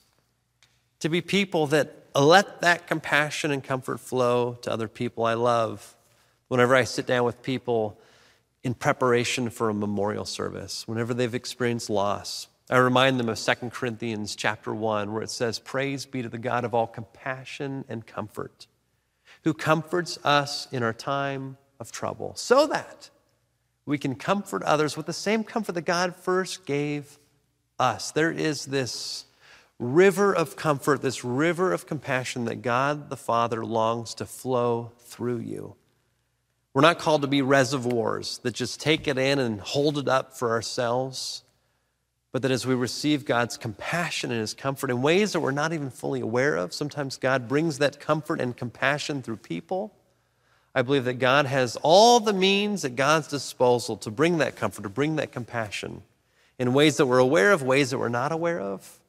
to 0.99 1.09
be 1.09 1.21
people 1.21 1.67
that 1.67 2.07
let 2.13 2.61
that 2.61 2.87
compassion 2.87 3.51
and 3.51 3.63
comfort 3.63 3.99
flow 3.99 4.57
to 4.61 4.71
other 4.71 4.87
people 4.87 5.25
I 5.25 5.33
love. 5.33 5.95
Whenever 6.49 6.75
I 6.75 6.83
sit 6.83 7.07
down 7.07 7.23
with 7.23 7.41
people 7.41 7.97
in 8.63 8.73
preparation 8.73 9.49
for 9.49 9.69
a 9.69 9.73
memorial 9.73 10.25
service, 10.25 10.87
whenever 10.87 11.13
they've 11.13 11.33
experienced 11.33 11.89
loss, 11.89 12.47
I 12.71 12.77
remind 12.77 13.19
them 13.19 13.27
of 13.27 13.37
2 13.37 13.69
Corinthians 13.69 14.33
chapter 14.33 14.73
1, 14.73 15.11
where 15.11 15.21
it 15.21 15.29
says, 15.29 15.59
Praise 15.59 16.05
be 16.05 16.21
to 16.21 16.29
the 16.29 16.37
God 16.37 16.63
of 16.63 16.73
all 16.73 16.87
compassion 16.87 17.83
and 17.89 18.07
comfort, 18.07 18.67
who 19.43 19.53
comforts 19.53 20.17
us 20.23 20.69
in 20.71 20.81
our 20.81 20.93
time 20.93 21.57
of 21.81 21.91
trouble, 21.91 22.33
so 22.35 22.65
that 22.67 23.09
we 23.85 23.97
can 23.97 24.15
comfort 24.15 24.63
others 24.63 24.95
with 24.95 25.05
the 25.05 25.11
same 25.11 25.43
comfort 25.43 25.73
that 25.73 25.81
God 25.81 26.15
first 26.15 26.65
gave 26.65 27.19
us. 27.77 28.11
There 28.11 28.31
is 28.31 28.67
this 28.67 29.25
river 29.77 30.33
of 30.33 30.55
comfort, 30.55 31.01
this 31.01 31.25
river 31.25 31.73
of 31.73 31.85
compassion 31.85 32.45
that 32.45 32.61
God 32.61 33.09
the 33.09 33.17
Father 33.17 33.65
longs 33.65 34.13
to 34.13 34.25
flow 34.25 34.93
through 34.99 35.39
you. 35.39 35.75
We're 36.73 36.83
not 36.83 36.99
called 36.99 37.23
to 37.23 37.27
be 37.27 37.41
reservoirs 37.41 38.37
that 38.43 38.53
just 38.53 38.79
take 38.79 39.09
it 39.09 39.17
in 39.17 39.39
and 39.39 39.59
hold 39.59 39.97
it 39.97 40.07
up 40.07 40.37
for 40.37 40.51
ourselves 40.51 41.43
but 42.31 42.41
that 42.43 42.51
as 42.51 42.65
we 42.65 42.73
receive 42.73 43.25
God's 43.25 43.57
compassion 43.57 44.31
and 44.31 44.39
His 44.39 44.53
comfort 44.53 44.89
in 44.89 45.01
ways 45.01 45.33
that 45.33 45.41
we're 45.41 45.51
not 45.51 45.73
even 45.73 45.89
fully 45.89 46.21
aware 46.21 46.55
of, 46.55 46.73
sometimes 46.73 47.17
God 47.17 47.47
brings 47.47 47.79
that 47.79 47.99
comfort 47.99 48.39
and 48.39 48.55
compassion 48.55 49.21
through 49.21 49.37
people. 49.37 49.93
I 50.73 50.81
believe 50.81 51.03
that 51.05 51.15
God 51.15 51.45
has 51.45 51.77
all 51.81 52.21
the 52.21 52.31
means 52.31 52.85
at 52.85 52.95
God's 52.95 53.27
disposal 53.27 53.97
to 53.97 54.11
bring 54.11 54.37
that 54.37 54.55
comfort, 54.55 54.83
to 54.83 54.89
bring 54.89 55.17
that 55.17 55.33
compassion 55.33 56.03
in 56.57 56.73
ways 56.73 56.97
that 56.97 57.05
we're 57.05 57.19
aware 57.19 57.51
of, 57.51 57.63
ways 57.63 57.89
that 57.89 57.97
we're 57.97 58.07
not 58.07 58.31
aware 58.31 58.59
of. 58.59 58.99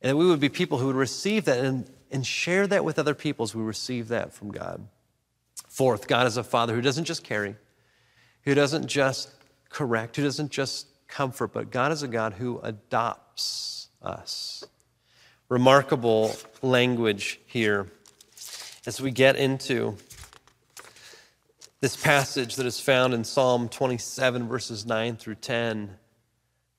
And 0.00 0.10
that 0.10 0.16
we 0.16 0.26
would 0.26 0.38
be 0.38 0.48
people 0.48 0.78
who 0.78 0.86
would 0.86 0.96
receive 0.96 1.46
that 1.46 1.64
and, 1.64 1.90
and 2.12 2.24
share 2.24 2.66
that 2.68 2.84
with 2.84 2.98
other 2.98 3.14
people 3.14 3.42
as 3.42 3.54
we 3.54 3.62
receive 3.64 4.08
that 4.08 4.32
from 4.32 4.52
God. 4.52 4.86
Fourth, 5.68 6.06
God 6.06 6.26
is 6.28 6.36
a 6.36 6.44
father 6.44 6.74
who 6.74 6.80
doesn't 6.80 7.06
just 7.06 7.24
carry, 7.24 7.56
who 8.42 8.54
doesn't 8.54 8.86
just 8.86 9.30
correct, 9.70 10.14
who 10.14 10.22
doesn't 10.22 10.52
just 10.52 10.86
comfort, 11.08 11.52
but 11.52 11.70
God 11.70 11.92
is 11.92 12.02
a 12.02 12.08
God 12.08 12.34
who 12.34 12.60
adopts 12.62 13.88
us. 14.02 14.64
Remarkable 15.48 16.34
language 16.62 17.40
here 17.46 17.86
as 18.86 19.00
we 19.00 19.10
get 19.10 19.36
into 19.36 19.96
this 21.80 21.96
passage 21.96 22.56
that 22.56 22.66
is 22.66 22.80
found 22.80 23.12
in 23.12 23.24
Psalm 23.24 23.68
27, 23.68 24.48
verses 24.48 24.86
9 24.86 25.16
through 25.16 25.34
10. 25.34 25.96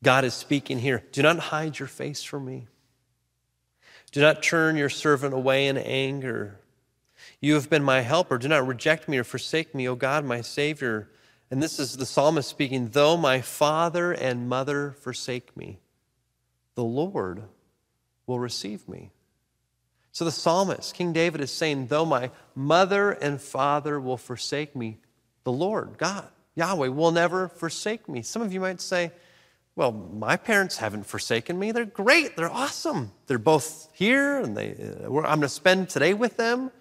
God 0.02 0.24
is 0.24 0.34
speaking 0.34 0.80
here. 0.80 1.04
Do 1.12 1.22
not 1.22 1.38
hide 1.38 1.78
your 1.78 1.88
face 1.88 2.24
from 2.24 2.46
me. 2.46 2.68
Do 4.12 4.22
not 4.22 4.42
turn 4.42 4.78
your 4.78 4.90
servant 4.90 5.34
away 5.34 5.68
in 5.68 5.78
anger. 5.78 6.60
You 7.40 7.56
have 7.56 7.70
been 7.70 7.84
my 7.84 8.02
helper. 8.02 8.38
Do 8.38 8.48
not 8.48 8.66
reject 8.66 9.08
me 9.08 9.18
or 9.18 9.24
forsake 9.24 9.76
me, 9.76 9.88
O 9.88 9.96
God, 9.96 10.26
my 10.26 10.42
Savior. 10.42 11.10
And 11.52 11.62
this 11.62 11.80
is 11.80 11.98
the 11.98 12.06
psalmist 12.06 12.50
speaking 12.50 12.90
Though 12.90 13.18
my 13.18 13.42
father 13.42 14.12
and 14.12 14.50
mother 14.50 14.96
forsake 15.02 15.56
me, 15.56 15.80
the 16.76 16.84
Lord 16.84 17.44
will 18.26 18.40
receive 18.40 18.88
me. 18.88 19.12
So 20.12 20.24
the 20.24 20.32
psalmist, 20.32 20.94
King 20.94 21.12
David, 21.14 21.42
is 21.42 21.52
saying, 21.52 21.88
Though 21.88 22.06
my 22.06 22.32
mother 22.56 23.12
and 23.12 23.40
father 23.40 24.00
will 24.00 24.18
forsake 24.18 24.76
me, 24.76 24.98
the 25.44 25.52
Lord, 25.52 25.98
God, 25.98 26.28
Yahweh, 26.56 26.88
will 26.88 27.12
never 27.12 27.50
forsake 27.50 28.08
me. 28.08 28.22
Some 28.22 28.42
of 28.42 28.54
you 28.54 28.62
might 28.62 28.82
say, 28.82 29.12
Well, 29.76 29.92
my 29.92 30.38
parents 30.38 30.78
haven't 30.78 31.06
forsaken 31.06 31.60
me. 31.60 31.72
They're 31.74 31.86
great. 31.86 32.38
They're 32.38 32.52
awesome. 32.52 33.12
They're 33.28 33.38
both 33.38 33.90
here, 33.92 34.40
and 34.40 34.56
they, 34.56 34.72
uh, 34.72 35.06
I'm 35.06 35.12
going 35.12 35.42
to 35.42 35.50
spend 35.50 35.90
today 35.90 36.14
with 36.14 36.38
them. 36.38 36.72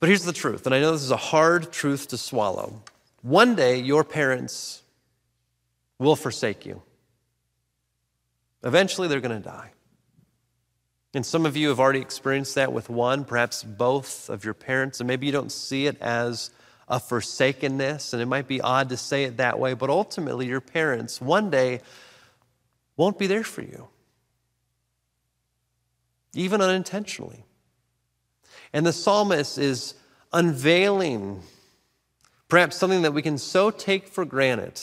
But 0.00 0.08
here's 0.08 0.24
the 0.24 0.32
truth, 0.32 0.64
and 0.64 0.74
I 0.74 0.80
know 0.80 0.92
this 0.92 1.02
is 1.02 1.10
a 1.10 1.16
hard 1.18 1.70
truth 1.70 2.08
to 2.08 2.18
swallow. 2.18 2.82
One 3.22 3.54
day, 3.54 3.78
your 3.78 4.04
parents 4.04 4.82
will 5.98 6.16
forsake 6.16 6.64
you. 6.64 6.82
Eventually, 8.62 9.08
they're 9.08 9.20
going 9.20 9.42
to 9.42 9.48
die. 9.48 9.70
And 11.12 11.26
some 11.26 11.44
of 11.44 11.56
you 11.56 11.68
have 11.68 11.80
already 11.80 12.00
experienced 12.00 12.54
that 12.54 12.72
with 12.72 12.88
one, 12.88 13.24
perhaps 13.24 13.62
both 13.64 14.30
of 14.30 14.44
your 14.44 14.54
parents, 14.54 15.00
and 15.00 15.08
maybe 15.08 15.26
you 15.26 15.32
don't 15.32 15.50
see 15.50 15.86
it 15.86 16.00
as 16.00 16.50
a 16.88 17.00
forsakenness, 17.00 18.12
and 18.12 18.22
it 18.22 18.26
might 18.26 18.48
be 18.48 18.60
odd 18.60 18.88
to 18.88 18.96
say 18.96 19.24
it 19.24 19.36
that 19.36 19.58
way, 19.58 19.74
but 19.74 19.90
ultimately, 19.90 20.46
your 20.46 20.60
parents 20.60 21.20
one 21.20 21.50
day 21.50 21.80
won't 22.96 23.18
be 23.18 23.26
there 23.26 23.44
for 23.44 23.62
you, 23.62 23.88
even 26.34 26.60
unintentionally. 26.60 27.44
And 28.72 28.86
the 28.86 28.92
psalmist 28.92 29.58
is 29.58 29.94
unveiling 30.32 31.42
perhaps 32.50 32.76
something 32.76 33.02
that 33.02 33.14
we 33.14 33.22
can 33.22 33.38
so 33.38 33.70
take 33.70 34.06
for 34.06 34.24
granted 34.24 34.80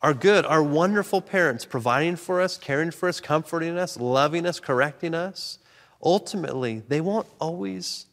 our 0.00 0.14
good, 0.14 0.46
our 0.46 0.62
wonderful 0.62 1.20
parents 1.20 1.64
providing 1.64 2.16
for 2.16 2.40
us, 2.40 2.56
caring 2.56 2.90
for 2.90 3.08
us, 3.08 3.20
comforting 3.20 3.76
us, 3.76 3.96
loving 3.96 4.46
us, 4.46 4.60
correcting 4.60 5.14
us, 5.14 5.58
ultimately, 6.02 6.82
they 6.86 7.00
won't 7.00 7.26
always 7.40 8.06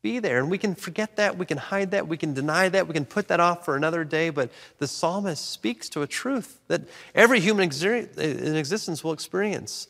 be 0.00 0.18
there. 0.18 0.38
And 0.38 0.50
we 0.50 0.58
can 0.58 0.74
forget 0.74 1.16
that, 1.16 1.36
we 1.36 1.46
can 1.46 1.58
hide 1.58 1.90
that, 1.92 2.06
we 2.06 2.16
can 2.16 2.34
deny 2.34 2.68
that, 2.68 2.86
we 2.86 2.94
can 2.94 3.04
put 3.04 3.28
that 3.28 3.40
off 3.40 3.64
for 3.64 3.76
another 3.76 4.04
day. 4.04 4.30
But 4.30 4.50
the 4.78 4.86
psalmist 4.86 5.50
speaks 5.50 5.88
to 5.90 6.02
a 6.02 6.06
truth 6.06 6.60
that 6.68 6.82
every 7.14 7.40
human 7.40 7.64
in 7.64 8.56
existence 8.56 9.02
will 9.02 9.12
experience 9.12 9.88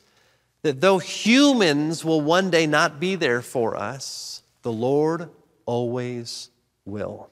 that 0.63 0.81
though 0.81 0.99
humans 0.99 2.05
will 2.05 2.21
one 2.21 2.51
day 2.51 2.67
not 2.67 3.01
be 3.01 3.17
there 3.17 3.43
for 3.43 3.77
us, 3.77 4.43
the 4.63 4.73
Lord 4.73 5.29
always 5.67 6.51
will. 6.85 7.32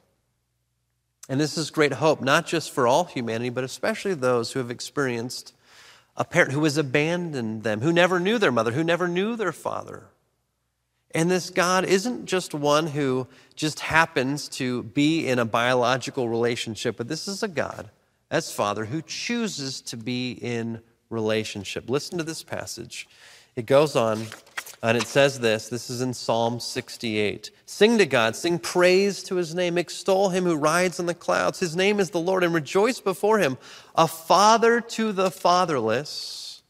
And 1.30 1.40
this 1.40 1.56
is 1.56 1.70
great 1.70 1.92
hope, 1.92 2.20
not 2.20 2.44
just 2.44 2.72
for 2.72 2.88
all 2.88 3.04
humanity, 3.04 3.50
but 3.50 3.62
especially 3.62 4.14
those 4.14 4.50
who 4.50 4.58
have 4.58 4.70
experienced 4.70 5.54
a 6.16 6.24
parent 6.24 6.52
who 6.52 6.64
has 6.64 6.76
abandoned 6.76 7.62
them, 7.62 7.82
who 7.82 7.92
never 7.92 8.18
knew 8.18 8.36
their 8.36 8.50
mother, 8.50 8.72
who 8.72 8.82
never 8.82 9.06
knew 9.06 9.36
their 9.36 9.52
father. 9.52 10.08
And 11.14 11.30
this 11.30 11.48
God 11.50 11.84
isn't 11.84 12.26
just 12.26 12.52
one 12.52 12.88
who 12.88 13.28
just 13.54 13.78
happens 13.78 14.48
to 14.48 14.82
be 14.82 15.28
in 15.28 15.38
a 15.38 15.44
biological 15.44 16.28
relationship, 16.28 16.96
but 16.96 17.06
this 17.06 17.28
is 17.28 17.44
a 17.44 17.48
God, 17.48 17.90
as 18.28 18.50
Father, 18.50 18.86
who 18.86 19.00
chooses 19.00 19.80
to 19.82 19.96
be 19.96 20.32
in 20.32 20.82
relationship. 21.10 21.88
Listen 21.88 22.18
to 22.18 22.24
this 22.24 22.42
passage. 22.42 23.08
It 23.54 23.66
goes 23.66 23.94
on 23.94 24.26
and 24.82 24.96
it 24.96 25.06
says 25.06 25.40
this 25.40 25.68
this 25.68 25.90
is 25.90 26.00
in 26.00 26.14
Psalm 26.14 26.60
68. 26.60 27.50
Sing 27.66 27.98
to 27.98 28.06
God, 28.06 28.34
sing 28.34 28.58
praise 28.58 29.22
to 29.24 29.36
his 29.36 29.54
name, 29.54 29.76
extol 29.76 30.30
him 30.30 30.44
who 30.44 30.56
rides 30.56 30.98
on 30.98 31.06
the 31.06 31.14
clouds. 31.14 31.60
His 31.60 31.76
name 31.76 32.00
is 32.00 32.10
the 32.10 32.20
Lord, 32.20 32.42
and 32.42 32.54
rejoice 32.54 33.00
before 33.00 33.38
him. 33.38 33.58
A 33.94 34.08
father 34.08 34.80
to 34.80 35.12
the 35.12 35.30
fatherless, 35.30 36.62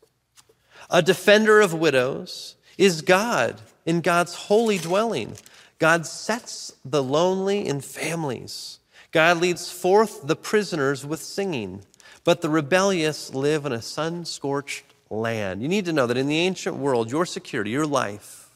a 0.91 1.03
defender 1.03 1.61
of 1.61 1.73
widows, 1.73 2.57
is 2.77 3.03
God 3.03 3.61
in 3.87 4.01
God's 4.01 4.35
holy 4.35 4.79
dwelling. 4.79 5.37
God 5.79 6.07
sets 6.07 6.75
the 6.85 7.03
lonely 7.03 7.67
in 7.67 7.81
families. 7.81 8.79
God 9.13 9.39
leads 9.39 9.71
forth 9.71 10.27
the 10.27 10.37
prisoners 10.37 11.05
with 11.05 11.23
singing, 11.23 11.83
but 12.23 12.43
the 12.43 12.51
rebellious 12.51 13.35
live 13.35 13.67
in 13.67 13.73
a 13.73 13.83
sun 13.83 14.25
scorched 14.25 14.85
land. 15.11 15.61
You 15.61 15.69
need 15.69 15.85
to 15.87 15.93
know 15.93 16.07
that 16.07 16.17
in 16.17 16.29
the 16.29 16.39
ancient 16.39 16.77
world, 16.77 17.11
your 17.11 17.27
security, 17.27 17.71
your 17.71 17.87
life, 17.87 18.51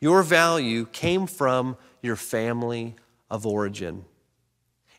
your 0.00 0.22
value 0.22 0.86
came 0.86 1.26
from 1.26 1.76
your 2.02 2.16
family 2.16 2.94
of 3.30 3.46
origin. 3.46 4.04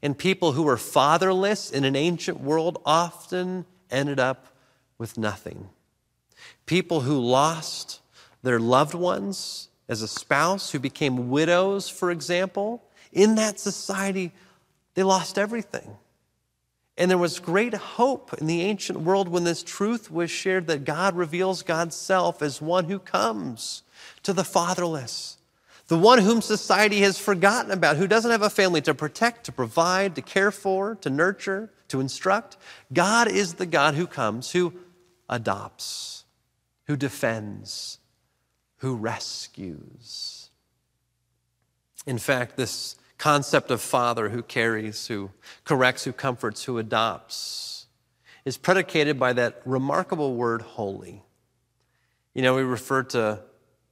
And 0.02 0.18
people 0.18 0.52
who 0.52 0.64
were 0.64 0.78
fatherless 0.78 1.72
in 1.72 1.84
an 1.84 1.96
ancient 1.96 2.40
world 2.40 2.82
often 2.86 3.66
ended 3.90 4.20
up 4.20 4.48
with 4.98 5.18
nothing. 5.18 5.70
People 6.66 7.02
who 7.02 7.20
lost 7.20 8.02
their 8.44 8.60
loved 8.60 8.94
ones 8.94 9.70
as 9.90 10.02
a 10.02 10.08
spouse, 10.08 10.72
who 10.72 10.80
became 10.80 11.30
widows, 11.30 11.90
for 11.90 12.12
example, 12.12 12.84
in 13.12 13.36
that 13.36 13.60
society, 13.60 14.32
they 14.94 15.04
lost 15.04 15.38
everything. 15.38 15.98
And 16.98 17.12
there 17.12 17.18
was 17.18 17.40
great 17.40 17.76
hope 17.76 18.34
in 18.34 18.48
the 18.48 18.62
ancient 18.62 19.02
world 19.02 19.28
when 19.28 19.44
this 19.44 19.62
truth 19.62 20.10
was 20.10 20.32
shared 20.32 20.66
that 20.68 20.84
God 20.84 21.16
reveals 21.16 21.62
God's 21.62 21.96
self 21.96 22.42
as 22.42 22.60
one 22.60 22.86
who 22.86 22.98
comes 22.98 23.84
to 24.24 24.34
the 24.34 24.44
fatherless, 24.44 25.38
the 25.88 25.98
one 25.98 26.20
whom 26.20 26.42
society 26.42 27.02
has 27.02 27.20
forgotten 27.20 27.72
about, 27.72 27.98
who 27.98 28.08
doesn't 28.08 28.32
have 28.32 28.42
a 28.42 28.50
family 28.50 28.82
to 28.82 28.96
protect, 28.96 29.46
to 29.46 29.52
provide, 29.52 30.16
to 30.16 30.24
care 30.24 30.52
for, 30.52 30.96
to 30.96 31.10
nurture, 31.10 31.70
to 31.90 32.00
instruct. 32.00 32.58
God 32.92 33.28
is 33.28 33.54
the 33.54 33.68
God 33.68 33.94
who 33.94 34.08
comes, 34.08 34.52
who 34.52 34.74
adopts, 35.30 36.26
who 36.88 36.98
defends, 36.98 38.00
who 38.78 38.96
rescues. 38.96 40.50
In 42.08 42.18
fact, 42.18 42.58
this 42.58 42.96
concept 43.18 43.72
of 43.72 43.82
father 43.82 44.30
who 44.30 44.44
carries, 44.44 45.08
who 45.08 45.32
corrects, 45.64 46.04
who 46.04 46.14
comforts, 46.14 46.64
who 46.66 46.78
adopts 46.78 47.78
is 48.48 48.58
predicated 48.58 49.20
by 49.20 49.34
that 49.34 49.62
remarkable 49.66 50.34
word 50.34 50.62
holy. 50.62 51.22
You 52.34 52.42
know, 52.44 52.56
we 52.56 52.62
refer 52.62 53.04
to 53.04 53.42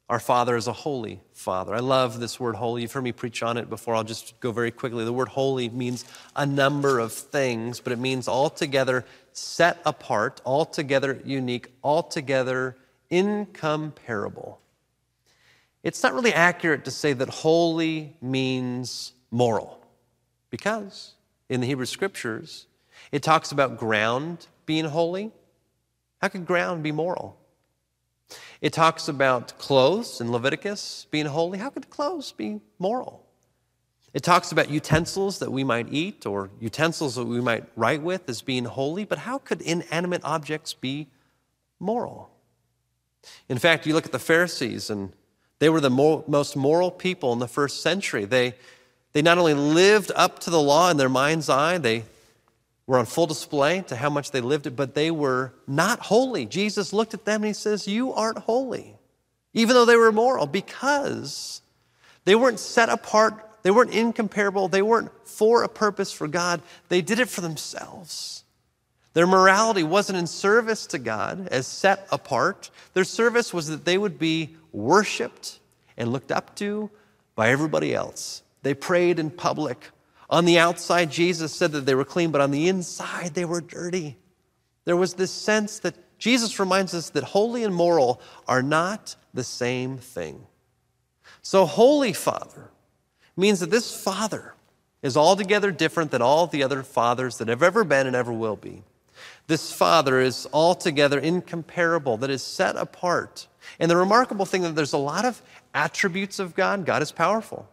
our 0.09 0.19
Father 0.19 0.55
as 0.55 0.67
a 0.67 0.71
holy 0.71 1.19
Father. 1.33 1.73
I 1.73 1.79
love 1.79 2.21
this 2.21 2.39
word 2.39 2.55
holy. 2.55 2.83
You've 2.83 2.91
heard 2.93 3.03
me 3.03 3.11
preach 3.11 3.43
on 3.43 3.57
it 3.57 3.69
before. 3.69 3.95
I'll 3.95 4.05
just 4.05 4.39
go 4.39 4.53
very 4.53 4.71
quickly. 4.71 5.03
The 5.03 5.11
word 5.11 5.27
holy 5.27 5.67
means 5.67 6.05
a 6.37 6.45
number 6.45 6.99
of 6.99 7.11
things, 7.11 7.81
but 7.81 7.91
it 7.91 7.99
means 7.99 8.29
altogether 8.29 9.03
set 9.33 9.81
apart, 9.85 10.41
altogether 10.45 11.19
unique, 11.25 11.73
altogether 11.83 12.77
incomparable. 13.09 14.61
It's 15.83 16.01
not 16.01 16.13
really 16.13 16.33
accurate 16.33 16.85
to 16.85 16.91
say 16.91 17.11
that 17.11 17.27
holy 17.27 18.15
means 18.21 19.11
moral. 19.35 19.77
Because 20.49 21.13
in 21.49 21.59
the 21.59 21.67
Hebrew 21.67 21.85
scriptures, 21.85 22.67
it 23.11 23.21
talks 23.21 23.51
about 23.51 23.77
ground 23.77 24.47
being 24.65 24.85
holy. 24.85 25.31
How 26.21 26.29
could 26.29 26.45
ground 26.45 26.83
be 26.83 26.93
moral? 26.93 27.37
It 28.61 28.71
talks 28.71 29.09
about 29.09 29.57
clothes 29.59 30.21
in 30.21 30.31
Leviticus 30.31 31.07
being 31.11 31.25
holy. 31.25 31.57
How 31.59 31.69
could 31.69 31.89
clothes 31.89 32.31
be 32.31 32.61
moral? 32.79 33.23
It 34.13 34.23
talks 34.23 34.53
about 34.53 34.69
utensils 34.69 35.39
that 35.39 35.51
we 35.51 35.65
might 35.65 35.91
eat 35.91 36.25
or 36.25 36.49
utensils 36.61 37.15
that 37.15 37.25
we 37.25 37.41
might 37.41 37.65
write 37.75 38.01
with 38.01 38.29
as 38.29 38.41
being 38.41 38.63
holy, 38.63 39.03
but 39.03 39.19
how 39.19 39.37
could 39.37 39.61
inanimate 39.61 40.21
objects 40.23 40.73
be 40.73 41.09
moral? 41.79 42.29
In 43.49 43.57
fact, 43.57 43.85
you 43.85 43.93
look 43.93 44.05
at 44.05 44.13
the 44.13 44.19
Pharisees, 44.19 44.89
and 44.89 45.11
they 45.59 45.67
were 45.67 45.81
the 45.81 45.89
most 45.89 46.55
moral 46.55 46.89
people 46.89 47.33
in 47.33 47.39
the 47.39 47.47
first 47.49 47.81
century. 47.81 48.23
They 48.23 48.55
they 49.15 49.21
not 49.21 49.37
only 49.37 49.53
lived 49.53 50.11
up 50.13 50.39
to 50.39 50.49
the 50.49 50.61
law 50.61 50.91
in 50.91 50.97
their 50.97 51.07
mind's 51.07 51.47
eye, 51.47 51.77
they, 51.77 52.03
were 52.87 52.99
on 52.99 53.05
full 53.05 53.27
display 53.27 53.81
to 53.87 53.95
how 53.95 54.09
much 54.09 54.31
they 54.31 54.41
lived 54.41 54.67
it, 54.67 54.75
but 54.75 54.93
they 54.93 55.09
were 55.09 55.53
not 55.67 55.99
holy. 55.99 56.45
Jesus 56.45 56.93
looked 56.93 57.13
at 57.13 57.25
them 57.25 57.41
and 57.41 57.47
he 57.47 57.53
says, 57.53 57.87
You 57.87 58.13
aren't 58.13 58.39
holy, 58.39 58.95
even 59.53 59.73
though 59.73 59.85
they 59.85 59.95
were 59.95 60.11
moral, 60.11 60.45
because 60.45 61.61
they 62.25 62.35
weren't 62.35 62.59
set 62.59 62.89
apart, 62.89 63.33
they 63.63 63.71
weren't 63.71 63.93
incomparable, 63.93 64.67
they 64.67 64.81
weren't 64.81 65.11
for 65.27 65.63
a 65.63 65.69
purpose 65.69 66.11
for 66.11 66.27
God. 66.27 66.61
They 66.89 67.01
did 67.01 67.19
it 67.19 67.29
for 67.29 67.41
themselves. 67.41 68.43
Their 69.13 69.27
morality 69.27 69.83
wasn't 69.83 70.19
in 70.19 70.27
service 70.27 70.85
to 70.87 70.99
God 70.99 71.47
as 71.49 71.65
set 71.65 72.05
apart. 72.11 72.69
Their 72.93 73.05
service 73.05 73.53
was 73.53 73.67
that 73.69 73.85
they 73.85 73.97
would 73.97 74.19
be 74.19 74.55
worshiped 74.73 75.59
and 75.97 76.11
looked 76.11 76.31
up 76.31 76.55
to 76.57 76.91
by 77.33 77.49
everybody 77.49 77.95
else. 77.95 78.43
They 78.65 78.73
prayed 78.73 79.19
in 79.19 79.29
public. 79.29 79.91
On 80.27 80.45
the 80.45 80.57
outside, 80.57 81.11
Jesus 81.11 81.53
said 81.53 81.71
that 81.73 81.85
they 81.85 81.93
were 81.93 82.03
clean, 82.03 82.31
but 82.31 82.41
on 82.41 82.49
the 82.49 82.67
inside, 82.67 83.35
they 83.35 83.45
were 83.45 83.61
dirty. 83.61 84.17
There 84.85 84.97
was 84.97 85.13
this 85.13 85.29
sense 85.29 85.77
that 85.81 85.93
Jesus 86.17 86.59
reminds 86.59 86.95
us 86.95 87.11
that 87.11 87.25
holy 87.25 87.63
and 87.63 87.75
moral 87.75 88.19
are 88.47 88.63
not 88.63 89.17
the 89.35 89.43
same 89.43 89.99
thing. 89.99 90.47
So, 91.43 91.67
Holy 91.67 92.11
Father 92.11 92.71
means 93.37 93.59
that 93.59 93.69
this 93.69 93.95
Father 93.95 94.55
is 95.03 95.15
altogether 95.15 95.71
different 95.71 96.09
than 96.09 96.23
all 96.23 96.47
the 96.47 96.63
other 96.63 96.81
fathers 96.81 97.37
that 97.37 97.49
have 97.49 97.61
ever 97.61 97.83
been 97.83 98.07
and 98.07 98.15
ever 98.15 98.33
will 98.33 98.55
be. 98.55 98.81
This 99.45 99.71
Father 99.71 100.19
is 100.19 100.47
altogether 100.51 101.19
incomparable, 101.19 102.17
that 102.17 102.31
is 102.31 102.41
set 102.41 102.77
apart. 102.77 103.45
And 103.77 103.91
the 103.91 103.95
remarkable 103.95 104.47
thing 104.47 104.63
that 104.63 104.73
there's 104.73 104.93
a 104.93 104.97
lot 104.97 105.23
of 105.23 105.39
attributes 105.75 106.39
of 106.39 106.55
God. 106.55 106.83
God 106.83 107.03
is 107.03 107.11
powerful. 107.11 107.69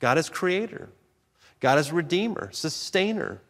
God 0.00 0.18
is 0.18 0.28
creator. 0.28 0.88
God 1.60 1.78
is 1.78 1.92
redeemer, 1.92 2.50
sustainer. 2.52 3.40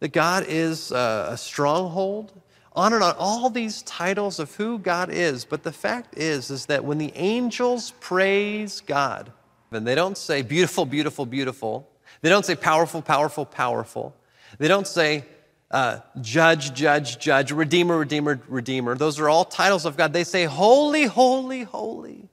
That 0.00 0.12
God 0.12 0.46
is 0.48 0.92
uh, 0.92 1.28
a 1.30 1.36
stronghold. 1.36 2.32
On 2.72 2.92
and 2.92 3.02
on, 3.02 3.14
all 3.18 3.50
these 3.50 3.82
titles 3.82 4.38
of 4.38 4.54
who 4.56 4.78
God 4.78 5.10
is. 5.10 5.44
But 5.44 5.62
the 5.62 5.72
fact 5.72 6.18
is, 6.18 6.50
is 6.50 6.66
that 6.66 6.84
when 6.84 6.98
the 6.98 7.12
angels 7.14 7.92
praise 8.00 8.80
God, 8.80 9.30
and 9.70 9.86
they 9.86 9.94
don't 9.94 10.16
say 10.16 10.42
beautiful, 10.42 10.86
beautiful, 10.86 11.26
beautiful. 11.26 11.88
They 12.22 12.30
don't 12.30 12.44
say 12.44 12.54
powerful, 12.54 13.02
powerful, 13.02 13.44
powerful. 13.44 14.14
They 14.58 14.68
don't 14.68 14.86
say 14.86 15.24
uh, 15.70 16.00
judge, 16.20 16.74
judge, 16.74 17.18
judge, 17.18 17.50
redeemer, 17.50 17.98
redeemer, 17.98 18.40
redeemer. 18.48 18.94
Those 18.94 19.18
are 19.18 19.28
all 19.28 19.44
titles 19.44 19.84
of 19.84 19.96
God. 19.96 20.12
They 20.12 20.24
say 20.24 20.44
holy, 20.44 21.04
holy, 21.04 21.64
holy. 21.64 22.23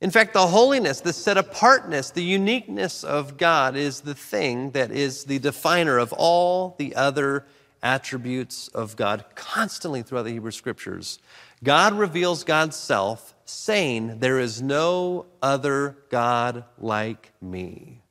In 0.00 0.10
fact, 0.10 0.32
the 0.32 0.46
holiness, 0.46 1.00
the 1.00 1.12
set 1.12 1.36
apartness, 1.36 2.10
the 2.10 2.22
uniqueness 2.22 3.02
of 3.02 3.36
God 3.36 3.74
is 3.74 4.02
the 4.02 4.14
thing 4.14 4.70
that 4.70 4.92
is 4.92 5.24
the 5.24 5.40
definer 5.40 5.98
of 5.98 6.12
all 6.12 6.76
the 6.78 6.94
other 6.94 7.44
attributes 7.82 8.68
of 8.68 8.96
God 8.96 9.24
constantly 9.34 10.02
throughout 10.02 10.22
the 10.22 10.32
Hebrew 10.32 10.52
scriptures. 10.52 11.18
God 11.64 11.94
reveals 11.94 12.44
God's 12.44 12.76
self, 12.76 13.34
saying, 13.44 14.20
There 14.20 14.38
is 14.38 14.62
no 14.62 15.26
other 15.42 15.96
God 16.10 16.64
like 16.78 17.32
me. 17.40 18.02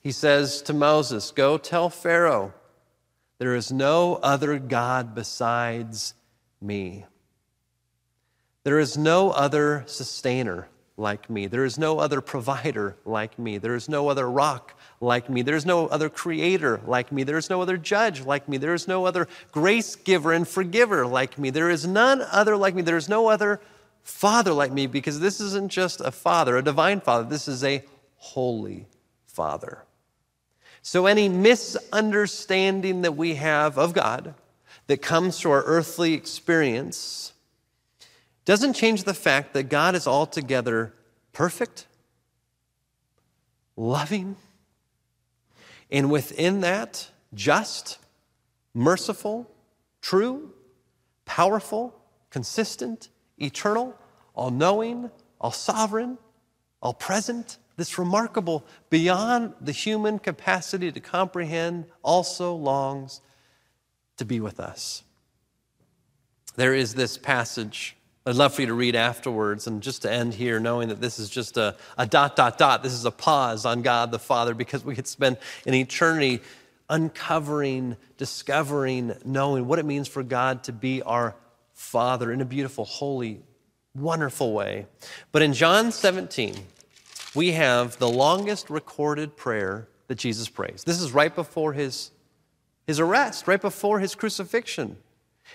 He 0.00 0.12
says 0.12 0.62
to 0.62 0.72
Moses, 0.72 1.32
Go 1.32 1.58
tell 1.58 1.90
Pharaoh, 1.90 2.54
there 3.38 3.56
is 3.56 3.72
no 3.72 4.16
other 4.16 4.58
God 4.58 5.14
besides 5.14 6.14
me. 6.60 7.04
There 8.64 8.78
is 8.78 8.98
no 8.98 9.30
other 9.30 9.84
sustainer 9.86 10.68
like 10.96 11.30
me. 11.30 11.46
There 11.46 11.64
is 11.64 11.78
no 11.78 12.00
other 12.00 12.20
provider 12.20 12.96
like 13.04 13.38
me. 13.38 13.58
There 13.58 13.74
is 13.74 13.88
no 13.88 14.08
other 14.08 14.28
rock 14.28 14.74
like 15.00 15.30
me. 15.30 15.42
There 15.42 15.54
is 15.54 15.64
no 15.64 15.86
other 15.86 16.08
creator 16.08 16.80
like 16.84 17.12
me. 17.12 17.22
There 17.22 17.38
is 17.38 17.48
no 17.48 17.62
other 17.62 17.76
judge 17.76 18.22
like 18.22 18.48
me. 18.48 18.56
There 18.58 18.74
is 18.74 18.88
no 18.88 19.06
other 19.06 19.28
grace 19.52 19.94
giver 19.94 20.32
and 20.32 20.46
forgiver 20.46 21.06
like 21.06 21.38
me. 21.38 21.50
There 21.50 21.70
is 21.70 21.86
none 21.86 22.20
other 22.20 22.56
like 22.56 22.74
me. 22.74 22.82
There 22.82 22.96
is 22.96 23.08
no 23.08 23.28
other 23.28 23.60
father 24.02 24.52
like 24.52 24.72
me 24.72 24.86
because 24.86 25.20
this 25.20 25.40
isn't 25.40 25.70
just 25.70 26.00
a 26.00 26.10
father, 26.10 26.56
a 26.56 26.62
divine 26.62 27.00
father. 27.00 27.28
This 27.28 27.46
is 27.46 27.62
a 27.62 27.84
holy 28.16 28.86
father. 29.26 29.84
So, 30.82 31.06
any 31.06 31.28
misunderstanding 31.28 33.02
that 33.02 33.12
we 33.12 33.34
have 33.34 33.78
of 33.78 33.92
God 33.92 34.34
that 34.86 35.02
comes 35.02 35.40
to 35.40 35.50
our 35.50 35.62
earthly 35.64 36.14
experience 36.14 37.32
doesn't 38.48 38.72
change 38.72 39.04
the 39.04 39.12
fact 39.12 39.52
that 39.52 39.64
God 39.64 39.94
is 39.94 40.06
altogether 40.06 40.94
perfect, 41.34 41.86
loving, 43.76 44.36
and 45.90 46.10
within 46.10 46.62
that, 46.62 47.10
just, 47.34 47.98
merciful, 48.72 49.50
true, 50.00 50.50
powerful, 51.26 51.94
consistent, 52.30 53.10
eternal, 53.36 53.94
all 54.34 54.50
knowing, 54.50 55.10
all 55.38 55.52
sovereign, 55.52 56.16
all 56.80 56.94
present, 56.94 57.58
this 57.76 57.98
remarkable, 57.98 58.64
beyond 58.88 59.52
the 59.60 59.72
human 59.72 60.18
capacity 60.18 60.90
to 60.90 61.00
comprehend, 61.00 61.84
also 62.02 62.54
longs 62.54 63.20
to 64.16 64.24
be 64.24 64.40
with 64.40 64.58
us. 64.58 65.02
There 66.56 66.72
is 66.72 66.94
this 66.94 67.18
passage 67.18 67.94
I'd 68.28 68.36
love 68.36 68.52
for 68.52 68.60
you 68.60 68.66
to 68.66 68.74
read 68.74 68.94
afterwards 68.94 69.66
and 69.66 69.82
just 69.82 70.02
to 70.02 70.12
end 70.12 70.34
here 70.34 70.60
knowing 70.60 70.88
that 70.88 71.00
this 71.00 71.18
is 71.18 71.30
just 71.30 71.56
a, 71.56 71.74
a 71.96 72.06
dot, 72.06 72.36
dot, 72.36 72.58
dot. 72.58 72.82
This 72.82 72.92
is 72.92 73.06
a 73.06 73.10
pause 73.10 73.64
on 73.64 73.80
God 73.80 74.10
the 74.10 74.18
Father 74.18 74.52
because 74.52 74.84
we 74.84 74.94
could 74.94 75.06
spend 75.06 75.38
an 75.66 75.72
eternity 75.72 76.42
uncovering, 76.90 77.96
discovering, 78.18 79.14
knowing 79.24 79.66
what 79.66 79.78
it 79.78 79.86
means 79.86 80.08
for 80.08 80.22
God 80.22 80.64
to 80.64 80.72
be 80.72 81.00
our 81.00 81.36
Father 81.72 82.30
in 82.30 82.42
a 82.42 82.44
beautiful, 82.44 82.84
holy, 82.84 83.40
wonderful 83.94 84.52
way. 84.52 84.84
But 85.32 85.40
in 85.40 85.54
John 85.54 85.90
17, 85.90 86.54
we 87.34 87.52
have 87.52 87.96
the 87.96 88.10
longest 88.10 88.68
recorded 88.68 89.38
prayer 89.38 89.88
that 90.08 90.16
Jesus 90.16 90.50
prays. 90.50 90.84
This 90.84 91.00
is 91.00 91.12
right 91.12 91.34
before 91.34 91.72
his, 91.72 92.10
his 92.86 93.00
arrest, 93.00 93.48
right 93.48 93.60
before 93.60 94.00
his 94.00 94.14
crucifixion. 94.14 94.98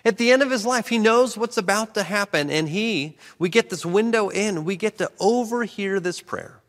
At 0.06 0.18
the 0.18 0.32
end 0.32 0.42
of 0.42 0.52
his 0.52 0.66
life, 0.66 0.90
he 0.90 0.98
knows 0.98 1.38
what's 1.38 1.58
about 1.58 1.94
to 1.96 2.04
happen, 2.04 2.50
and 2.50 2.68
he, 2.68 3.18
we 3.40 3.50
get 3.50 3.70
this 3.70 3.86
window 3.86 4.30
in, 4.30 4.66
we 4.66 4.76
get 4.76 4.98
to 4.98 5.12
overhear 5.20 6.00
this 6.00 6.22
prayer. 6.22 6.60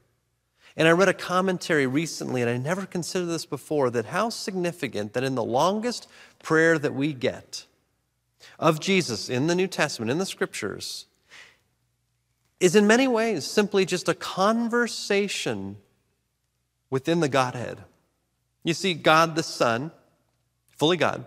And 0.77 0.89
I 0.89 0.93
read 0.93 1.09
a 1.09 1.15
commentary 1.15 1.87
recently, 1.87 2.43
and 2.43 2.51
I 2.51 2.57
never 2.57 2.87
considered 2.87 3.27
this 3.27 3.47
before, 3.47 3.91
that 3.91 4.07
how 4.07 4.31
significant 4.31 5.13
that 5.13 5.25
in 5.25 5.35
the 5.35 5.45
longest 5.45 6.09
prayer 6.43 6.79
that 6.79 6.95
we 6.95 7.13
get 7.13 7.67
of 8.59 8.81
Jesus 8.81 9.29
in 9.29 9.47
the 9.47 9.55
New 9.55 9.67
Testament, 9.67 10.11
in 10.11 10.19
the 10.19 10.27
scriptures, 10.27 11.07
is 12.61 12.77
in 12.77 12.87
many 12.87 13.09
ways 13.09 13.45
simply 13.45 13.85
just 13.85 14.09
a 14.09 14.15
conversation 14.15 15.77
within 16.91 17.21
the 17.21 17.29
Godhead. 17.29 17.79
You 18.63 18.75
see, 18.75 18.95
God 18.95 19.35
the 19.35 19.43
Son, 19.43 19.91
fully 20.77 20.97
God, 20.97 21.25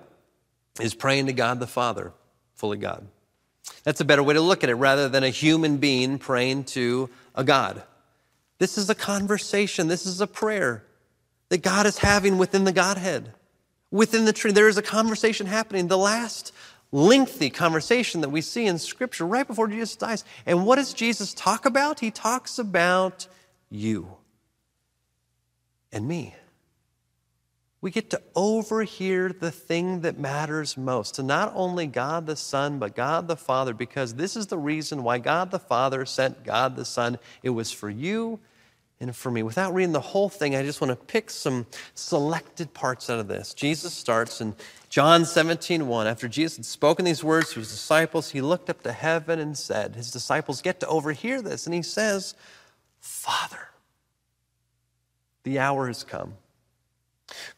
is 0.79 0.93
praying 0.93 1.27
to 1.27 1.33
God 1.33 1.59
the 1.59 1.67
Father, 1.67 2.13
fully 2.55 2.77
God. 2.77 3.07
That's 3.83 4.01
a 4.01 4.05
better 4.05 4.23
way 4.23 4.33
to 4.33 4.41
look 4.41 4.63
at 4.63 4.69
it 4.69 4.75
rather 4.75 5.09
than 5.09 5.23
a 5.23 5.29
human 5.29 5.77
being 5.77 6.19
praying 6.19 6.65
to 6.65 7.09
a 7.35 7.43
God. 7.43 7.83
This 8.59 8.77
is 8.77 8.89
a 8.89 8.95
conversation, 8.95 9.87
this 9.87 10.05
is 10.05 10.21
a 10.21 10.27
prayer 10.27 10.83
that 11.49 11.61
God 11.61 11.85
is 11.85 11.99
having 11.99 12.37
within 12.37 12.63
the 12.63 12.71
Godhead. 12.71 13.33
Within 13.89 14.25
the 14.25 14.33
tree, 14.33 14.51
there 14.51 14.67
is 14.67 14.77
a 14.77 14.81
conversation 14.81 15.47
happening. 15.47 15.87
The 15.87 15.97
last 15.97 16.51
lengthy 16.91 17.49
conversation 17.49 18.21
that 18.21 18.29
we 18.29 18.41
see 18.41 18.65
in 18.65 18.79
Scripture 18.79 19.25
right 19.25 19.47
before 19.47 19.67
Jesus 19.67 19.95
dies. 19.95 20.25
And 20.45 20.65
what 20.65 20.75
does 20.75 20.93
Jesus 20.93 21.33
talk 21.33 21.65
about? 21.65 21.99
He 21.99 22.11
talks 22.11 22.59
about 22.59 23.27
you 23.69 24.09
and 25.91 26.07
me. 26.07 26.35
We 27.79 27.91
get 27.91 28.09
to 28.09 28.21
overhear 28.35 29.29
the 29.29 29.51
thing 29.51 30.01
that 30.01 30.17
matters 30.17 30.77
most 30.77 31.15
to 31.15 31.23
not 31.23 31.53
only 31.55 31.85
God 31.85 32.25
the 32.25 32.35
Son, 32.35 32.79
but 32.79 32.95
God 32.95 33.27
the 33.27 33.37
Father, 33.37 33.73
because 33.73 34.15
this 34.15 34.35
is 34.35 34.47
the 34.47 34.57
reason 34.57 35.03
why 35.03 35.19
God 35.19 35.51
the 35.51 35.59
Father 35.59 36.05
sent 36.05 36.43
God 36.43 36.75
the 36.75 36.85
Son. 36.85 37.19
It 37.43 37.51
was 37.51 37.71
for 37.71 37.89
you 37.89 38.39
and 38.99 39.15
for 39.15 39.29
me. 39.29 39.43
Without 39.43 39.75
reading 39.75 39.93
the 39.93 39.99
whole 39.99 40.27
thing, 40.27 40.55
I 40.55 40.63
just 40.63 40.81
want 40.81 40.89
to 40.89 41.05
pick 41.05 41.29
some 41.29 41.67
selected 41.93 42.73
parts 42.73 43.11
out 43.11 43.19
of 43.19 43.27
this. 43.27 43.53
Jesus 43.53 43.93
starts 43.93 44.41
in 44.41 44.55
John 44.89 45.23
17, 45.23 45.87
1. 45.87 46.07
After 46.07 46.27
Jesus 46.27 46.57
had 46.57 46.65
spoken 46.65 47.05
these 47.05 47.23
words 47.23 47.53
to 47.53 47.59
his 47.59 47.69
disciples, 47.69 48.31
he 48.31 48.41
looked 48.41 48.71
up 48.71 48.81
to 48.83 48.91
heaven 48.91 49.39
and 49.39 49.55
said, 49.55 49.95
His 49.95 50.09
disciples 50.09 50.63
get 50.63 50.79
to 50.79 50.87
overhear 50.87 51.43
this, 51.43 51.67
and 51.67 51.75
he 51.75 51.83
says, 51.83 52.33
Father, 52.99 53.69
the 55.43 55.59
hour 55.59 55.85
has 55.85 56.03
come. 56.03 56.33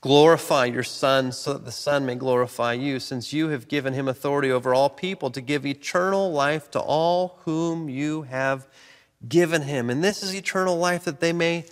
Glorify 0.02 0.66
your 0.66 0.84
Son 0.84 1.32
so 1.32 1.54
that 1.54 1.66
the 1.66 1.72
Son 1.72 2.06
may 2.06 2.16
glorify 2.16 2.74
you, 2.74 3.00
since 3.00 3.34
you 3.34 3.50
have 3.50 3.68
given 3.68 3.94
him 3.94 4.08
authority 4.08 4.52
over 4.52 4.74
all 4.74 4.90
people 4.90 5.30
to 5.32 5.42
give 5.42 5.66
eternal 5.66 6.32
life 6.32 6.72
to 6.72 6.80
all 6.80 7.40
whom 7.46 7.90
you 7.90 8.24
have 8.24 8.68
given 9.28 9.62
him. 9.62 9.90
And 9.90 10.04
this 10.04 10.24
is 10.24 10.34
eternal 10.34 10.78
life 10.78 11.06
that 11.06 11.20
they 11.20 11.34
may 11.34 11.66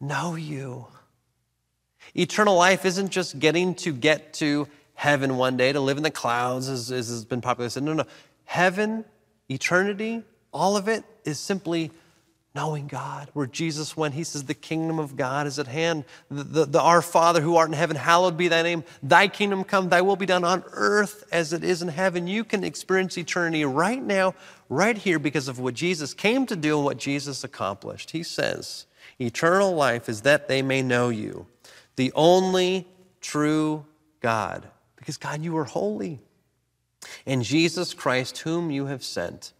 know 0.00 0.34
you 0.34 0.86
Eternal 2.14 2.54
life 2.54 2.84
isn't 2.84 3.10
just 3.10 3.38
getting 3.40 3.74
to 3.74 3.92
get 3.92 4.34
to 4.34 4.68
heaven 4.94 5.36
one 5.36 5.56
day, 5.56 5.72
to 5.72 5.80
live 5.80 5.96
in 5.96 6.04
the 6.04 6.10
clouds, 6.10 6.68
as, 6.68 6.92
as 6.92 7.08
has 7.08 7.24
been 7.24 7.40
popularly 7.40 7.70
said. 7.70 7.82
No, 7.82 7.92
no. 7.92 8.04
Heaven, 8.44 9.04
eternity, 9.48 10.22
all 10.52 10.76
of 10.76 10.86
it 10.86 11.04
is 11.24 11.40
simply 11.40 11.90
knowing 12.54 12.86
God. 12.86 13.28
Where 13.32 13.46
Jesus 13.46 13.96
went, 13.96 14.14
he 14.14 14.22
says, 14.22 14.44
The 14.44 14.54
kingdom 14.54 14.98
of 14.98 15.16
God 15.16 15.46
is 15.46 15.58
at 15.58 15.66
hand. 15.66 16.04
The, 16.30 16.44
the, 16.44 16.64
the, 16.66 16.80
Our 16.80 17.02
Father 17.02 17.40
who 17.40 17.56
art 17.56 17.68
in 17.68 17.74
heaven, 17.74 17.96
hallowed 17.96 18.36
be 18.36 18.48
thy 18.48 18.62
name. 18.62 18.84
Thy 19.02 19.26
kingdom 19.28 19.64
come, 19.64 19.88
thy 19.88 20.02
will 20.02 20.16
be 20.16 20.26
done 20.26 20.44
on 20.44 20.62
earth 20.72 21.24
as 21.32 21.52
it 21.52 21.64
is 21.64 21.82
in 21.82 21.88
heaven. 21.88 22.26
You 22.26 22.44
can 22.44 22.62
experience 22.62 23.18
eternity 23.18 23.64
right 23.64 24.02
now, 24.02 24.34
right 24.68 24.96
here, 24.96 25.18
because 25.18 25.48
of 25.48 25.58
what 25.58 25.74
Jesus 25.74 26.14
came 26.14 26.46
to 26.46 26.56
do 26.56 26.76
and 26.76 26.84
what 26.84 26.98
Jesus 26.98 27.42
accomplished. 27.42 28.12
He 28.12 28.22
says, 28.22 28.86
Eternal 29.18 29.74
life 29.74 30.08
is 30.08 30.22
that 30.22 30.48
they 30.48 30.62
may 30.62 30.82
know 30.82 31.08
you, 31.08 31.46
the 31.96 32.12
only 32.14 32.86
true 33.20 33.84
God. 34.20 34.68
Because, 34.96 35.16
God, 35.16 35.42
you 35.42 35.56
are 35.58 35.64
holy. 35.64 36.20
And 37.26 37.42
Jesus 37.42 37.92
Christ, 37.92 38.38
whom 38.38 38.70
you 38.70 38.86
have 38.86 39.04
sent. 39.04 39.52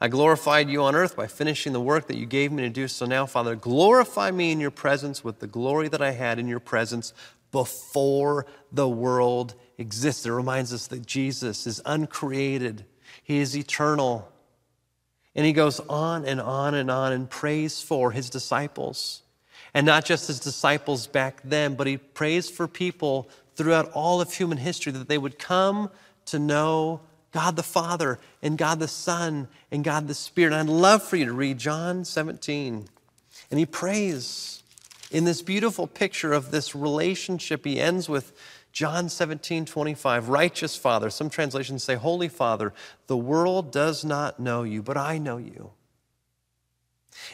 I 0.00 0.08
glorified 0.08 0.70
you 0.70 0.82
on 0.82 0.94
earth 0.94 1.14
by 1.14 1.26
finishing 1.26 1.74
the 1.74 1.80
work 1.80 2.06
that 2.06 2.16
you 2.16 2.24
gave 2.24 2.50
me 2.50 2.62
to 2.62 2.70
do. 2.70 2.88
So 2.88 3.04
now, 3.04 3.26
Father, 3.26 3.54
glorify 3.54 4.30
me 4.30 4.50
in 4.50 4.58
your 4.58 4.70
presence 4.70 5.22
with 5.22 5.40
the 5.40 5.46
glory 5.46 5.88
that 5.88 6.00
I 6.00 6.12
had 6.12 6.38
in 6.38 6.48
your 6.48 6.60
presence 6.60 7.12
before 7.52 8.46
the 8.72 8.88
world 8.88 9.54
existed. 9.76 10.30
It 10.30 10.34
reminds 10.34 10.72
us 10.72 10.86
that 10.86 11.04
Jesus 11.04 11.66
is 11.66 11.82
uncreated, 11.84 12.86
He 13.22 13.38
is 13.38 13.56
eternal. 13.56 14.30
And 15.34 15.46
He 15.46 15.52
goes 15.52 15.80
on 15.80 16.24
and 16.24 16.40
on 16.40 16.74
and 16.74 16.90
on 16.90 17.12
and 17.12 17.28
prays 17.28 17.82
for 17.82 18.10
His 18.10 18.30
disciples. 18.30 19.22
And 19.74 19.86
not 19.86 20.04
just 20.04 20.28
His 20.28 20.40
disciples 20.40 21.06
back 21.06 21.42
then, 21.44 21.74
but 21.74 21.86
He 21.86 21.98
prays 21.98 22.48
for 22.48 22.66
people 22.66 23.28
throughout 23.54 23.90
all 23.92 24.20
of 24.20 24.32
human 24.32 24.58
history 24.58 24.92
that 24.92 25.08
they 25.08 25.18
would 25.18 25.38
come 25.38 25.90
to 26.26 26.38
know 26.38 27.00
God 27.32 27.56
the 27.56 27.62
Father 27.62 28.18
and 28.42 28.58
God 28.58 28.80
the 28.80 28.88
Son 28.88 29.48
and 29.70 29.84
God 29.84 30.08
the 30.08 30.14
Spirit. 30.14 30.52
And 30.52 30.68
I'd 30.68 30.72
love 30.72 31.02
for 31.02 31.16
you 31.16 31.26
to 31.26 31.32
read 31.32 31.58
John 31.58 32.04
17. 32.04 32.88
And 33.50 33.58
he 33.58 33.66
prays 33.66 34.62
in 35.10 35.24
this 35.24 35.42
beautiful 35.42 35.86
picture 35.86 36.32
of 36.32 36.50
this 36.50 36.74
relationship. 36.74 37.64
He 37.64 37.80
ends 37.80 38.08
with 38.08 38.32
John 38.72 39.08
17, 39.08 39.64
25, 39.64 40.28
righteous 40.28 40.76
Father. 40.76 41.10
Some 41.10 41.30
translations 41.30 41.82
say, 41.82 41.96
Holy 41.96 42.28
Father, 42.28 42.72
the 43.08 43.16
world 43.16 43.72
does 43.72 44.04
not 44.04 44.38
know 44.38 44.62
you, 44.62 44.82
but 44.82 44.96
I 44.96 45.18
know 45.18 45.38
you. 45.38 45.70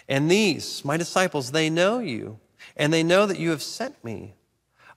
And 0.09 0.30
these, 0.30 0.84
my 0.84 0.97
disciples, 0.97 1.53
they 1.53 1.68
know 1.68 1.99
you, 1.99 2.38
and 2.76 2.92
they 2.92 3.03
know 3.03 3.26
that 3.26 3.38
you 3.38 3.51
have 3.51 3.62
sent 3.62 4.03
me. 4.03 4.34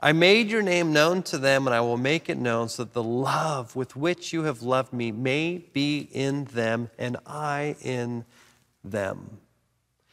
I 0.01 0.13
made 0.13 0.49
your 0.49 0.61
name 0.61 0.93
known 0.93 1.23
to 1.23 1.37
them, 1.37 1.67
and 1.67 1.75
I 1.75 1.81
will 1.81 1.97
make 1.97 2.29
it 2.29 2.37
known 2.37 2.69
so 2.69 2.85
that 2.85 2.93
the 2.93 3.03
love 3.03 3.75
with 3.75 3.97
which 3.97 4.31
you 4.31 4.43
have 4.43 4.61
loved 4.61 4.93
me 4.93 5.11
may 5.11 5.57
be 5.57 6.07
in 6.11 6.45
them 6.45 6.89
and 6.97 7.17
I 7.25 7.75
in 7.81 8.23
them. 8.81 9.39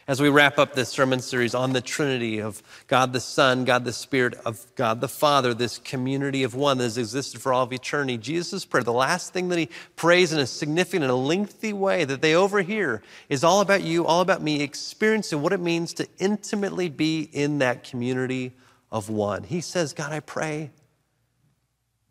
As 0.08 0.20
we 0.20 0.28
wrap 0.28 0.58
up 0.58 0.74
this 0.74 0.88
sermon 0.88 1.20
series 1.20 1.54
on 1.54 1.72
the 1.72 1.80
Trinity 1.80 2.40
of 2.40 2.62
God 2.88 3.12
the 3.12 3.20
Son, 3.20 3.64
God 3.64 3.84
the 3.84 3.92
Spirit, 3.92 4.34
of 4.44 4.64
God 4.76 5.00
the 5.00 5.08
Father, 5.08 5.52
this 5.52 5.78
community 5.78 6.42
of 6.42 6.54
one 6.54 6.78
that 6.78 6.84
has 6.84 6.98
existed 6.98 7.40
for 7.40 7.52
all 7.52 7.64
of 7.64 7.72
eternity, 7.72 8.16
Jesus' 8.16 8.64
prayer, 8.64 8.84
the 8.84 8.92
last 8.92 9.32
thing 9.32 9.48
that 9.48 9.58
he 9.58 9.68
prays 9.96 10.32
in 10.32 10.38
a 10.38 10.46
significant 10.46 11.02
and 11.02 11.10
a 11.10 11.16
lengthy 11.16 11.72
way 11.72 12.04
that 12.04 12.22
they 12.22 12.36
overhear 12.36 13.02
is 13.28 13.42
all 13.42 13.60
about 13.60 13.82
you, 13.82 14.06
all 14.06 14.20
about 14.20 14.42
me, 14.42 14.62
experiencing 14.62 15.42
what 15.42 15.52
it 15.52 15.60
means 15.60 15.92
to 15.94 16.08
intimately 16.18 16.88
be 16.88 17.22
in 17.32 17.58
that 17.58 17.82
community 17.82 18.52
of 18.96 19.10
one. 19.10 19.42
He 19.42 19.60
says, 19.60 19.92
God, 19.92 20.10
I 20.10 20.20
pray 20.20 20.70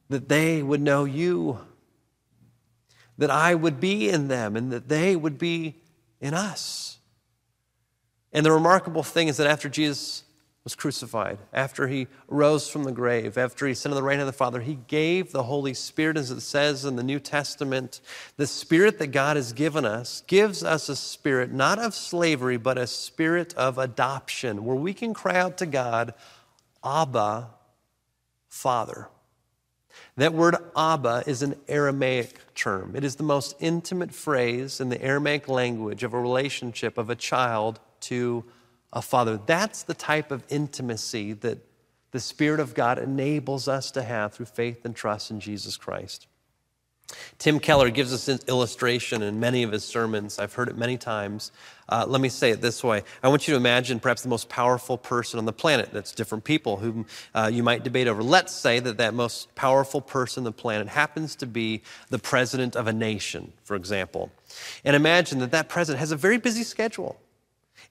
that 0.10 0.30
they 0.30 0.62
would 0.62 0.82
know 0.82 1.04
you, 1.04 1.60
that 3.18 3.32
I 3.32 3.56
would 3.56 3.80
be 3.80 4.08
in 4.08 4.28
them, 4.28 4.56
and 4.56 4.72
that 4.72 4.88
they 4.88 5.16
would 5.16 5.40
be 5.40 5.82
in 6.22 6.36
us. 6.36 7.00
And 8.32 8.46
the 8.46 8.52
remarkable 8.52 9.02
thing 9.02 9.30
is 9.30 9.38
that 9.38 9.48
after 9.48 9.68
Jesus 9.68 10.22
was 10.64 10.76
crucified, 10.76 11.38
after 11.54 11.88
he 11.88 12.08
rose 12.28 12.68
from 12.68 12.84
the 12.84 12.92
grave, 12.92 13.38
after 13.38 13.68
he 13.68 13.74
sent 13.76 13.96
in 13.96 14.04
the 14.04 14.10
hand 14.10 14.22
of 14.22 14.28
the 14.28 14.34
Father, 14.34 14.62
he 14.62 14.80
gave 14.88 15.32
the 15.32 15.44
Holy 15.44 15.76
Spirit, 15.76 16.18
as 16.18 16.32
it 16.32 16.42
says 16.42 16.86
in 16.86 16.96
the 16.96 17.04
New 17.04 17.20
Testament. 17.20 18.02
The 18.38 18.48
Spirit 18.48 18.98
that 18.98 19.08
God 19.08 19.38
has 19.38 19.54
given 19.54 19.86
us 19.86 20.22
gives 20.26 20.64
us 20.64 20.90
a 20.90 20.96
spirit 20.96 21.52
not 21.52 21.78
of 21.78 21.94
slavery, 21.94 22.58
but 22.58 22.80
a 22.80 22.88
spirit 22.88 23.54
of 23.54 23.78
adoption, 23.78 24.66
where 24.66 24.76
we 24.76 24.94
can 24.94 25.14
cry 25.14 25.38
out 25.38 25.58
to 25.60 25.68
God, 25.68 26.16
Abba, 26.86 27.50
Father. 28.48 29.10
That 30.18 30.34
word 30.34 30.56
Abba 30.78 31.24
is 31.26 31.42
an 31.42 31.56
Aramaic 31.68 32.40
term. 32.54 32.96
It 32.96 33.04
is 33.04 33.16
the 33.16 33.24
most 33.24 33.56
intimate 33.60 34.14
phrase 34.14 34.80
in 34.80 34.90
the 34.90 35.02
Aramaic 35.02 35.48
language 35.48 36.04
of 36.04 36.14
a 36.14 36.20
relationship 36.20 36.98
of 36.98 37.10
a 37.10 37.16
child 37.16 37.80
to 38.02 38.46
a 38.94 39.02
father. 39.02 39.40
That's 39.46 39.84
the 39.84 39.94
type 39.94 40.32
of 40.32 40.44
intimacy 40.50 41.34
that 41.34 41.58
the 42.12 42.20
Spirit 42.20 42.62
of 42.62 42.74
God 42.74 42.98
enables 42.98 43.68
us 43.68 43.92
to 43.92 44.04
have 44.04 44.34
through 44.34 44.46
faith 44.46 44.86
and 44.86 44.96
trust 44.96 45.32
in 45.32 45.42
Jesus 45.42 45.76
Christ. 45.76 46.28
Tim 47.38 47.60
Keller 47.60 47.90
gives 47.90 48.14
us 48.14 48.28
an 48.28 48.40
illustration 48.48 49.22
in 49.22 49.40
many 49.40 49.64
of 49.64 49.72
his 49.72 49.84
sermons. 49.84 50.40
I've 50.40 50.54
heard 50.54 50.70
it 50.70 50.78
many 50.78 50.98
times. 50.98 51.52
Uh, 51.88 52.04
let 52.08 52.20
me 52.20 52.30
say 52.30 52.50
it 52.50 52.62
this 52.62 52.84
way 52.84 53.04
I 53.22 53.28
want 53.28 53.48
you 53.48 53.54
to 53.54 53.58
imagine 53.58 54.00
perhaps 54.00 54.24
the 54.24 54.30
most 54.30 54.50
powerful 54.50 54.98
person 54.98 55.38
on 55.38 55.46
the 55.46 55.54
planet. 55.54 55.90
That's 55.92 56.12
different 56.12 56.44
people 56.44 56.78
whom 56.78 57.06
uh, 57.36 57.52
you 57.54 57.62
might 57.62 57.84
debate 57.84 58.08
over. 58.08 58.24
Let's 58.24 58.54
say 58.54 58.80
that 58.80 58.98
that 58.98 59.14
most 59.14 59.54
powerful 59.56 60.02
person 60.02 60.42
on 60.42 60.46
the 60.46 60.52
planet 60.52 60.88
happens 60.88 61.36
to 61.38 61.46
be 61.46 61.84
the 62.10 62.20
president 62.20 62.76
of 62.76 62.88
a 62.88 62.94
nation, 62.94 63.54
for 63.64 63.76
example. 63.76 64.32
And 64.84 64.96
imagine 64.96 65.40
that 65.40 65.52
that 65.52 65.70
president 65.70 66.00
has 66.00 66.12
a 66.12 66.18
very 66.18 66.38
busy 66.38 66.64
schedule. 66.64 67.20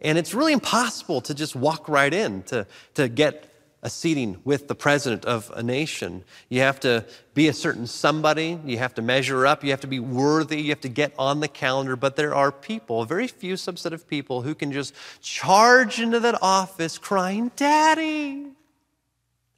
And 0.00 0.18
it's 0.18 0.34
really 0.34 0.52
impossible 0.52 1.20
to 1.22 1.34
just 1.34 1.54
walk 1.54 1.88
right 1.88 2.12
in 2.12 2.42
to, 2.44 2.66
to 2.94 3.08
get 3.08 3.53
a 3.84 3.90
seating 3.90 4.38
with 4.44 4.66
the 4.66 4.74
president 4.74 5.26
of 5.26 5.52
a 5.54 5.62
nation. 5.62 6.24
You 6.48 6.62
have 6.62 6.80
to 6.80 7.04
be 7.34 7.48
a 7.48 7.52
certain 7.52 7.86
somebody. 7.86 8.58
You 8.64 8.78
have 8.78 8.94
to 8.94 9.02
measure 9.02 9.46
up. 9.46 9.62
You 9.62 9.70
have 9.70 9.82
to 9.82 9.86
be 9.86 10.00
worthy. 10.00 10.62
You 10.62 10.70
have 10.70 10.80
to 10.80 10.88
get 10.88 11.12
on 11.18 11.40
the 11.40 11.48
calendar. 11.48 11.94
But 11.94 12.16
there 12.16 12.34
are 12.34 12.50
people, 12.50 13.04
very 13.04 13.28
few 13.28 13.54
subset 13.54 13.92
of 13.92 14.08
people, 14.08 14.40
who 14.40 14.54
can 14.54 14.72
just 14.72 14.94
charge 15.20 16.00
into 16.00 16.18
that 16.20 16.42
office 16.42 16.96
crying, 16.96 17.52
Daddy. 17.56 18.46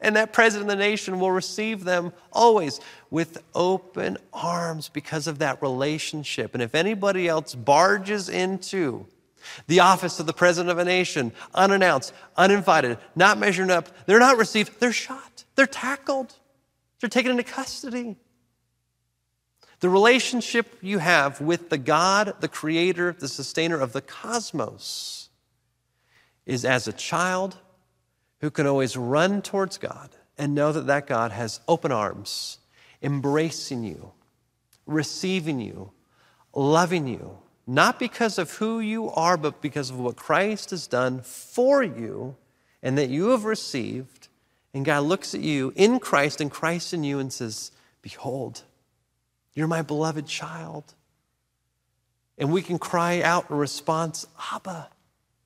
And 0.01 0.17
that 0.17 0.33
president 0.33 0.71
of 0.71 0.77
the 0.77 0.85
nation 0.85 1.21
will 1.21 1.31
receive 1.31 1.85
them 1.85 2.13
always 2.33 2.81
with 3.11 3.43
open 3.55 4.19
arms 4.33 4.89
because 4.89 5.29
of 5.29 5.39
that 5.39 5.63
relationship. 5.63 6.53
And 6.53 6.63
if 6.63 6.75
anybody 6.75 7.29
else 7.29 7.55
barges 7.55 8.29
into 8.29 9.07
the 9.67 9.81
office 9.81 10.21
of 10.21 10.27
the 10.27 10.33
president 10.33 10.71
of 10.71 10.79
a 10.79 10.85
nation, 10.85 11.33
unannounced, 11.55 12.13
uninvited, 12.37 12.99
not 13.15 13.39
measuring 13.39 13.71
up. 13.71 13.89
They're 14.07 14.19
not 14.19 14.37
received, 14.37 14.81
they're 14.81 14.93
shot, 14.93 15.45
they're 15.55 15.67
tackled, 15.67 16.35
they're 17.01 17.11
taken 17.11 17.31
into 17.31 17.43
custody. 17.43 18.17
The 19.81 19.89
relationship 19.89 20.79
you 20.81 20.99
have 20.99 21.41
with 21.41 21.69
the 21.69 21.79
God, 21.79 22.35
the 22.41 22.49
creator, 22.49 23.15
the 23.19 23.29
sustainer 23.29 23.79
of 23.79 23.93
the 23.93 24.01
cosmos, 24.01 25.29
is 26.47 26.65
as 26.65 26.89
a 26.89 26.93
child 26.93 27.57
who 28.41 28.51
can 28.51 28.67
always 28.67 28.97
run 28.97 29.43
towards 29.43 29.79
God 29.79 30.11
and 30.39 30.55
know 30.55 30.73
that 30.73 30.87
that 30.87 31.07
God 31.07 31.33
has 31.33 31.61
open 31.69 31.93
arms, 31.93 32.59
embracing 33.03 33.85
you, 33.85 34.13
receiving 34.87 35.61
you, 35.61 35.93
loving 36.55 37.07
you 37.07 37.39
not 37.67 37.99
because 37.99 38.39
of 38.39 38.53
who 38.53 38.79
you 38.79 39.11
are, 39.11 39.37
but 39.37 39.61
because 39.61 39.91
of 39.91 39.99
what 39.99 40.17
Christ 40.17 40.71
has 40.71 40.87
done 40.87 41.21
for 41.21 41.83
you 41.83 42.37
and 42.83 42.97
that 42.97 43.09
you 43.09 43.31
have 43.31 43.45
received. 43.45 44.29
And 44.73 44.85
God 44.85 45.05
looks 45.05 45.35
at 45.35 45.41
you 45.41 45.73
in 45.75 45.99
Christ 45.99 46.41
and 46.41 46.51
Christ 46.51 46.95
in 46.95 47.03
you 47.03 47.19
and 47.19 47.33
says, 47.33 47.73
Behold, 48.03 48.63
you're 49.55 49.67
my 49.67 49.83
beloved 49.83 50.27
child. 50.27 50.95
And 52.39 52.53
we 52.53 52.63
can 52.63 52.79
cry 52.79 53.23
out 53.23 53.51
in 53.51 53.57
response, 53.57 54.27
Abba, 54.53 54.91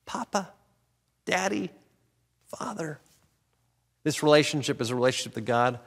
Papa, 0.05 0.49
Daddy, 1.25 1.71
Father. 2.47 2.99
This 4.03 4.21
relationship 4.21 4.81
is 4.81 4.89
a 4.89 4.95
relationship 4.95 5.33
that 5.35 5.45
God 5.45 5.79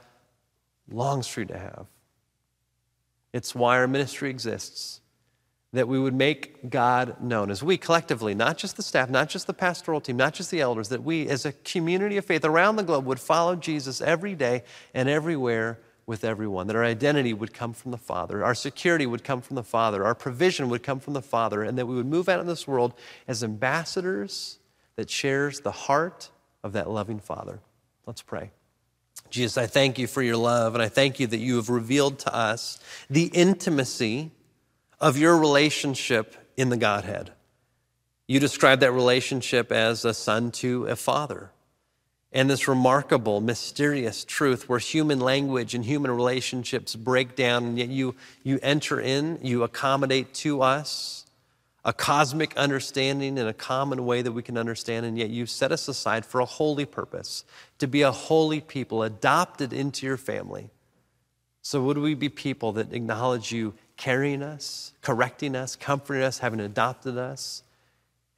longs 0.91 1.27
for 1.27 1.41
you 1.41 1.45
to 1.47 1.57
have. 1.57 1.85
It's 3.31 3.53
why 3.53 3.77
our 3.77 3.87
ministry 3.87 4.29
exists 4.29 5.01
that 5.73 5.87
we 5.87 5.99
would 5.99 6.13
make 6.13 6.69
God 6.69 7.21
known 7.21 7.51
as 7.51 7.61
we 7.61 7.77
collectively, 7.77 8.33
not 8.33 8.57
just 8.57 8.77
the 8.77 8.83
staff, 8.83 9.09
not 9.09 9.29
just 9.29 9.45
the 9.47 9.53
pastoral 9.53 9.99
team, 9.99 10.15
not 10.15 10.33
just 10.33 10.51
the 10.51 10.61
elders, 10.61 10.89
that 10.89 11.03
we 11.03 11.27
as 11.27 11.45
a 11.45 11.51
community 11.51 12.17
of 12.17 12.25
faith 12.25 12.45
around 12.45 12.77
the 12.77 12.83
globe 12.83 13.05
would 13.05 13.19
follow 13.19 13.55
Jesus 13.55 13.99
every 13.99 14.35
day 14.35 14.63
and 14.93 15.09
everywhere 15.09 15.79
with 16.05 16.23
everyone, 16.23 16.67
that 16.67 16.75
our 16.75 16.83
identity 16.83 17.33
would 17.33 17.53
come 17.53 17.73
from 17.73 17.91
the 17.91 17.97
Father, 17.97 18.43
our 18.43 18.55
security 18.55 19.05
would 19.05 19.23
come 19.23 19.41
from 19.41 19.55
the 19.55 19.63
Father, 19.63 20.05
our 20.05 20.15
provision 20.15 20.69
would 20.69 20.83
come 20.83 20.99
from 20.99 21.13
the 21.13 21.21
Father, 21.21 21.63
and 21.63 21.77
that 21.77 21.87
we 21.87 21.95
would 21.95 22.05
move 22.05 22.29
out 22.29 22.39
in 22.39 22.47
this 22.47 22.67
world 22.67 22.93
as 23.27 23.43
ambassadors 23.43 24.59
that 24.95 25.09
shares 25.09 25.61
the 25.61 25.71
heart 25.71 26.29
of 26.63 26.73
that 26.73 26.89
loving 26.89 27.19
Father. 27.19 27.59
Let's 28.05 28.21
pray. 28.21 28.51
Jesus, 29.31 29.57
I 29.57 29.65
thank 29.65 29.97
you 29.97 30.05
for 30.05 30.21
your 30.21 30.37
love, 30.37 30.75
and 30.75 30.83
I 30.83 30.89
thank 30.89 31.19
you 31.19 31.27
that 31.27 31.37
you 31.37 31.55
have 31.55 31.69
revealed 31.69 32.19
to 32.19 32.33
us 32.33 32.79
the 33.09 33.25
intimacy 33.33 34.31
of 34.99 35.17
your 35.17 35.37
relationship 35.37 36.35
in 36.57 36.69
the 36.69 36.77
Godhead. 36.77 37.31
You 38.27 38.39
describe 38.39 38.79
that 38.79 38.91
relationship 38.91 39.71
as 39.71 40.05
a 40.05 40.13
son 40.13 40.51
to 40.53 40.85
a 40.87 40.95
father. 40.95 41.51
And 42.31 42.49
this 42.49 42.67
remarkable, 42.67 43.39
mysterious 43.39 44.25
truth 44.25 44.67
where 44.67 44.79
human 44.79 45.19
language 45.19 45.73
and 45.73 45.85
human 45.85 46.11
relationships 46.11 46.95
break 46.95 47.35
down, 47.35 47.63
and 47.63 47.79
yet 47.79 47.87
you, 47.87 48.15
you 48.43 48.59
enter 48.61 48.99
in, 48.99 49.39
you 49.41 49.63
accommodate 49.63 50.33
to 50.35 50.61
us 50.61 51.25
a 51.85 51.93
cosmic 51.93 52.57
understanding 52.57 53.37
in 53.37 53.47
a 53.47 53.53
common 53.53 54.05
way 54.05 54.23
that 54.23 54.31
we 54.31 54.41
can 54.41 54.57
understand, 54.57 55.05
and 55.05 55.17
yet 55.17 55.29
you 55.29 55.45
set 55.45 55.71
us 55.71 55.87
aside 55.87 56.25
for 56.25 56.41
a 56.41 56.45
holy 56.45 56.83
purpose, 56.83 57.45
to 57.77 57.87
be 57.87 58.01
a 58.01 58.11
holy 58.11 58.59
people, 58.59 59.03
adopted 59.03 59.71
into 59.71 60.05
your 60.05 60.17
family. 60.17 60.71
So, 61.61 61.81
would 61.83 61.99
we 61.99 62.15
be 62.15 62.27
people 62.27 62.73
that 62.73 62.91
acknowledge 62.91 63.51
you 63.51 63.75
carrying 63.97 64.43
us, 64.43 64.93
correcting 65.01 65.55
us, 65.55 65.75
comforting 65.75 66.23
us, 66.23 66.39
having 66.39 66.59
adopted 66.59 67.17
us? 67.17 67.63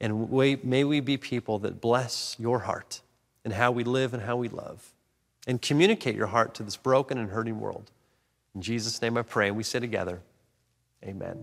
And 0.00 0.30
may 0.30 0.84
we 0.84 1.00
be 1.00 1.16
people 1.16 1.58
that 1.60 1.80
bless 1.80 2.36
your 2.38 2.60
heart 2.60 3.00
and 3.44 3.52
how 3.52 3.72
we 3.72 3.84
live 3.84 4.14
and 4.14 4.22
how 4.22 4.36
we 4.36 4.48
love, 4.48 4.92
and 5.46 5.60
communicate 5.62 6.14
your 6.14 6.26
heart 6.26 6.54
to 6.54 6.62
this 6.62 6.76
broken 6.76 7.18
and 7.18 7.30
hurting 7.30 7.58
world. 7.58 7.90
In 8.54 8.62
Jesus' 8.62 9.00
name 9.00 9.16
I 9.16 9.22
pray, 9.22 9.48
and 9.48 9.56
we 9.56 9.62
say 9.62 9.80
together, 9.80 10.20
Amen. 11.04 11.36